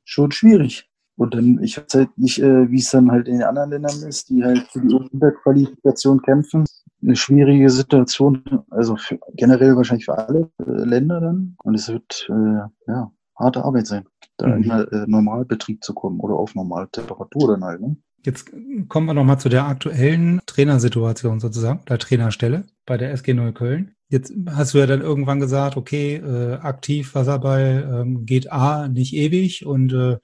schon 0.04 0.32
schwierig. 0.32 0.90
Und 1.16 1.34
dann, 1.34 1.64
ich 1.64 1.78
weiß 1.78 1.94
halt 1.96 2.18
nicht, 2.18 2.40
äh, 2.40 2.70
wie 2.70 2.80
es 2.80 2.92
dann 2.92 3.12
halt 3.12 3.28
in 3.28 3.40
den 3.40 3.48
anderen 3.48 3.72
Ländern 3.72 4.04
ist, 4.04 4.30
die 4.30 4.44
halt 4.44 4.68
für 4.72 4.82
die 4.82 4.94
Unterqualifikation 4.94 6.22
kämpfen. 6.22 6.66
Eine 7.02 7.16
schwierige 7.16 7.70
Situation, 7.70 8.44
also 8.70 8.96
für, 8.98 9.20
generell 9.36 9.76
wahrscheinlich 9.76 10.06
für 10.06 10.18
alle 10.18 10.52
äh, 10.60 10.72
Länder 10.84 11.20
dann. 11.20 11.56
Und 11.64 11.74
es 11.74 11.90
wird 11.90 12.28
äh, 12.30 12.92
ja 12.92 13.12
harte 13.36 13.64
Arbeit 13.64 13.88
sein, 13.88 14.06
da 14.38 14.48
mhm. 14.48 14.64
in 14.64 14.70
äh, 14.70 15.06
Normalbetrieb 15.08 15.84
zu 15.84 15.94
kommen 15.94 16.20
oder 16.20 16.36
auf 16.36 16.56
normale 16.56 16.90
Temperatur 16.90 17.48
dann 17.54 17.64
halt. 17.64 17.82
Ne? 17.82 17.98
Jetzt 18.28 18.52
kommen 18.90 19.06
wir 19.06 19.14
nochmal 19.14 19.40
zu 19.40 19.48
der 19.48 19.68
aktuellen 19.68 20.42
Trainersituation 20.46 21.40
sozusagen, 21.40 21.86
der 21.88 21.98
Trainerstelle 21.98 22.66
bei 22.86 22.98
der 22.98 23.14
SG 23.14 23.34
Neukölln. 23.34 23.96
Jetzt 24.10 24.34
hast 24.50 24.74
du 24.74 24.80
ja 24.80 24.86
dann 24.86 25.00
irgendwann 25.00 25.40
gesagt, 25.40 25.78
okay, 25.78 26.16
äh, 26.16 26.56
aktiv 26.56 27.16
Wasserball 27.16 27.90
ähm, 27.90 28.26
geht 28.26 28.52
A 28.52 28.90
nicht 28.90 29.14
ewig 29.14 29.66
und 29.66 29.94
äh, 29.94 30.18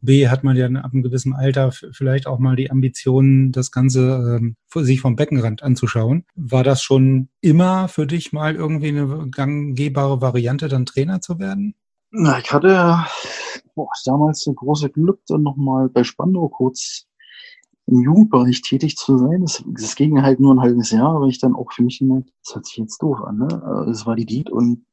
B 0.00 0.28
hat 0.28 0.42
man 0.42 0.56
ja 0.56 0.68
ab 0.68 0.94
einem 0.94 1.02
gewissen 1.02 1.34
Alter 1.34 1.70
vielleicht 1.70 2.26
auch 2.26 2.38
mal 2.38 2.56
die 2.56 2.70
Ambition, 2.70 3.52
das 3.52 3.70
Ganze 3.70 4.38
ähm, 4.40 4.56
sich 4.74 5.02
vom 5.02 5.16
Beckenrand 5.16 5.62
anzuschauen. 5.62 6.24
War 6.34 6.64
das 6.64 6.82
schon 6.82 7.28
immer 7.42 7.88
für 7.88 8.06
dich 8.06 8.32
mal 8.32 8.54
irgendwie 8.54 8.88
eine 8.88 9.28
gangbare 9.30 10.22
Variante, 10.22 10.68
dann 10.68 10.86
Trainer 10.86 11.20
zu 11.20 11.38
werden? 11.38 11.74
Na, 12.10 12.38
ich 12.38 12.50
hatte 12.54 13.04
boah, 13.74 13.90
damals 14.06 14.46
ein 14.46 14.54
große 14.54 14.88
Glück, 14.88 15.20
dann 15.26 15.42
nochmal 15.42 15.90
bei 15.90 16.04
Spandau 16.04 16.48
kurz 16.48 17.09
im 17.90 18.00
Jugendbereich 18.00 18.62
tätig 18.62 18.96
zu 18.96 19.18
sein. 19.18 19.42
Das, 19.42 19.62
das 19.66 19.96
ging 19.96 20.22
halt 20.22 20.40
nur 20.40 20.54
ein 20.54 20.60
halbes 20.60 20.90
Jahr, 20.90 21.16
aber 21.16 21.26
ich 21.26 21.40
dann 21.40 21.54
auch 21.54 21.72
für 21.72 21.82
mich 21.82 21.98
gemerkt, 21.98 22.30
das 22.44 22.54
hört 22.54 22.66
sich 22.66 22.76
jetzt 22.76 23.02
doof 23.02 23.20
an. 23.22 23.38
Ne? 23.38 23.86
Es 23.90 24.06
war 24.06 24.16
die 24.16 24.26
Diet 24.26 24.50
und, 24.50 24.86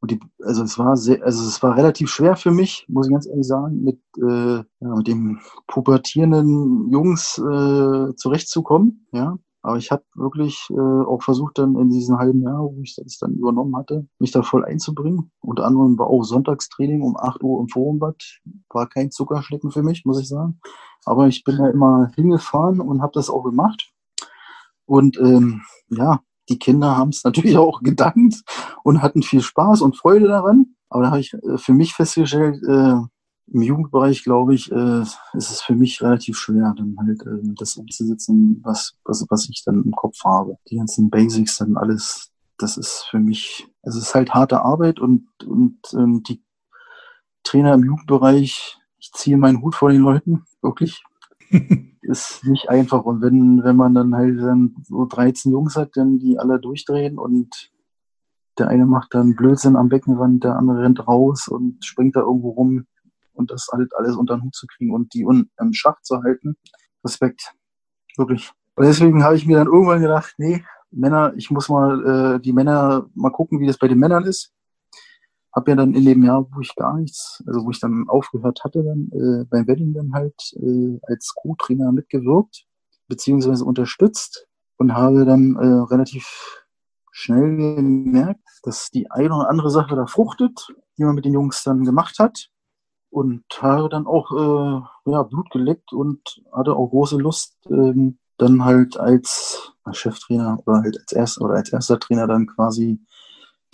und 0.00 0.10
die, 0.10 0.20
also 0.42 0.62
es 0.64 0.78
war 0.78 0.96
sehr, 0.96 1.22
also 1.24 1.46
es 1.46 1.62
war 1.62 1.76
relativ 1.76 2.10
schwer 2.10 2.36
für 2.36 2.50
mich, 2.50 2.86
muss 2.88 3.06
ich 3.06 3.12
ganz 3.12 3.26
ehrlich 3.26 3.46
sagen, 3.46 3.82
mit, 3.82 4.00
äh, 4.18 4.56
ja, 4.56 4.94
mit 4.96 5.06
dem 5.06 5.40
pubertierenden 5.66 6.90
Jungs 6.90 7.38
äh, 7.38 8.14
zurechtzukommen. 8.16 9.06
Ja, 9.12 9.38
aber 9.62 9.76
ich 9.76 9.90
habe 9.90 10.04
wirklich 10.14 10.66
äh, 10.70 10.74
auch 10.80 11.22
versucht, 11.22 11.58
dann 11.58 11.76
in 11.76 11.90
diesem 11.90 12.18
halben 12.18 12.42
Jahr, 12.42 12.62
wo 12.62 12.80
ich 12.82 12.94
das 12.94 13.18
dann 13.18 13.34
übernommen 13.34 13.76
hatte, 13.76 14.06
mich 14.18 14.30
da 14.30 14.42
voll 14.42 14.64
einzubringen. 14.64 15.30
Unter 15.40 15.66
anderem 15.66 15.98
war 15.98 16.06
auch 16.06 16.22
Sonntagstraining 16.22 17.02
um 17.02 17.16
8 17.16 17.42
Uhr 17.42 17.60
im 17.60 17.68
Forumbad. 17.68 18.40
War 18.70 18.88
kein 18.88 19.10
Zuckerschlecken 19.10 19.70
für 19.70 19.82
mich, 19.82 20.04
muss 20.04 20.20
ich 20.20 20.28
sagen. 20.28 20.60
Aber 21.04 21.28
ich 21.28 21.44
bin 21.44 21.56
da 21.56 21.68
immer 21.68 22.10
hingefahren 22.14 22.80
und 22.80 23.02
habe 23.02 23.12
das 23.14 23.30
auch 23.30 23.42
gemacht. 23.42 23.90
Und 24.84 25.18
ähm, 25.18 25.62
ja, 25.88 26.20
die 26.48 26.58
Kinder 26.58 26.96
haben 26.96 27.10
es 27.10 27.24
natürlich 27.24 27.56
auch 27.56 27.82
gedankt 27.82 28.42
und 28.82 29.02
hatten 29.02 29.22
viel 29.22 29.42
Spaß 29.42 29.82
und 29.82 29.96
Freude 29.96 30.28
daran. 30.28 30.74
Aber 30.88 31.04
da 31.04 31.10
habe 31.10 31.20
ich 31.20 31.34
äh, 31.34 31.58
für 31.58 31.74
mich 31.74 31.94
festgestellt, 31.94 32.62
äh, 32.66 32.96
im 33.52 33.62
Jugendbereich, 33.62 34.24
glaube 34.24 34.54
ich, 34.54 34.70
äh, 34.70 35.00
ist 35.00 35.20
es 35.32 35.62
für 35.62 35.74
mich 35.74 36.02
relativ 36.02 36.38
schwer, 36.38 36.74
dann 36.76 36.96
halt 36.98 37.22
äh, 37.22 37.54
das 37.58 37.76
umzusetzen, 37.76 38.60
was, 38.62 38.94
was, 39.04 39.24
was 39.30 39.48
ich 39.48 39.62
dann 39.64 39.82
im 39.84 39.92
Kopf 39.92 40.22
habe. 40.24 40.56
Die 40.70 40.76
ganzen 40.76 41.10
Basics, 41.10 41.58
dann 41.58 41.76
alles, 41.76 42.30
das 42.58 42.76
ist 42.76 43.06
für 43.10 43.18
mich, 43.18 43.66
es 43.82 43.96
ist 43.96 44.14
halt 44.14 44.34
harte 44.34 44.62
Arbeit 44.62 45.00
und, 45.00 45.28
und 45.46 45.78
ähm, 45.94 46.22
die 46.24 46.42
Trainer 47.42 47.74
im 47.74 47.84
Jugendbereich, 47.84 48.77
ich 48.98 49.12
ziehe 49.12 49.36
meinen 49.36 49.62
Hut 49.62 49.74
vor 49.74 49.90
den 49.90 50.02
Leuten, 50.02 50.44
wirklich. 50.62 51.02
ist 52.02 52.44
nicht 52.44 52.68
einfach. 52.68 53.04
Und 53.04 53.20
wenn, 53.20 53.62
wenn 53.62 53.76
man 53.76 53.94
dann 53.94 54.14
halt 54.14 54.38
dann 54.38 54.74
so 54.82 55.06
13 55.06 55.52
Jungs 55.52 55.76
hat, 55.76 55.90
dann 55.96 56.18
die 56.18 56.38
alle 56.38 56.58
durchdrehen 56.58 57.18
und 57.18 57.70
der 58.58 58.68
eine 58.68 58.86
macht 58.86 59.14
dann 59.14 59.36
Blödsinn 59.36 59.76
am 59.76 59.88
Beckenrand, 59.88 60.42
der 60.42 60.56
andere 60.56 60.82
rennt 60.82 61.06
raus 61.06 61.48
und 61.48 61.84
springt 61.84 62.16
da 62.16 62.20
irgendwo 62.20 62.50
rum 62.50 62.86
und 63.34 63.50
das 63.50 63.68
halt 63.72 63.94
alles 63.94 64.16
unter 64.16 64.36
den 64.36 64.44
Hut 64.44 64.54
zu 64.54 64.66
kriegen 64.66 64.92
und 64.92 65.14
die 65.14 65.24
un 65.24 65.50
im 65.58 65.72
Schach 65.72 66.00
zu 66.02 66.22
halten. 66.22 66.56
Respekt. 67.04 67.54
Wirklich. 68.16 68.50
Und 68.74 68.86
deswegen 68.86 69.22
habe 69.22 69.36
ich 69.36 69.46
mir 69.46 69.58
dann 69.58 69.68
irgendwann 69.68 70.02
gedacht, 70.02 70.34
nee, 70.38 70.64
Männer, 70.90 71.32
ich 71.36 71.50
muss 71.50 71.68
mal 71.68 72.36
äh, 72.36 72.40
die 72.40 72.52
Männer 72.52 73.06
mal 73.14 73.30
gucken, 73.30 73.60
wie 73.60 73.66
das 73.66 73.78
bei 73.78 73.88
den 73.88 73.98
Männern 73.98 74.24
ist. 74.24 74.52
Habe 75.58 75.72
ja 75.72 75.76
dann 75.76 75.92
in 75.92 76.04
dem 76.04 76.22
Jahr, 76.22 76.46
wo 76.52 76.60
ich 76.60 76.72
gar 76.76 76.96
nichts, 76.96 77.42
also 77.44 77.64
wo 77.64 77.70
ich 77.70 77.80
dann 77.80 78.04
aufgehört 78.06 78.62
hatte, 78.62 78.84
dann 78.84 79.10
äh, 79.12 79.44
beim 79.44 79.66
Wedding 79.66 79.92
dann 79.92 80.12
halt 80.12 80.40
äh, 80.54 81.00
als 81.02 81.34
Co-Trainer 81.34 81.90
mitgewirkt, 81.90 82.64
beziehungsweise 83.08 83.64
unterstützt 83.64 84.46
und 84.76 84.94
habe 84.94 85.24
dann 85.24 85.56
äh, 85.56 85.92
relativ 85.92 86.62
schnell 87.10 87.56
gemerkt, 87.56 88.48
dass 88.62 88.90
die 88.90 89.10
eine 89.10 89.34
oder 89.34 89.50
andere 89.50 89.70
Sache 89.70 89.96
da 89.96 90.06
fruchtet, 90.06 90.68
die 90.96 91.02
man 91.02 91.16
mit 91.16 91.24
den 91.24 91.32
Jungs 91.32 91.64
dann 91.64 91.82
gemacht 91.82 92.20
hat 92.20 92.50
und 93.10 93.42
habe 93.60 93.88
dann 93.88 94.06
auch 94.06 94.30
äh, 94.30 95.10
ja, 95.10 95.24
Blut 95.24 95.50
geleckt 95.50 95.92
und 95.92 96.40
hatte 96.52 96.76
auch 96.76 96.90
große 96.90 97.16
Lust, 97.16 97.56
ähm, 97.68 98.18
dann 98.36 98.64
halt 98.64 98.96
als 98.96 99.72
Cheftrainer 99.90 100.60
oder 100.66 100.82
halt 100.82 101.00
als 101.00 101.10
erster 101.10 101.44
oder 101.44 101.54
als 101.54 101.72
erster 101.72 101.98
Trainer 101.98 102.28
dann 102.28 102.46
quasi 102.46 103.00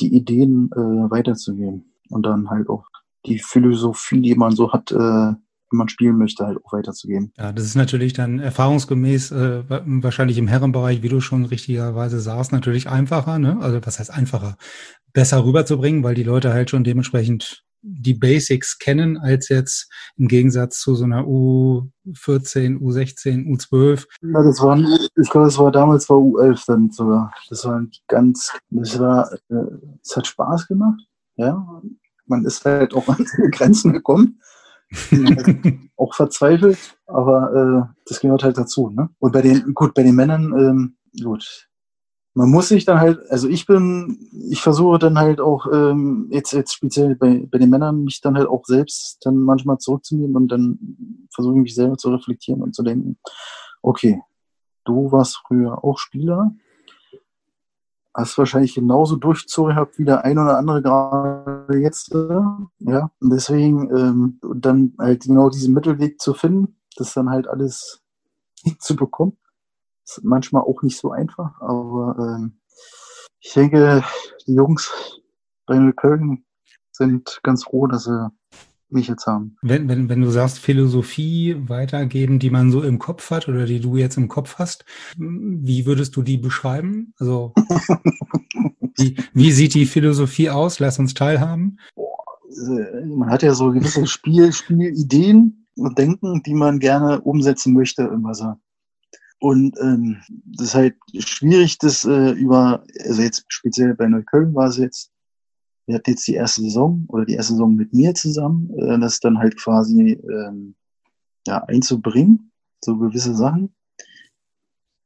die 0.01 0.15
Ideen 0.15 0.71
äh, 0.73 1.11
weiterzugeben 1.11 1.93
und 2.11 2.25
dann 2.25 2.51
halt 2.51 2.69
auch 2.69 2.85
die 3.27 3.39
Philosophie, 3.39 4.21
die 4.21 4.35
man 4.35 4.55
so 4.55 4.73
hat, 4.73 4.93
äh, 4.93 4.97
wie 4.97 5.77
man 5.77 5.89
spielen 5.89 6.19
möchte, 6.19 6.47
halt 6.47 6.59
auch 6.63 6.73
weiterzugeben. 6.73 7.33
Ja, 7.37 7.53
das 7.53 7.65
ist 7.65 7.75
natürlich 7.75 8.13
dann 8.13 8.39
erfahrungsgemäß 8.39 9.31
äh, 9.33 9.63
wahrscheinlich 9.69 10.39
im 10.39 10.49
Herrenbereich, 10.49 11.03
wie 11.03 11.09
du 11.09 11.21
schon 11.21 11.45
richtigerweise 11.45 12.21
sagst, 12.21 12.53
natürlich 12.53 12.89
einfacher. 12.89 13.39
Ne? 13.39 13.59
Also 13.61 13.81
was 13.85 13.99
heißt 13.99 14.13
einfacher? 14.13 14.57
Besser 15.13 15.45
rüberzubringen, 15.45 16.03
weil 16.03 16.15
die 16.15 16.23
Leute 16.23 16.53
halt 16.53 16.71
schon 16.71 16.85
dementsprechend 16.85 17.65
die 17.87 18.15
Basics 18.15 18.79
kennen, 18.79 19.19
als 19.19 19.49
jetzt 19.51 19.91
im 20.17 20.29
Gegensatz 20.29 20.81
zu 20.81 20.95
so 20.95 21.05
einer 21.05 21.23
U14, 21.25 22.79
U16, 22.81 23.47
U12. 23.47 24.07
Ja, 24.23 24.43
das 24.43 24.61
waren, 24.61 24.87
ich 25.17 25.31
glaube, 25.31 25.47
das 25.47 25.59
war 25.59 25.71
damals 25.71 26.09
war 26.09 26.17
U11 26.17 26.65
dann 26.67 26.91
sogar. 26.91 27.33
Das 27.51 27.65
war 27.67 27.85
ganz, 28.09 28.53
das 28.71 28.99
war, 28.99 29.31
äh, 29.51 29.55
es 30.03 30.17
hat 30.17 30.27
Spaß 30.27 30.67
gemacht, 30.67 31.01
ja. 31.37 31.83
Man 32.27 32.47
ist 32.47 32.65
halt 32.65 32.95
auch 32.95 33.07
an 33.09 33.27
seine 33.27 33.51
Grenzen 33.51 33.93
gekommen. 33.93 34.41
auch 35.97 36.15
verzweifelt, 36.15 36.79
aber 37.07 37.53
äh, 37.89 37.95
das 38.07 38.21
gehört 38.21 38.45
halt 38.45 38.57
dazu. 38.57 38.91
Ne? 38.91 39.11
Und 39.19 39.33
bei 39.33 39.43
den, 39.43 39.75
gut, 39.75 39.93
bei 39.95 40.03
den 40.03 40.15
Männern, 40.15 40.53
ähm, 40.57 40.97
gut, 41.23 41.69
man 42.35 42.51
muss 42.51 42.69
sich 42.69 42.85
dann 42.85 43.01
halt, 43.01 43.21
also 43.31 43.49
ich 43.49 43.65
bin, 43.65 44.29
ich 44.51 44.61
versuche 44.61 44.99
dann 44.99 45.19
halt 45.19 45.41
auch 45.41 45.67
ähm, 45.73 46.29
jetzt, 46.31 46.53
jetzt 46.53 46.75
speziell 46.75 47.15
bei, 47.15 47.47
bei 47.49 47.59
den 47.59 47.71
Männern 47.71 48.03
mich 48.03 48.21
dann 48.21 48.37
halt 48.37 48.49
auch 48.49 48.65
selbst 48.65 49.25
dann 49.25 49.39
manchmal 49.39 49.79
zurückzunehmen 49.79 50.35
und 50.35 50.49
dann 50.49 51.29
versuche 51.33 51.55
ich 51.55 51.63
mich 51.63 51.75
selber 51.77 51.97
zu 51.97 52.11
reflektieren 52.11 52.61
und 52.61 52.75
zu 52.75 52.83
denken, 52.83 53.19
okay, 53.83 54.21
du 54.85 55.13
warst 55.13 55.43
früher 55.47 55.85
auch 55.85 55.99
Spieler, 55.99 56.53
hast 58.13 58.37
wahrscheinlich 58.37 58.75
genauso 58.75 59.15
durchzugehabt 59.15 59.99
wie 59.99 60.05
der 60.05 60.25
ein 60.25 60.39
oder 60.39 60.59
andere 60.59 60.83
gerade 60.83 61.79
jetzt, 61.79 62.13
äh, 62.13 62.41
ja, 62.81 63.11
und 63.21 63.31
deswegen 63.31 63.97
ähm, 63.97 64.41
dann 64.57 64.95
halt 64.99 65.23
genau 65.23 65.51
diesen 65.51 65.73
Mittelweg 65.73 66.21
zu 66.21 66.35
finden, 66.35 66.81
das 66.97 67.15
dann 67.15 67.31
halt 67.31 67.47
alles 67.47 68.03
zu 68.81 68.97
bekommen 68.97 69.37
ist 70.05 70.23
manchmal 70.23 70.63
auch 70.63 70.83
nicht 70.83 70.99
so 70.99 71.11
einfach, 71.11 71.61
aber 71.61 72.17
ähm, 72.19 72.61
ich 73.41 73.53
denke, 73.53 74.05
die 74.47 74.55
Jungs 74.55 75.21
bei 75.67 75.93
Köln 75.93 76.45
sind 76.93 77.41
ganz 77.43 77.65
froh, 77.65 77.87
dass 77.87 78.05
sie 78.05 78.31
mich 78.91 79.09
jetzt 79.09 79.27
haben. 79.27 79.57
Wenn, 79.63 79.89
wenn, 79.89 80.09
wenn 80.09 80.21
du 80.21 80.31
sagst, 80.31 80.59
Philosophie 80.59 81.57
weitergeben, 81.69 82.39
die 82.39 82.51
man 82.51 82.71
so 82.71 82.83
im 82.83 82.99
Kopf 82.99 83.31
hat 83.31 83.49
oder 83.49 83.67
die 83.67 83.81
du 83.81 83.97
jetzt 83.97 84.17
im 84.17 84.29
Kopf 84.29 84.59
hast, 84.59 84.85
wie 85.17 85.85
würdest 85.85 86.17
du 86.17 86.23
die 86.23 86.39
beschreiben? 86.39 87.13
Also, 87.19 87.53
wie, 88.97 89.17
wie 89.33 89.53
sieht 89.53 89.75
die 89.75 89.87
Philosophie 89.87 90.51
aus? 90.51 90.79
Lass 90.79 90.99
uns 90.99 91.15
teilhaben. 91.15 91.79
Äh, 91.97 93.07
man 93.07 93.31
hat 93.31 93.43
ja 93.43 93.55
so 93.55 93.73
gewisse 93.73 94.07
Spiel, 94.07 94.53
Spielideen 94.53 95.67
und 95.77 95.99
Denken, 95.99 96.43
die 96.45 96.55
man 96.55 96.79
gerne 96.79 97.21
umsetzen 97.21 97.75
möchte 97.75 98.03
im 98.03 98.25
Wasser. 98.25 98.61
Und 99.39 99.77
ähm, 99.81 100.23
das 100.45 100.69
ist 100.69 100.75
halt 100.75 100.97
schwierig, 101.19 101.79
das 101.79 102.05
äh, 102.05 102.31
über, 102.31 102.85
also 103.01 103.23
jetzt 103.23 103.45
speziell 103.49 103.95
bei 103.95 104.09
Neukölln 104.09 104.55
war 104.55 104.69
es 104.69 104.79
jetzt, 104.79 105.13
wir 105.87 105.97
hatten 105.97 106.11
jetzt 106.11 106.27
die 106.27 106.35
erste 106.35 106.63
Saison 106.63 107.05
oder 107.09 107.27
die 107.27 107.35
erste 107.35 107.53
Saison 107.53 107.75
mit 107.75 107.93
mir 107.93 108.15
zusammen, 108.15 108.71
äh, 108.79 108.99
das 108.99 109.21
dann 109.21 109.39
halt 109.39 109.57
quasi 109.57 110.13
ähm, 110.13 110.75
ja, 111.47 111.63
einzubringen, 111.65 112.53
so 112.83 112.97
gewisse 112.97 113.35
Sachen, 113.35 113.75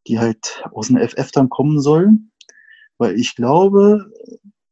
die 0.07 0.19
halt 0.19 0.63
aus 0.73 0.89
dem 0.89 0.99
FF 0.99 1.33
dann 1.33 1.49
kommen 1.49 1.81
sollen. 1.81 2.31
Weil 2.99 3.19
ich 3.19 3.35
glaube, 3.35 4.11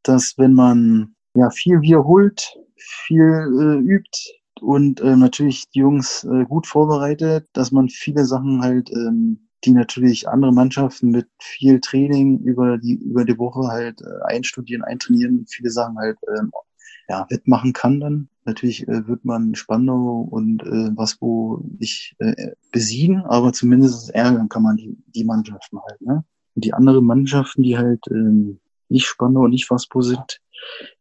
dass 0.03 0.37
wenn 0.37 0.53
man 0.53 1.15
ja 1.33 1.49
viel 1.49 1.81
wiederholt, 1.81 2.57
viel 2.75 3.21
äh, 3.23 3.79
übt, 3.79 4.37
und 4.61 5.01
äh, 5.01 5.15
natürlich 5.15 5.69
die 5.69 5.79
Jungs 5.79 6.23
äh, 6.23 6.45
gut 6.45 6.67
vorbereitet, 6.67 7.47
dass 7.53 7.71
man 7.71 7.89
viele 7.89 8.25
Sachen 8.25 8.61
halt, 8.61 8.89
ähm, 8.91 9.46
die 9.65 9.71
natürlich 9.71 10.29
andere 10.29 10.53
Mannschaften 10.53 11.09
mit 11.09 11.27
viel 11.39 11.79
Training 11.79 12.39
über 12.39 12.77
die 12.77 12.95
über 12.95 13.25
die 13.25 13.37
Woche 13.37 13.67
halt 13.67 14.01
äh, 14.01 14.23
einstudieren, 14.25 14.83
eintrainieren, 14.83 15.45
viele 15.47 15.71
Sachen 15.71 15.97
halt 15.97 16.17
ähm, 16.27 16.51
ja, 17.09 17.25
wettmachen 17.29 17.73
kann 17.73 17.99
dann. 17.99 18.29
Natürlich 18.45 18.87
äh, 18.87 19.07
wird 19.07 19.25
man 19.25 19.55
Spandau 19.55 20.27
und 20.29 20.63
äh, 20.63 20.95
Waspo 20.95 21.63
nicht 21.79 22.15
äh, 22.19 22.51
besiegen, 22.71 23.23
aber 23.23 23.53
zumindest 23.53 24.09
ärgern 24.11 24.49
kann 24.49 24.63
man 24.63 24.77
die, 24.77 24.97
die 25.07 25.23
Mannschaften 25.23 25.79
halt. 25.87 26.01
Ne? 26.01 26.23
Und 26.55 26.65
die 26.65 26.73
anderen 26.73 27.05
Mannschaften, 27.05 27.63
die 27.63 27.77
halt 27.77 28.01
ähm, 28.09 28.59
nicht 28.89 29.05
Spandau 29.05 29.41
und 29.41 29.51
nicht 29.51 29.69
Waspo 29.69 30.01
sind, 30.01 30.39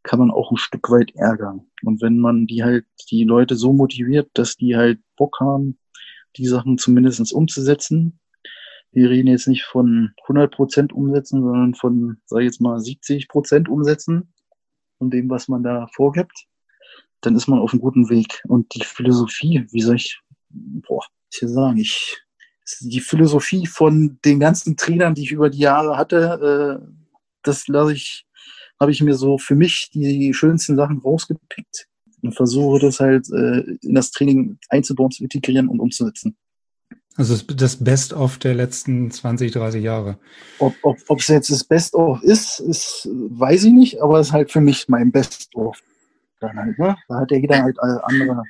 kann 0.02 0.18
man 0.18 0.30
auch 0.30 0.50
ein 0.50 0.56
Stück 0.56 0.90
weit 0.90 1.14
ärgern. 1.14 1.66
Und 1.82 2.02
wenn 2.02 2.18
man 2.18 2.46
die 2.46 2.62
halt, 2.62 2.84
die 3.10 3.24
Leute 3.24 3.56
so 3.56 3.72
motiviert, 3.72 4.30
dass 4.34 4.56
die 4.56 4.76
halt 4.76 5.00
Bock 5.16 5.38
haben, 5.40 5.78
die 6.36 6.46
Sachen 6.46 6.78
zumindest 6.78 7.32
umzusetzen, 7.32 8.18
wir 8.96 9.10
reden 9.10 9.28
jetzt 9.28 9.46
nicht 9.46 9.64
von 9.64 10.14
100 10.22 10.54
Prozent 10.54 10.90
umsetzen, 10.90 11.42
sondern 11.42 11.74
von, 11.74 12.16
sag 12.24 12.40
ich 12.40 12.46
jetzt 12.46 12.62
mal, 12.62 12.80
70 12.80 13.28
Prozent 13.28 13.68
umsetzen 13.68 14.32
von 14.96 15.10
dem, 15.10 15.28
was 15.28 15.48
man 15.48 15.62
da 15.62 15.86
vorgibt, 15.94 16.46
dann 17.20 17.36
ist 17.36 17.46
man 17.46 17.58
auf 17.58 17.74
einem 17.74 17.82
guten 17.82 18.08
Weg. 18.08 18.42
Und 18.48 18.74
die 18.74 18.82
Philosophie, 18.82 19.66
wie 19.70 19.82
soll 19.82 19.96
ich, 19.96 20.18
boah, 20.48 21.04
ich 21.30 21.42
will 21.42 21.50
sagen, 21.50 21.76
ich, 21.76 22.16
die 22.80 23.00
Philosophie 23.00 23.66
von 23.66 24.18
den 24.24 24.40
ganzen 24.40 24.78
Trainern, 24.78 25.14
die 25.14 25.24
ich 25.24 25.32
über 25.32 25.50
die 25.50 25.58
Jahre 25.58 25.98
hatte, 25.98 26.80
äh, 26.80 26.86
das 27.42 27.68
lasse 27.68 27.92
ich, 27.92 28.24
habe 28.80 28.92
ich 28.92 29.02
mir 29.02 29.14
so 29.14 29.36
für 29.36 29.56
mich 29.56 29.90
die 29.92 30.32
schönsten 30.32 30.74
Sachen 30.74 31.00
rausgepickt 31.00 31.86
und 32.22 32.34
versuche 32.34 32.78
das 32.78 32.98
halt 32.98 33.28
äh, 33.30 33.60
in 33.82 33.94
das 33.94 34.10
Training 34.10 34.58
einzubauen, 34.70 35.10
zu 35.10 35.22
integrieren 35.22 35.68
und 35.68 35.80
umzusetzen. 35.80 36.34
Also 37.16 37.36
das 37.54 37.76
Best-of 37.76 38.38
der 38.38 38.54
letzten 38.54 39.10
20, 39.10 39.52
30 39.52 39.82
Jahre. 39.82 40.18
Ob, 40.58 40.74
ob, 40.82 40.98
ob 41.08 41.20
es 41.20 41.28
jetzt 41.28 41.50
das 41.50 41.64
Best-of 41.64 42.22
ist, 42.22 42.60
ist, 42.60 43.08
weiß 43.10 43.64
ich 43.64 43.72
nicht, 43.72 44.02
aber 44.02 44.20
es 44.20 44.28
ist 44.28 44.32
halt 44.32 44.52
für 44.52 44.60
mich 44.60 44.88
mein 44.88 45.10
Best-of. 45.12 45.78
Dann 46.40 46.56
halt, 46.56 46.78
ne? 46.78 46.96
Da 47.08 47.20
hat 47.20 47.30
ja 47.30 47.38
jeder 47.38 47.62
halt 47.62 47.78
äh, 47.78 47.98
andere 48.02 48.42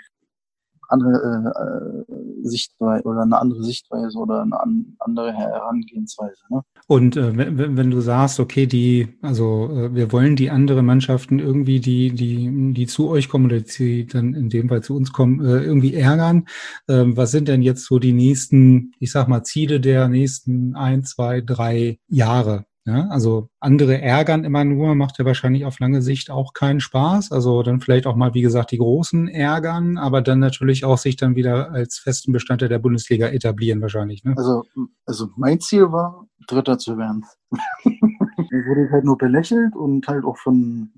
andere 0.89 2.05
äh, 2.09 2.13
äh, 2.13 2.43
Sichtweise 2.43 3.05
oder 3.05 3.23
eine 3.23 3.39
andere 3.39 3.63
Sichtweise 3.63 4.19
oder 4.19 4.43
eine 4.43 4.59
an, 4.61 4.97
andere 4.99 5.33
Herangehensweise. 5.33 6.43
Ne? 6.51 6.63
Und 6.87 7.17
äh, 7.17 7.37
wenn, 7.37 7.77
wenn 7.77 7.91
du 7.91 8.01
sagst, 8.01 8.41
okay, 8.41 8.67
die, 8.67 9.09
also 9.23 9.69
äh, 9.73 9.95
wir 9.95 10.13
wollen 10.13 10.37
die 10.37 10.51
anderen 10.51 10.87
Mannschaften 10.87 11.39
irgendwie, 11.39 11.81
die, 11.81 12.13
die, 12.13 12.73
die 12.75 12.87
zu 12.87 13.09
euch 13.09 13.29
kommen 13.29 13.47
oder 13.47 13.61
die 13.61 14.07
dann 14.07 14.35
in 14.35 14.49
dem 14.49 14.69
Fall 14.69 14.83
zu 14.83 14.95
uns 14.95 15.13
kommen, 15.13 15.45
äh, 15.45 15.63
irgendwie 15.63 15.95
ärgern. 15.95 16.47
Ähm, 16.89 17.17
was 17.17 17.31
sind 17.31 17.49
denn 17.49 17.63
jetzt 17.63 17.85
so 17.85 17.99
die 17.99 18.13
nächsten, 18.13 18.93
ich 19.01 19.11
sag 19.11 19.29
mal, 19.29 19.43
Ziele 19.45 19.81
der 19.81 20.09
nächsten 20.09 20.77
ein, 20.77 21.05
zwei, 21.05 21.41
drei 21.41 21.99
Jahre? 22.09 22.67
Ja, 22.87 23.09
also 23.09 23.49
andere 23.59 24.01
ärgern 24.01 24.45
immer 24.45 24.65
nur, 24.65 24.95
macht 24.95 25.19
ja 25.19 25.25
wahrscheinlich 25.25 25.65
auf 25.65 25.81
lange 25.81 26.03
Sicht 26.03 26.31
auch 26.31 26.53
keinen 26.53 26.79
Spaß. 26.79 27.33
Also 27.33 27.65
dann 27.65 27.81
vielleicht 27.81 28.07
auch 28.07 28.15
mal, 28.15 28.33
wie 28.33 28.43
gesagt, 28.43 28.71
die 28.71 28.79
Großen 28.79 29.27
ärgern, 29.27 29.99
aber 29.99 30.23
dann 30.23 30.39
natürlich 30.39 30.85
auch 30.85 30.97
sich 30.97 31.17
dann 31.17 31.35
wieder 31.35 31.73
als 31.73 31.99
festen 31.99 32.31
Bestandteil 32.31 32.69
der 32.69 32.79
Bundesliga 32.79 33.27
etablieren 33.27 33.83
wahrscheinlich. 33.83 34.23
Ne? 34.23 34.35
Also, 34.37 34.63
also 35.05 35.31
mein 35.37 35.59
Ziel 35.59 35.91
war, 35.91 36.29
Dritter 36.47 36.79
zu 36.79 36.97
werden. 36.97 37.25
wurde 37.91 38.89
halt 38.93 39.05
nur 39.05 39.19
belächelt 39.19 39.75
und 39.75 40.07
halt 40.07 40.25
auch 40.25 40.37
von, 40.37 40.93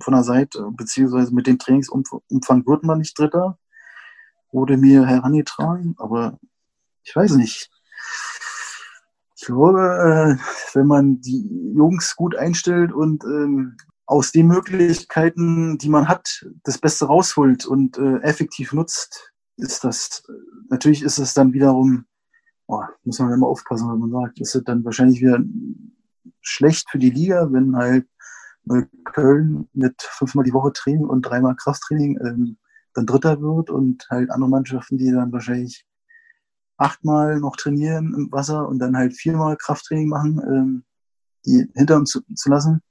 von 0.00 0.14
der 0.14 0.24
Seite, 0.24 0.66
beziehungsweise 0.72 1.34
mit 1.34 1.46
dem 1.46 1.58
Trainingsumfang 1.58 2.66
wird 2.66 2.84
man 2.84 2.98
nicht 2.98 3.18
Dritter. 3.18 3.58
Wurde 4.50 4.78
mir 4.78 5.06
herangetragen, 5.06 5.94
aber 5.98 6.38
ich 7.04 7.14
weiß 7.14 7.36
nicht 7.36 7.70
ich 9.42 9.46
glaube, 9.46 10.38
äh, 10.38 10.76
wenn 10.76 10.86
man 10.86 11.20
die 11.20 11.72
Jungs 11.74 12.14
gut 12.14 12.36
einstellt 12.36 12.92
und 12.92 13.24
ähm, 13.24 13.76
aus 14.06 14.30
den 14.30 14.46
Möglichkeiten, 14.46 15.78
die 15.78 15.88
man 15.88 16.06
hat, 16.06 16.46
das 16.62 16.78
Beste 16.78 17.06
rausholt 17.06 17.66
und 17.66 17.98
äh, 17.98 18.18
effektiv 18.18 18.72
nutzt, 18.72 19.32
ist 19.56 19.82
das, 19.82 20.22
natürlich 20.70 21.02
ist 21.02 21.18
es 21.18 21.34
dann 21.34 21.52
wiederum, 21.52 22.04
oh, 22.68 22.84
muss 23.02 23.18
man 23.18 23.32
immer 23.32 23.48
aufpassen, 23.48 23.90
wenn 23.90 23.98
man 23.98 24.12
sagt, 24.12 24.40
ist 24.40 24.54
es 24.54 24.62
dann 24.62 24.84
wahrscheinlich 24.84 25.20
wieder 25.20 25.40
schlecht 26.40 26.88
für 26.88 26.98
die 26.98 27.10
Liga, 27.10 27.48
wenn 27.50 27.74
halt 27.74 28.06
Köln 29.04 29.68
mit 29.72 30.00
fünfmal 30.02 30.44
die 30.44 30.52
Woche 30.52 30.72
Training 30.72 31.06
und 31.06 31.22
dreimal 31.22 31.56
Krafttraining 31.56 32.16
ähm, 32.24 32.58
dann 32.94 33.06
Dritter 33.06 33.40
wird 33.40 33.70
und 33.70 34.06
halt 34.08 34.30
andere 34.30 34.50
Mannschaften, 34.50 34.98
die 34.98 35.10
dann 35.10 35.32
wahrscheinlich 35.32 35.84
achtmal 36.76 37.40
noch 37.40 37.56
trainieren 37.56 38.14
im 38.14 38.32
Wasser 38.32 38.68
und 38.68 38.78
dann 38.78 38.96
halt 38.96 39.14
viermal 39.14 39.56
Krafttraining 39.56 40.08
machen, 40.08 40.40
ähm, 40.46 40.84
die 41.46 41.68
hinter 41.74 41.96
uns 41.96 42.10
zu, 42.10 42.20
zu 42.34 42.50
lassen. 42.50 42.82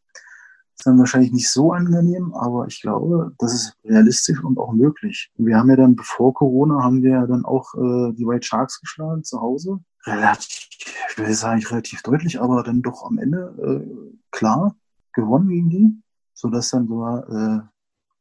ist 0.77 0.85
dann 0.85 0.99
wahrscheinlich 0.99 1.31
nicht 1.31 1.49
so 1.49 1.71
angenehm, 1.73 2.33
aber 2.33 2.67
ich 2.67 2.81
glaube, 2.81 3.33
das 3.37 3.53
ist 3.53 3.77
realistisch 3.83 4.43
und 4.43 4.57
auch 4.57 4.73
möglich. 4.73 5.31
Wir 5.35 5.57
haben 5.57 5.69
ja 5.69 5.75
dann, 5.75 5.95
bevor 5.95 6.33
Corona, 6.33 6.83
haben 6.83 7.03
wir 7.03 7.11
ja 7.11 7.27
dann 7.27 7.45
auch 7.45 7.73
äh, 7.75 8.13
die 8.13 8.25
White 8.25 8.45
Sharks 8.45 8.79
geschlagen 8.79 9.23
zu 9.23 9.41
Hause. 9.41 9.79
Relativ, 10.05 10.67
ich 11.09 11.17
will 11.17 11.33
sagen, 11.33 11.57
nicht 11.57 11.71
relativ 11.71 12.01
deutlich, 12.01 12.41
aber 12.41 12.63
dann 12.63 12.81
doch 12.81 13.05
am 13.05 13.19
Ende 13.19 13.55
äh, 13.61 14.17
klar 14.31 14.75
gewonnen 15.13 15.49
gegen 15.49 15.69
die, 15.69 16.01
sodass 16.33 16.71
dann 16.71 16.87
sogar 16.87 17.29
äh, 17.29 17.61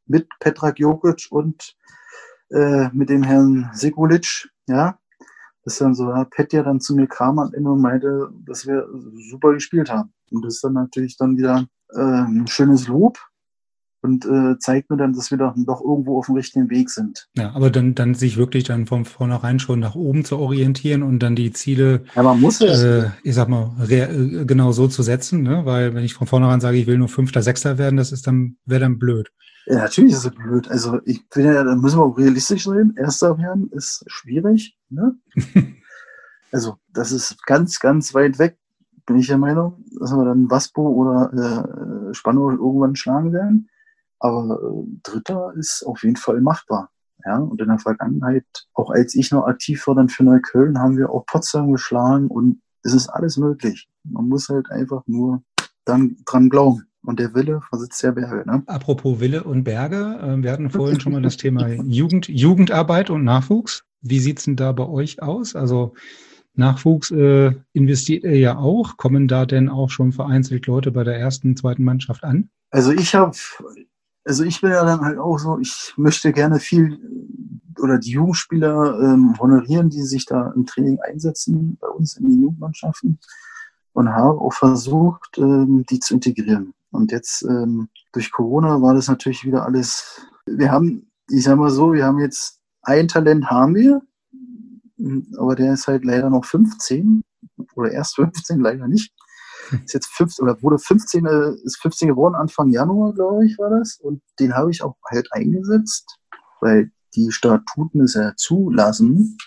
mit 0.05 0.27
Petrak 0.39 0.79
Jokic 0.79 1.27
und 1.31 1.75
äh, 2.49 2.89
mit 2.89 3.09
dem 3.09 3.23
Herrn 3.23 3.69
Sekulic, 3.73 4.49
ja, 4.67 4.97
dass 5.63 5.77
dann 5.77 5.93
so, 5.93 6.09
ja, 6.09 6.25
Petja 6.25 6.63
dann 6.63 6.79
zu 6.79 6.95
mir 6.95 7.07
kam 7.07 7.39
am 7.39 7.53
Ende 7.53 7.71
und 7.71 7.81
meinte, 7.81 8.29
dass 8.45 8.65
wir 8.65 8.87
super 9.29 9.53
gespielt 9.53 9.91
haben. 9.91 10.13
Und 10.31 10.45
das 10.45 10.55
ist 10.55 10.63
dann 10.63 10.73
natürlich 10.73 11.17
dann 11.17 11.37
wieder 11.37 11.65
äh, 11.93 11.99
ein 11.99 12.47
schönes 12.47 12.87
Lob 12.87 13.19
und 14.01 14.25
äh, 14.25 14.57
zeigt 14.59 14.89
mir 14.89 14.97
dann, 14.97 15.13
dass 15.13 15.29
wir 15.31 15.37
doch, 15.37 15.53
doch 15.55 15.81
irgendwo 15.81 16.17
auf 16.17 16.25
dem 16.25 16.35
richtigen 16.35 16.69
Weg 16.69 16.89
sind. 16.89 17.27
Ja, 17.37 17.51
aber 17.53 17.69
dann, 17.69 17.93
dann 17.93 18.15
sich 18.15 18.37
wirklich 18.37 18.63
dann 18.63 18.87
von 18.87 19.05
vornherein 19.05 19.59
schon 19.59 19.79
nach 19.79 19.95
oben 19.95 20.25
zu 20.25 20.37
orientieren 20.37 21.03
und 21.03 21.19
dann 21.19 21.35
die 21.35 21.51
Ziele, 21.51 22.03
ja, 22.15 22.23
man 22.23 22.41
muss 22.41 22.61
es. 22.61 22.81
Äh, 22.81 23.09
ich 23.23 23.35
sag 23.35 23.47
mal, 23.47 23.71
äh, 23.87 24.45
genau 24.45 24.71
so 24.71 24.87
zu 24.87 25.03
setzen, 25.03 25.43
ne? 25.43 25.65
weil 25.65 25.93
wenn 25.93 26.03
ich 26.03 26.15
von 26.15 26.27
vornherein 26.27 26.61
sage, 26.61 26.77
ich 26.77 26.87
will 26.87 26.97
nur 26.97 27.09
Fünfter, 27.09 27.43
Sechster 27.43 27.77
werden, 27.77 27.97
das 27.97 28.11
ist 28.11 28.25
dann, 28.25 28.57
wäre 28.65 28.81
dann 28.81 28.97
blöd. 28.97 29.29
Ja, 29.65 29.75
natürlich 29.79 30.13
ist 30.13 30.25
es 30.25 30.31
blöd. 30.31 30.69
Also 30.69 30.99
ich 31.05 31.27
bin 31.29 31.45
ja, 31.45 31.63
da 31.63 31.75
müssen 31.75 31.99
wir 31.99 32.03
auch 32.03 32.17
realistisch 32.17 32.65
sein. 32.65 32.93
Erster 32.97 33.37
werden 33.37 33.69
ist 33.71 34.03
schwierig. 34.07 34.77
Ne? 34.89 35.15
also 36.51 36.77
das 36.89 37.11
ist 37.11 37.45
ganz, 37.45 37.79
ganz 37.79 38.13
weit 38.13 38.39
weg, 38.39 38.57
bin 39.05 39.17
ich 39.17 39.27
der 39.27 39.37
Meinung, 39.37 39.83
dass 39.99 40.11
wir 40.11 40.25
dann 40.25 40.49
Waspo 40.49 40.87
oder 40.87 42.09
äh, 42.09 42.13
Spannung 42.13 42.57
irgendwann 42.57 42.95
schlagen 42.95 43.33
werden. 43.33 43.69
Aber 44.19 44.59
äh, 44.61 44.99
Dritter 45.03 45.53
ist 45.55 45.83
auf 45.85 46.03
jeden 46.03 46.15
Fall 46.15 46.41
machbar. 46.41 46.89
Ja, 47.25 47.37
und 47.37 47.61
in 47.61 47.67
der 47.67 47.77
Vergangenheit, 47.77 48.45
auch 48.73 48.89
als 48.89 49.13
ich 49.13 49.31
noch 49.31 49.45
aktiv 49.45 49.85
war 49.85 49.93
dann 49.93 50.09
für 50.09 50.23
Neukölln, 50.23 50.79
haben 50.79 50.97
wir 50.97 51.11
auch 51.11 51.25
Potsdam 51.25 51.71
geschlagen 51.71 52.27
und 52.27 52.61
es 52.83 52.93
ist 52.93 53.09
alles 53.09 53.37
möglich. 53.37 53.89
Man 54.03 54.27
muss 54.27 54.49
halt 54.49 54.71
einfach 54.71 55.03
nur 55.05 55.43
dann 55.85 56.17
dran 56.25 56.49
glauben. 56.49 56.87
Und 57.03 57.19
der 57.19 57.33
Wille 57.33 57.61
versitzt 57.67 58.01
der 58.03 58.11
Berge. 58.11 58.43
Ne? 58.45 58.63
Apropos 58.67 59.19
Wille 59.19 59.43
und 59.43 59.63
Berge, 59.63 60.19
äh, 60.21 60.43
wir 60.43 60.51
hatten 60.51 60.69
vorhin 60.69 60.99
schon 60.99 61.13
mal 61.13 61.21
das 61.21 61.37
Thema 61.37 61.67
Jugend, 61.67 62.27
Jugendarbeit 62.27 63.09
und 63.09 63.23
Nachwuchs. 63.23 63.83
Wie 64.01 64.19
sieht's 64.19 64.45
denn 64.45 64.55
da 64.55 64.71
bei 64.71 64.87
euch 64.87 65.21
aus? 65.21 65.55
Also 65.55 65.93
Nachwuchs 66.53 67.11
äh, 67.11 67.53
investiert 67.73 68.23
ihr 68.23 68.37
ja 68.37 68.57
auch. 68.57 68.97
Kommen 68.97 69.27
da 69.27 69.45
denn 69.45 69.69
auch 69.69 69.89
schon 69.89 70.11
vereinzelt 70.11 70.67
Leute 70.67 70.91
bei 70.91 71.03
der 71.03 71.17
ersten, 71.17 71.55
zweiten 71.55 71.83
Mannschaft 71.83 72.23
an? 72.23 72.49
Also 72.69 72.91
ich 72.91 73.15
habe, 73.15 73.35
also 74.23 74.43
ich 74.43 74.61
bin 74.61 74.71
ja 74.71 74.85
dann 74.85 75.01
halt 75.01 75.17
auch 75.17 75.37
so, 75.37 75.59
ich 75.59 75.93
möchte 75.97 76.31
gerne 76.31 76.59
viel 76.59 76.99
oder 77.81 77.97
die 77.97 78.11
Jugendspieler 78.11 78.99
ähm, 79.01 79.35
honorieren, 79.39 79.89
die 79.89 80.03
sich 80.03 80.25
da 80.25 80.51
im 80.55 80.65
Training 80.65 80.99
einsetzen 80.99 81.77
bei 81.79 81.87
uns 81.87 82.15
in 82.15 82.25
den 82.25 82.41
Jugendmannschaften 82.41 83.19
und 83.93 84.09
habe 84.09 84.39
auch 84.39 84.53
versucht, 84.53 85.37
ähm, 85.37 85.83
die 85.89 85.99
zu 85.99 86.15
integrieren. 86.15 86.73
Und 86.91 87.11
jetzt 87.11 87.43
ähm, 87.43 87.89
durch 88.11 88.31
Corona 88.31 88.81
war 88.81 88.93
das 88.93 89.07
natürlich 89.07 89.45
wieder 89.45 89.65
alles. 89.65 90.21
Wir 90.45 90.71
haben, 90.71 91.11
ich 91.29 91.43
sag 91.43 91.57
mal 91.57 91.71
so, 91.71 91.93
wir 91.93 92.05
haben 92.05 92.19
jetzt 92.19 92.59
ein 92.83 93.07
Talent 93.07 93.45
haben 93.49 93.75
wir, 93.75 94.01
aber 95.37 95.55
der 95.55 95.73
ist 95.73 95.87
halt 95.87 96.03
leider 96.03 96.29
noch 96.29 96.45
15 96.45 97.23
oder 97.75 97.91
erst 97.91 98.15
15, 98.15 98.59
leider 98.59 98.87
nicht. 98.87 99.13
Ist 99.85 99.93
jetzt 99.93 100.07
15 100.07 100.43
oder 100.43 100.61
wurde 100.61 100.79
15, 100.79 101.25
äh, 101.25 101.53
ist 101.63 101.77
15 101.81 102.09
geworden, 102.09 102.35
Anfang 102.35 102.71
Januar, 102.71 103.13
glaube 103.13 103.45
ich, 103.45 103.57
war 103.57 103.69
das. 103.69 103.99
Und 104.01 104.21
den 104.39 104.53
habe 104.53 104.71
ich 104.71 104.83
auch 104.83 104.97
halt 105.09 105.31
eingesetzt, 105.31 106.17
weil 106.59 106.91
die 107.15 107.31
Statuten 107.31 108.01
es 108.01 108.15
ja 108.15 108.33
zulassen, 108.35 109.37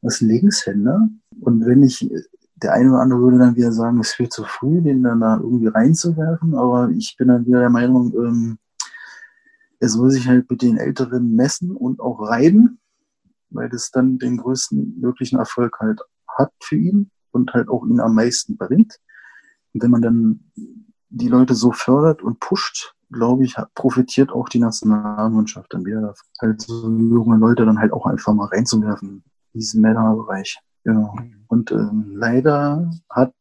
als 0.00 0.20
Linkshänder. 0.20 1.06
Und 1.40 1.64
wenn 1.64 1.82
ich 1.82 2.10
der 2.62 2.72
eine 2.72 2.90
oder 2.90 3.00
andere 3.00 3.20
würde 3.20 3.38
dann 3.38 3.56
wieder 3.56 3.72
sagen, 3.72 3.98
es 4.00 4.18
wird 4.18 4.32
zu 4.32 4.44
früh, 4.44 4.80
den 4.80 5.02
dann 5.02 5.20
da 5.20 5.36
irgendwie 5.36 5.66
reinzuwerfen, 5.66 6.54
aber 6.54 6.90
ich 6.90 7.16
bin 7.18 7.28
dann 7.28 7.46
wieder 7.46 7.60
der 7.60 7.70
Meinung, 7.70 8.12
ähm, 8.14 8.58
er 9.80 9.88
soll 9.88 10.10
sich 10.10 10.28
halt 10.28 10.48
mit 10.48 10.62
den 10.62 10.78
Älteren 10.78 11.34
messen 11.34 11.74
und 11.74 12.00
auch 12.00 12.20
reiben, 12.20 12.78
weil 13.50 13.68
das 13.68 13.90
dann 13.90 14.18
den 14.18 14.36
größten 14.36 15.00
möglichen 15.00 15.38
Erfolg 15.38 15.78
halt 15.80 16.00
hat 16.28 16.52
für 16.60 16.76
ihn 16.76 17.10
und 17.32 17.52
halt 17.52 17.68
auch 17.68 17.84
ihn 17.84 18.00
am 18.00 18.14
meisten 18.14 18.56
bringt. 18.56 18.98
Und 19.74 19.82
wenn 19.82 19.90
man 19.90 20.02
dann 20.02 20.52
die 21.08 21.28
Leute 21.28 21.54
so 21.54 21.72
fördert 21.72 22.22
und 22.22 22.40
pusht, 22.40 22.94
glaube 23.10 23.44
ich, 23.44 23.56
profitiert 23.74 24.30
auch 24.30 24.48
die 24.48 24.60
Nationalmannschaft 24.60 25.74
dann 25.74 25.84
wieder 25.84 26.14
halt 26.40 26.62
so 26.62 26.88
junge 26.88 27.36
Leute 27.36 27.66
dann 27.66 27.78
halt 27.78 27.92
auch 27.92 28.06
einfach 28.06 28.32
mal 28.32 28.46
reinzuwerfen 28.46 29.24
in 29.52 29.60
diesen 29.60 29.82
Männerbereich. 29.82 30.58
Genau. 30.84 31.14
Mhm. 31.14 31.44
Und 31.48 31.70
ähm, 31.72 32.12
leider 32.16 32.90
hat 33.10 33.34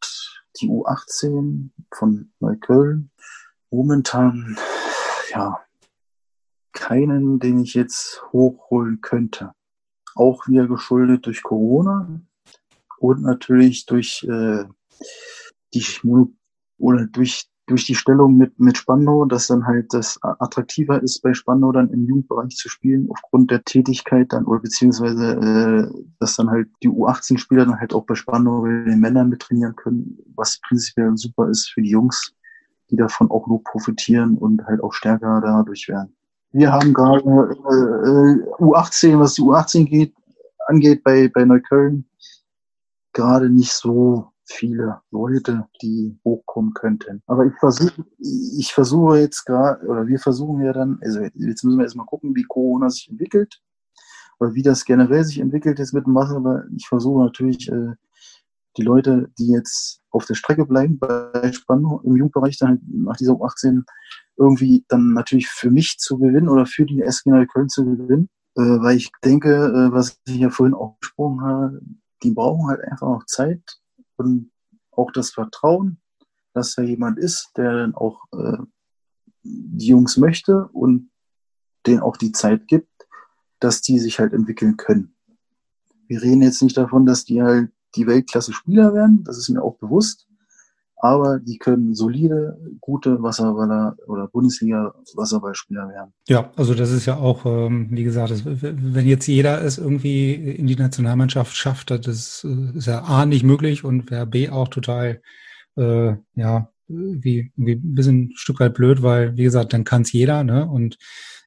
die 0.59 0.69
U18 0.69 1.69
von 1.93 2.31
Neukölln 2.39 3.09
momentan 3.69 4.57
ja 5.29 5.61
keinen, 6.73 7.39
den 7.39 7.59
ich 7.59 7.73
jetzt 7.73 8.21
hochholen 8.31 9.01
könnte. 9.01 9.53
Auch 10.15 10.47
wieder 10.47 10.67
geschuldet 10.67 11.25
durch 11.25 11.41
Corona 11.41 12.21
und 12.99 13.21
natürlich 13.21 13.85
durch 13.85 14.23
äh, 14.23 14.65
die 15.73 15.85
oder 16.77 17.07
durch 17.07 17.49
durch 17.71 17.85
die 17.85 17.95
Stellung 17.95 18.37
mit, 18.37 18.59
mit 18.59 18.77
Spandau, 18.77 19.25
dass 19.25 19.47
dann 19.47 19.65
halt 19.65 19.93
das 19.93 20.19
attraktiver 20.21 21.01
ist, 21.01 21.21
bei 21.21 21.33
Spandau 21.33 21.71
dann 21.71 21.89
im 21.89 22.05
Jugendbereich 22.05 22.55
zu 22.55 22.69
spielen, 22.69 23.07
aufgrund 23.09 23.49
der 23.49 23.63
Tätigkeit 23.63 24.31
dann, 24.33 24.45
oder 24.45 24.59
beziehungsweise, 24.59 25.31
äh, 25.33 26.03
dass 26.19 26.35
dann 26.35 26.49
halt 26.49 26.69
die 26.83 26.89
U18-Spieler 26.89 27.65
dann 27.65 27.79
halt 27.79 27.93
auch 27.93 28.05
bei 28.05 28.15
Spandau 28.15 28.61
bei 28.61 28.69
den 28.69 28.99
Männern 28.99 29.29
mit 29.29 29.41
trainieren 29.41 29.75
können, 29.75 30.19
was 30.35 30.59
prinzipiell 30.67 31.15
super 31.15 31.49
ist 31.49 31.71
für 31.71 31.81
die 31.81 31.89
Jungs, 31.89 32.33
die 32.89 32.97
davon 32.97 33.31
auch 33.31 33.47
nur 33.47 33.63
profitieren 33.63 34.37
und 34.37 34.63
halt 34.65 34.83
auch 34.83 34.93
stärker 34.93 35.41
dadurch 35.41 35.87
werden. 35.87 36.13
Wir 36.51 36.73
haben 36.73 36.93
gerade 36.93 37.21
äh, 37.21 38.61
U18, 38.61 39.17
was 39.17 39.35
die 39.35 39.41
U18 39.41 39.85
geht, 39.85 40.13
angeht 40.67 41.03
bei, 41.03 41.29
bei 41.33 41.45
Neukölln, 41.45 42.05
gerade 43.13 43.49
nicht 43.49 43.71
so 43.71 44.30
viele 44.51 45.01
Leute, 45.11 45.67
die 45.81 46.19
hochkommen 46.23 46.73
könnten. 46.73 47.21
Aber 47.27 47.45
ich 47.45 47.53
versuche, 47.59 48.05
ich 48.19 48.71
versuche 48.73 49.19
jetzt 49.19 49.45
gerade, 49.45 49.85
oder 49.87 50.07
wir 50.07 50.19
versuchen 50.19 50.61
ja 50.61 50.73
dann, 50.73 50.99
also 51.01 51.21
jetzt 51.21 51.63
müssen 51.63 51.77
wir 51.77 51.83
erstmal 51.83 52.05
gucken, 52.05 52.35
wie 52.35 52.43
Corona 52.43 52.89
sich 52.89 53.09
entwickelt, 53.09 53.61
oder 54.39 54.53
wie 54.55 54.63
das 54.63 54.85
generell 54.85 55.23
sich 55.23 55.39
entwickelt 55.39 55.79
jetzt 55.79 55.93
mit 55.93 56.05
dem 56.05 56.15
Wasser, 56.15 56.37
aber 56.37 56.63
ich 56.75 56.87
versuche 56.87 57.23
natürlich, 57.23 57.71
äh, 57.71 57.93
die 58.77 58.83
Leute, 58.83 59.29
die 59.37 59.49
jetzt 59.49 60.01
auf 60.11 60.25
der 60.25 60.35
Strecke 60.35 60.65
bleiben, 60.65 60.97
bei 60.97 61.51
Spannung 61.51 62.01
im 62.03 62.15
Jugendbereich 62.15 62.57
dann 62.57 62.69
halt 62.69 62.81
nach 62.87 63.17
dieser 63.17 63.33
U18 63.33 63.83
irgendwie 64.37 64.85
dann 64.87 65.13
natürlich 65.13 65.47
für 65.47 65.69
mich 65.69 65.97
zu 65.97 66.17
gewinnen 66.17 66.49
oder 66.49 66.65
für 66.65 66.85
die 66.85 67.01
SG 67.01 67.29
Köln 67.47 67.69
zu 67.69 67.85
gewinnen, 67.85 68.29
äh, 68.55 68.61
weil 68.61 68.97
ich 68.97 69.11
denke, 69.23 69.49
äh, 69.49 69.93
was 69.93 70.19
ich 70.25 70.37
ja 70.37 70.49
vorhin 70.49 70.73
auch 70.73 70.97
gesprochen 70.99 71.41
habe, 71.41 71.81
die 72.23 72.31
brauchen 72.31 72.67
halt 72.67 72.81
einfach 72.81 73.07
noch 73.07 73.25
Zeit, 73.25 73.61
und 74.25 74.51
auch 74.91 75.11
das 75.11 75.31
Vertrauen, 75.31 75.99
dass 76.53 76.75
da 76.75 76.81
jemand 76.81 77.17
ist, 77.17 77.51
der 77.55 77.73
dann 77.73 77.95
auch 77.95 78.25
äh, 78.33 78.57
die 79.43 79.87
Jungs 79.87 80.17
möchte 80.17 80.67
und 80.69 81.09
denen 81.87 82.01
auch 82.01 82.17
die 82.17 82.31
Zeit 82.31 82.67
gibt, 82.67 82.89
dass 83.59 83.81
die 83.81 83.99
sich 83.99 84.19
halt 84.19 84.33
entwickeln 84.33 84.77
können. 84.77 85.15
Wir 86.07 86.21
reden 86.21 86.41
jetzt 86.41 86.61
nicht 86.61 86.77
davon, 86.77 87.05
dass 87.05 87.25
die 87.25 87.41
halt 87.41 87.71
die 87.95 88.07
Weltklasse-Spieler 88.07 88.93
werden, 88.93 89.23
das 89.23 89.37
ist 89.37 89.49
mir 89.49 89.61
auch 89.61 89.77
bewusst, 89.77 90.27
aber 91.01 91.39
die 91.39 91.57
können 91.57 91.95
solide, 91.95 92.57
gute 92.79 93.21
Wasserballer 93.23 93.97
oder 94.07 94.27
Bundesliga-Wasserballspieler 94.27 95.89
werden. 95.89 96.13
Ja, 96.27 96.51
also 96.55 96.75
das 96.75 96.91
ist 96.91 97.07
ja 97.07 97.17
auch, 97.17 97.45
ähm, 97.45 97.87
wie 97.89 98.03
gesagt, 98.03 98.33
wenn 98.45 99.07
jetzt 99.07 99.27
jeder 99.27 99.63
es 99.63 99.79
irgendwie 99.79 100.33
in 100.33 100.67
die 100.67 100.75
Nationalmannschaft 100.75 101.55
schafft, 101.55 101.89
das 101.89 102.45
äh, 102.47 102.77
ist 102.77 102.85
ja 102.85 103.01
A 103.01 103.25
nicht 103.25 103.43
möglich 103.43 103.83
und 103.83 104.11
wäre 104.11 104.27
B 104.27 104.49
auch 104.49 104.67
total, 104.67 105.21
äh, 105.75 106.13
ja, 106.35 106.69
wie, 106.87 107.51
wie 107.55 107.73
ein 107.73 107.95
bisschen 107.95 108.21
ein 108.25 108.31
Stück 108.35 108.59
weit 108.59 108.75
blöd, 108.75 109.01
weil, 109.01 109.35
wie 109.37 109.43
gesagt, 109.43 109.73
dann 109.73 109.83
kann 109.83 110.03
es 110.03 110.11
jeder, 110.11 110.43
ne? 110.43 110.67
Und 110.67 110.95
äh, 110.95 110.97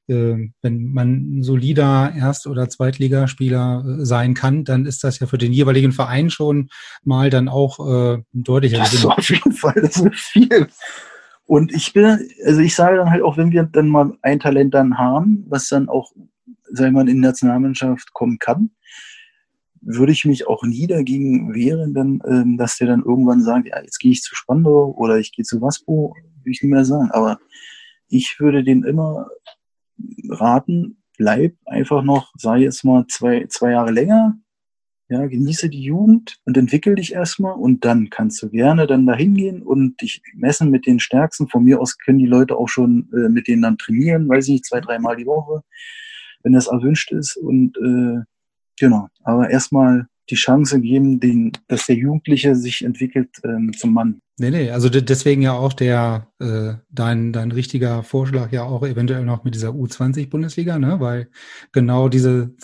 wenn 0.06 0.92
man 0.92 1.38
ein 1.38 1.42
solider 1.42 2.12
Erst- 2.14 2.46
oder 2.46 2.68
Zweitligaspieler 2.68 3.84
äh, 3.84 4.04
sein 4.04 4.34
kann, 4.34 4.64
dann 4.64 4.86
ist 4.86 5.02
das 5.04 5.18
ja 5.18 5.26
für 5.26 5.38
den 5.38 5.52
jeweiligen 5.52 5.92
Verein 5.92 6.30
schon 6.30 6.68
mal 7.04 7.30
dann 7.30 7.48
auch 7.48 7.78
äh, 7.80 8.14
ein 8.14 8.42
deutlicher 8.44 8.78
das 8.78 8.90
Gewinn. 8.90 9.10
Auf 9.10 9.30
jeden 9.30 9.52
Fall, 9.52 9.74
das 9.76 9.96
ist 9.96 10.14
viel. 10.14 10.68
Und 11.46 11.72
ich 11.72 11.92
bin, 11.92 12.04
also 12.44 12.60
ich 12.60 12.74
sage 12.74 12.96
dann 12.96 13.10
halt 13.10 13.22
auch, 13.22 13.36
wenn 13.36 13.50
wir 13.50 13.64
dann 13.64 13.88
mal 13.88 14.16
ein 14.22 14.40
Talent 14.40 14.74
dann 14.74 14.98
haben, 14.98 15.44
was 15.48 15.68
dann 15.68 15.88
auch, 15.88 16.12
sagen 16.70 16.94
wir 16.94 17.04
mal, 17.04 17.08
in 17.08 17.16
die 17.16 17.22
Nationalmannschaft 17.22 18.12
kommen 18.12 18.38
kann, 18.38 18.70
würde 19.86 20.12
ich 20.12 20.24
mich 20.24 20.46
auch 20.46 20.62
nie 20.64 20.86
dagegen 20.86 21.54
wehren, 21.54 21.92
dann, 21.92 22.22
ähm, 22.26 22.56
dass 22.56 22.78
der 22.78 22.86
dann 22.86 23.02
irgendwann 23.02 23.42
sagt, 23.42 23.68
ja, 23.68 23.80
jetzt 23.80 23.98
gehe 23.98 24.12
ich 24.12 24.22
zu 24.22 24.34
Spandau 24.34 24.94
oder 24.96 25.18
ich 25.18 25.32
gehe 25.32 25.44
zu 25.44 25.60
Waspo, 25.60 26.14
würde 26.38 26.50
ich 26.50 26.62
nicht 26.62 26.72
mehr 26.72 26.84
sagen. 26.84 27.10
Aber 27.10 27.38
ich 28.08 28.40
würde 28.40 28.64
den 28.64 28.82
immer 28.84 29.28
raten, 30.28 31.02
bleib 31.18 31.54
einfach 31.66 32.02
noch, 32.02 32.32
sei 32.36 32.58
jetzt 32.58 32.84
mal 32.84 33.06
zwei, 33.08 33.46
zwei 33.48 33.72
Jahre 33.72 33.92
länger, 33.92 34.36
ja, 35.08 35.26
genieße 35.26 35.68
die 35.68 35.82
Jugend 35.82 36.38
und 36.44 36.56
entwickel 36.56 36.94
dich 36.94 37.12
erstmal 37.12 37.54
und 37.54 37.84
dann 37.84 38.08
kannst 38.08 38.42
du 38.42 38.48
gerne 38.48 38.86
dann 38.86 39.06
dahin 39.06 39.34
gehen 39.34 39.62
und 39.62 40.00
dich 40.00 40.22
messen 40.34 40.70
mit 40.70 40.86
den 40.86 40.98
Stärksten. 40.98 41.46
Von 41.48 41.64
mir 41.64 41.80
aus 41.80 41.98
können 41.98 42.18
die 42.18 42.26
Leute 42.26 42.56
auch 42.56 42.68
schon 42.68 43.10
äh, 43.12 43.28
mit 43.28 43.46
denen 43.46 43.62
dann 43.62 43.78
trainieren, 43.78 44.28
weiß 44.28 44.46
ich 44.46 44.52
nicht, 44.52 44.64
zwei, 44.64 44.80
dreimal 44.80 45.16
die 45.16 45.26
Woche, 45.26 45.62
wenn 46.42 46.54
das 46.54 46.68
erwünscht 46.68 47.12
ist 47.12 47.36
und 47.36 47.76
äh, 47.76 48.24
genau. 48.78 49.08
Aber 49.24 49.50
erstmal 49.50 50.06
die 50.30 50.36
Chance 50.36 50.80
geben, 50.80 51.20
den, 51.20 51.52
dass 51.68 51.86
der 51.86 51.96
Jugendliche 51.96 52.56
sich 52.56 52.84
entwickelt 52.84 53.30
ähm, 53.44 53.72
zum 53.76 53.92
Mann. 53.92 54.20
Nee, 54.38 54.50
nee, 54.50 54.70
also 54.70 54.88
deswegen 54.88 55.42
ja 55.42 55.52
auch 55.52 55.72
der 55.72 56.28
äh, 56.40 56.74
dein, 56.90 57.32
dein 57.32 57.52
richtiger 57.52 58.02
Vorschlag 58.02 58.50
ja 58.52 58.64
auch 58.64 58.82
eventuell 58.84 59.24
noch 59.24 59.44
mit 59.44 59.54
dieser 59.54 59.70
U20-Bundesliga, 59.70 60.78
ne? 60.78 60.98
Weil 60.98 61.28
genau 61.72 62.08
diese 62.08 62.54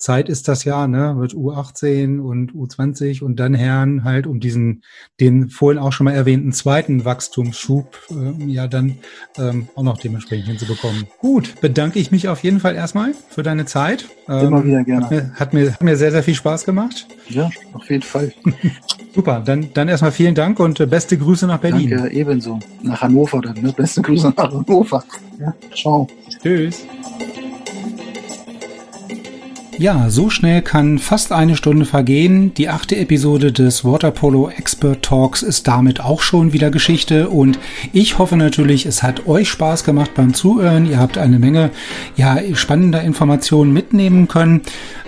Zeit 0.00 0.30
ist 0.30 0.48
das 0.48 0.64
ja, 0.64 0.88
ne, 0.88 1.14
mit 1.14 1.34
U18 1.34 2.20
und 2.20 2.52
U20 2.52 3.22
und 3.22 3.36
dann 3.36 3.52
Herren 3.52 4.02
halt 4.02 4.26
um 4.26 4.40
diesen, 4.40 4.82
den 5.20 5.50
vorhin 5.50 5.78
auch 5.78 5.92
schon 5.92 6.06
mal 6.06 6.14
erwähnten 6.14 6.52
zweiten 6.52 7.04
Wachstumsschub, 7.04 7.98
äh, 8.10 8.44
ja, 8.46 8.66
dann 8.66 8.96
ähm, 9.36 9.68
auch 9.74 9.82
noch 9.82 9.98
dementsprechend 9.98 10.46
hinzubekommen. 10.46 11.06
Gut, 11.18 11.60
bedanke 11.60 11.98
ich 11.98 12.10
mich 12.10 12.28
auf 12.28 12.42
jeden 12.42 12.60
Fall 12.60 12.74
erstmal 12.74 13.12
für 13.28 13.42
deine 13.42 13.66
Zeit. 13.66 14.06
Ähm, 14.26 14.46
Immer 14.46 14.64
wieder 14.64 14.84
gerne. 14.84 15.04
Hat 15.04 15.10
mir, 15.10 15.32
hat 15.34 15.52
mir, 15.52 15.72
hat 15.74 15.82
mir 15.82 15.96
sehr, 15.96 16.12
sehr 16.12 16.22
viel 16.22 16.34
Spaß 16.34 16.64
gemacht. 16.64 17.06
Ja, 17.28 17.50
auf 17.74 17.90
jeden 17.90 18.02
Fall. 18.02 18.32
Super, 19.14 19.42
dann, 19.44 19.68
dann 19.74 19.88
erstmal 19.88 20.12
vielen 20.12 20.34
Dank 20.34 20.60
und 20.60 20.80
äh, 20.80 20.86
beste 20.86 21.18
Grüße 21.18 21.46
nach 21.46 21.58
Berlin. 21.58 21.90
Danke, 21.90 22.10
ebenso. 22.10 22.58
Nach 22.82 23.02
Hannover 23.02 23.42
dann, 23.42 23.60
ne? 23.60 23.72
Beste 23.76 24.00
Grüße 24.00 24.32
nach 24.34 24.50
Hannover. 24.50 25.04
Ja, 25.38 25.52
ciao. 25.74 26.08
Tschüss. 26.42 26.86
Ja, 29.80 30.10
so 30.10 30.28
schnell 30.28 30.60
kann 30.60 30.98
fast 30.98 31.32
eine 31.32 31.56
Stunde 31.56 31.86
vergehen. 31.86 32.52
Die 32.52 32.68
achte 32.68 32.98
Episode 32.98 33.50
des 33.50 33.82
Waterpolo 33.82 34.50
Expert 34.50 35.02
Talks 35.02 35.40
ist 35.42 35.68
damit 35.68 36.02
auch 36.02 36.20
schon 36.20 36.52
wieder 36.52 36.70
Geschichte 36.70 37.30
und 37.30 37.58
ich 37.94 38.18
hoffe 38.18 38.36
natürlich, 38.36 38.84
es 38.84 39.02
hat 39.02 39.26
euch 39.26 39.48
Spaß 39.48 39.84
gemacht 39.84 40.10
beim 40.14 40.34
Zuhören. 40.34 40.84
Ihr 40.84 40.98
habt 40.98 41.16
eine 41.16 41.38
Menge 41.38 41.70
ja, 42.14 42.36
spannender 42.52 43.00
Informationen 43.00 43.72
mitnehmen 43.72 44.28
können. 44.28 44.60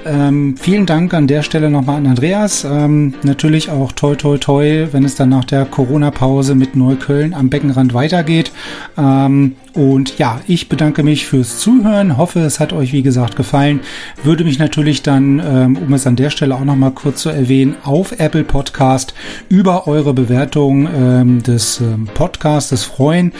Ähm, 0.05 0.57
vielen 0.59 0.87
Dank 0.87 1.14
an 1.14 1.27
der 1.27 1.43
Stelle 1.43 1.70
nochmal 1.70 1.99
an 1.99 2.07
Andreas. 2.07 2.64
Ähm, 2.64 3.14
natürlich 3.23 3.70
auch 3.70 3.93
toi 3.93 4.14
toi 4.14 4.39
toi, 4.39 4.89
wenn 4.91 5.05
es 5.05 5.14
dann 5.16 5.29
nach 5.29 5.45
der 5.45 5.64
Corona-Pause 5.64 6.55
mit 6.55 6.75
Neukölln 6.77 7.35
am 7.35 7.51
Beckenrand 7.51 7.95
weitergeht. 7.95 8.53
Ähm, 8.97 9.55
und 9.75 10.18
ja, 10.18 10.41
ich 10.47 10.68
bedanke 10.68 11.03
mich 11.03 11.27
fürs 11.27 11.59
Zuhören, 11.59 12.16
hoffe, 12.16 12.41
es 12.41 12.61
hat 12.61 12.73
euch 12.73 12.93
wie 12.93 13.03
gesagt 13.03 13.37
gefallen. 13.37 13.81
Würde 14.23 14.45
mich 14.45 14.59
natürlich 14.62 15.02
dann, 15.02 15.42
ähm, 15.44 15.76
um 15.76 15.92
es 15.92 16.06
an 16.06 16.16
der 16.16 16.30
Stelle 16.30 16.54
auch 16.54 16.64
nochmal 16.64 16.92
kurz 16.92 17.22
zu 17.22 17.28
erwähnen, 17.28 17.76
auf 17.84 18.18
Apple 18.18 18.44
Podcast 18.44 19.12
über 19.48 19.86
eure 19.86 20.14
Bewertung 20.14 20.88
ähm, 20.94 21.42
des 21.42 21.80
ähm, 21.80 22.08
Podcastes 22.14 22.84
freuen. 22.84 23.32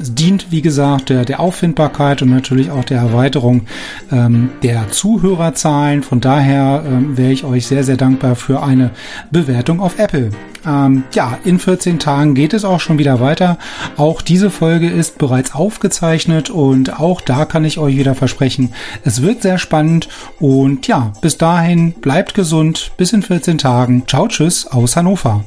Es 0.00 0.14
dient, 0.14 0.50
wie 0.50 0.62
gesagt, 0.62 1.10
der, 1.10 1.26
der 1.26 1.38
Auffindbarkeit 1.38 2.22
und 2.22 2.30
natürlich 2.30 2.70
auch 2.70 2.84
der 2.84 2.98
Erweiterung 2.98 3.66
der 4.10 4.90
Zuhörerzahlen. 4.90 6.02
Von 6.02 6.22
daher 6.22 6.82
wäre 7.14 7.30
ich 7.30 7.44
euch 7.44 7.66
sehr, 7.66 7.84
sehr 7.84 7.98
dankbar 7.98 8.36
für 8.36 8.62
eine 8.62 8.92
Bewertung 9.30 9.80
auf 9.80 9.98
Apple. 9.98 10.30
Ähm, 10.66 11.04
ja, 11.12 11.38
in 11.44 11.58
14 11.58 11.98
Tagen 11.98 12.34
geht 12.34 12.54
es 12.54 12.64
auch 12.64 12.80
schon 12.80 12.98
wieder 12.98 13.20
weiter. 13.20 13.58
Auch 13.96 14.22
diese 14.22 14.50
Folge 14.50 14.90
ist 14.90 15.18
bereits 15.18 15.54
aufgezeichnet 15.54 16.50
und 16.50 16.98
auch 16.98 17.20
da 17.20 17.44
kann 17.44 17.64
ich 17.64 17.78
euch 17.78 17.96
wieder 17.96 18.14
versprechen, 18.14 18.72
es 19.04 19.22
wird 19.22 19.42
sehr 19.42 19.58
spannend 19.58 20.08
und 20.40 20.86
ja, 20.86 21.12
bis 21.20 21.38
dahin 21.38 21.92
bleibt 21.92 22.34
gesund. 22.34 22.92
Bis 22.96 23.12
in 23.12 23.22
14 23.22 23.58
Tagen. 23.58 24.04
Ciao, 24.06 24.28
tschüss 24.28 24.66
aus 24.66 24.96
Hannover. 24.96 25.44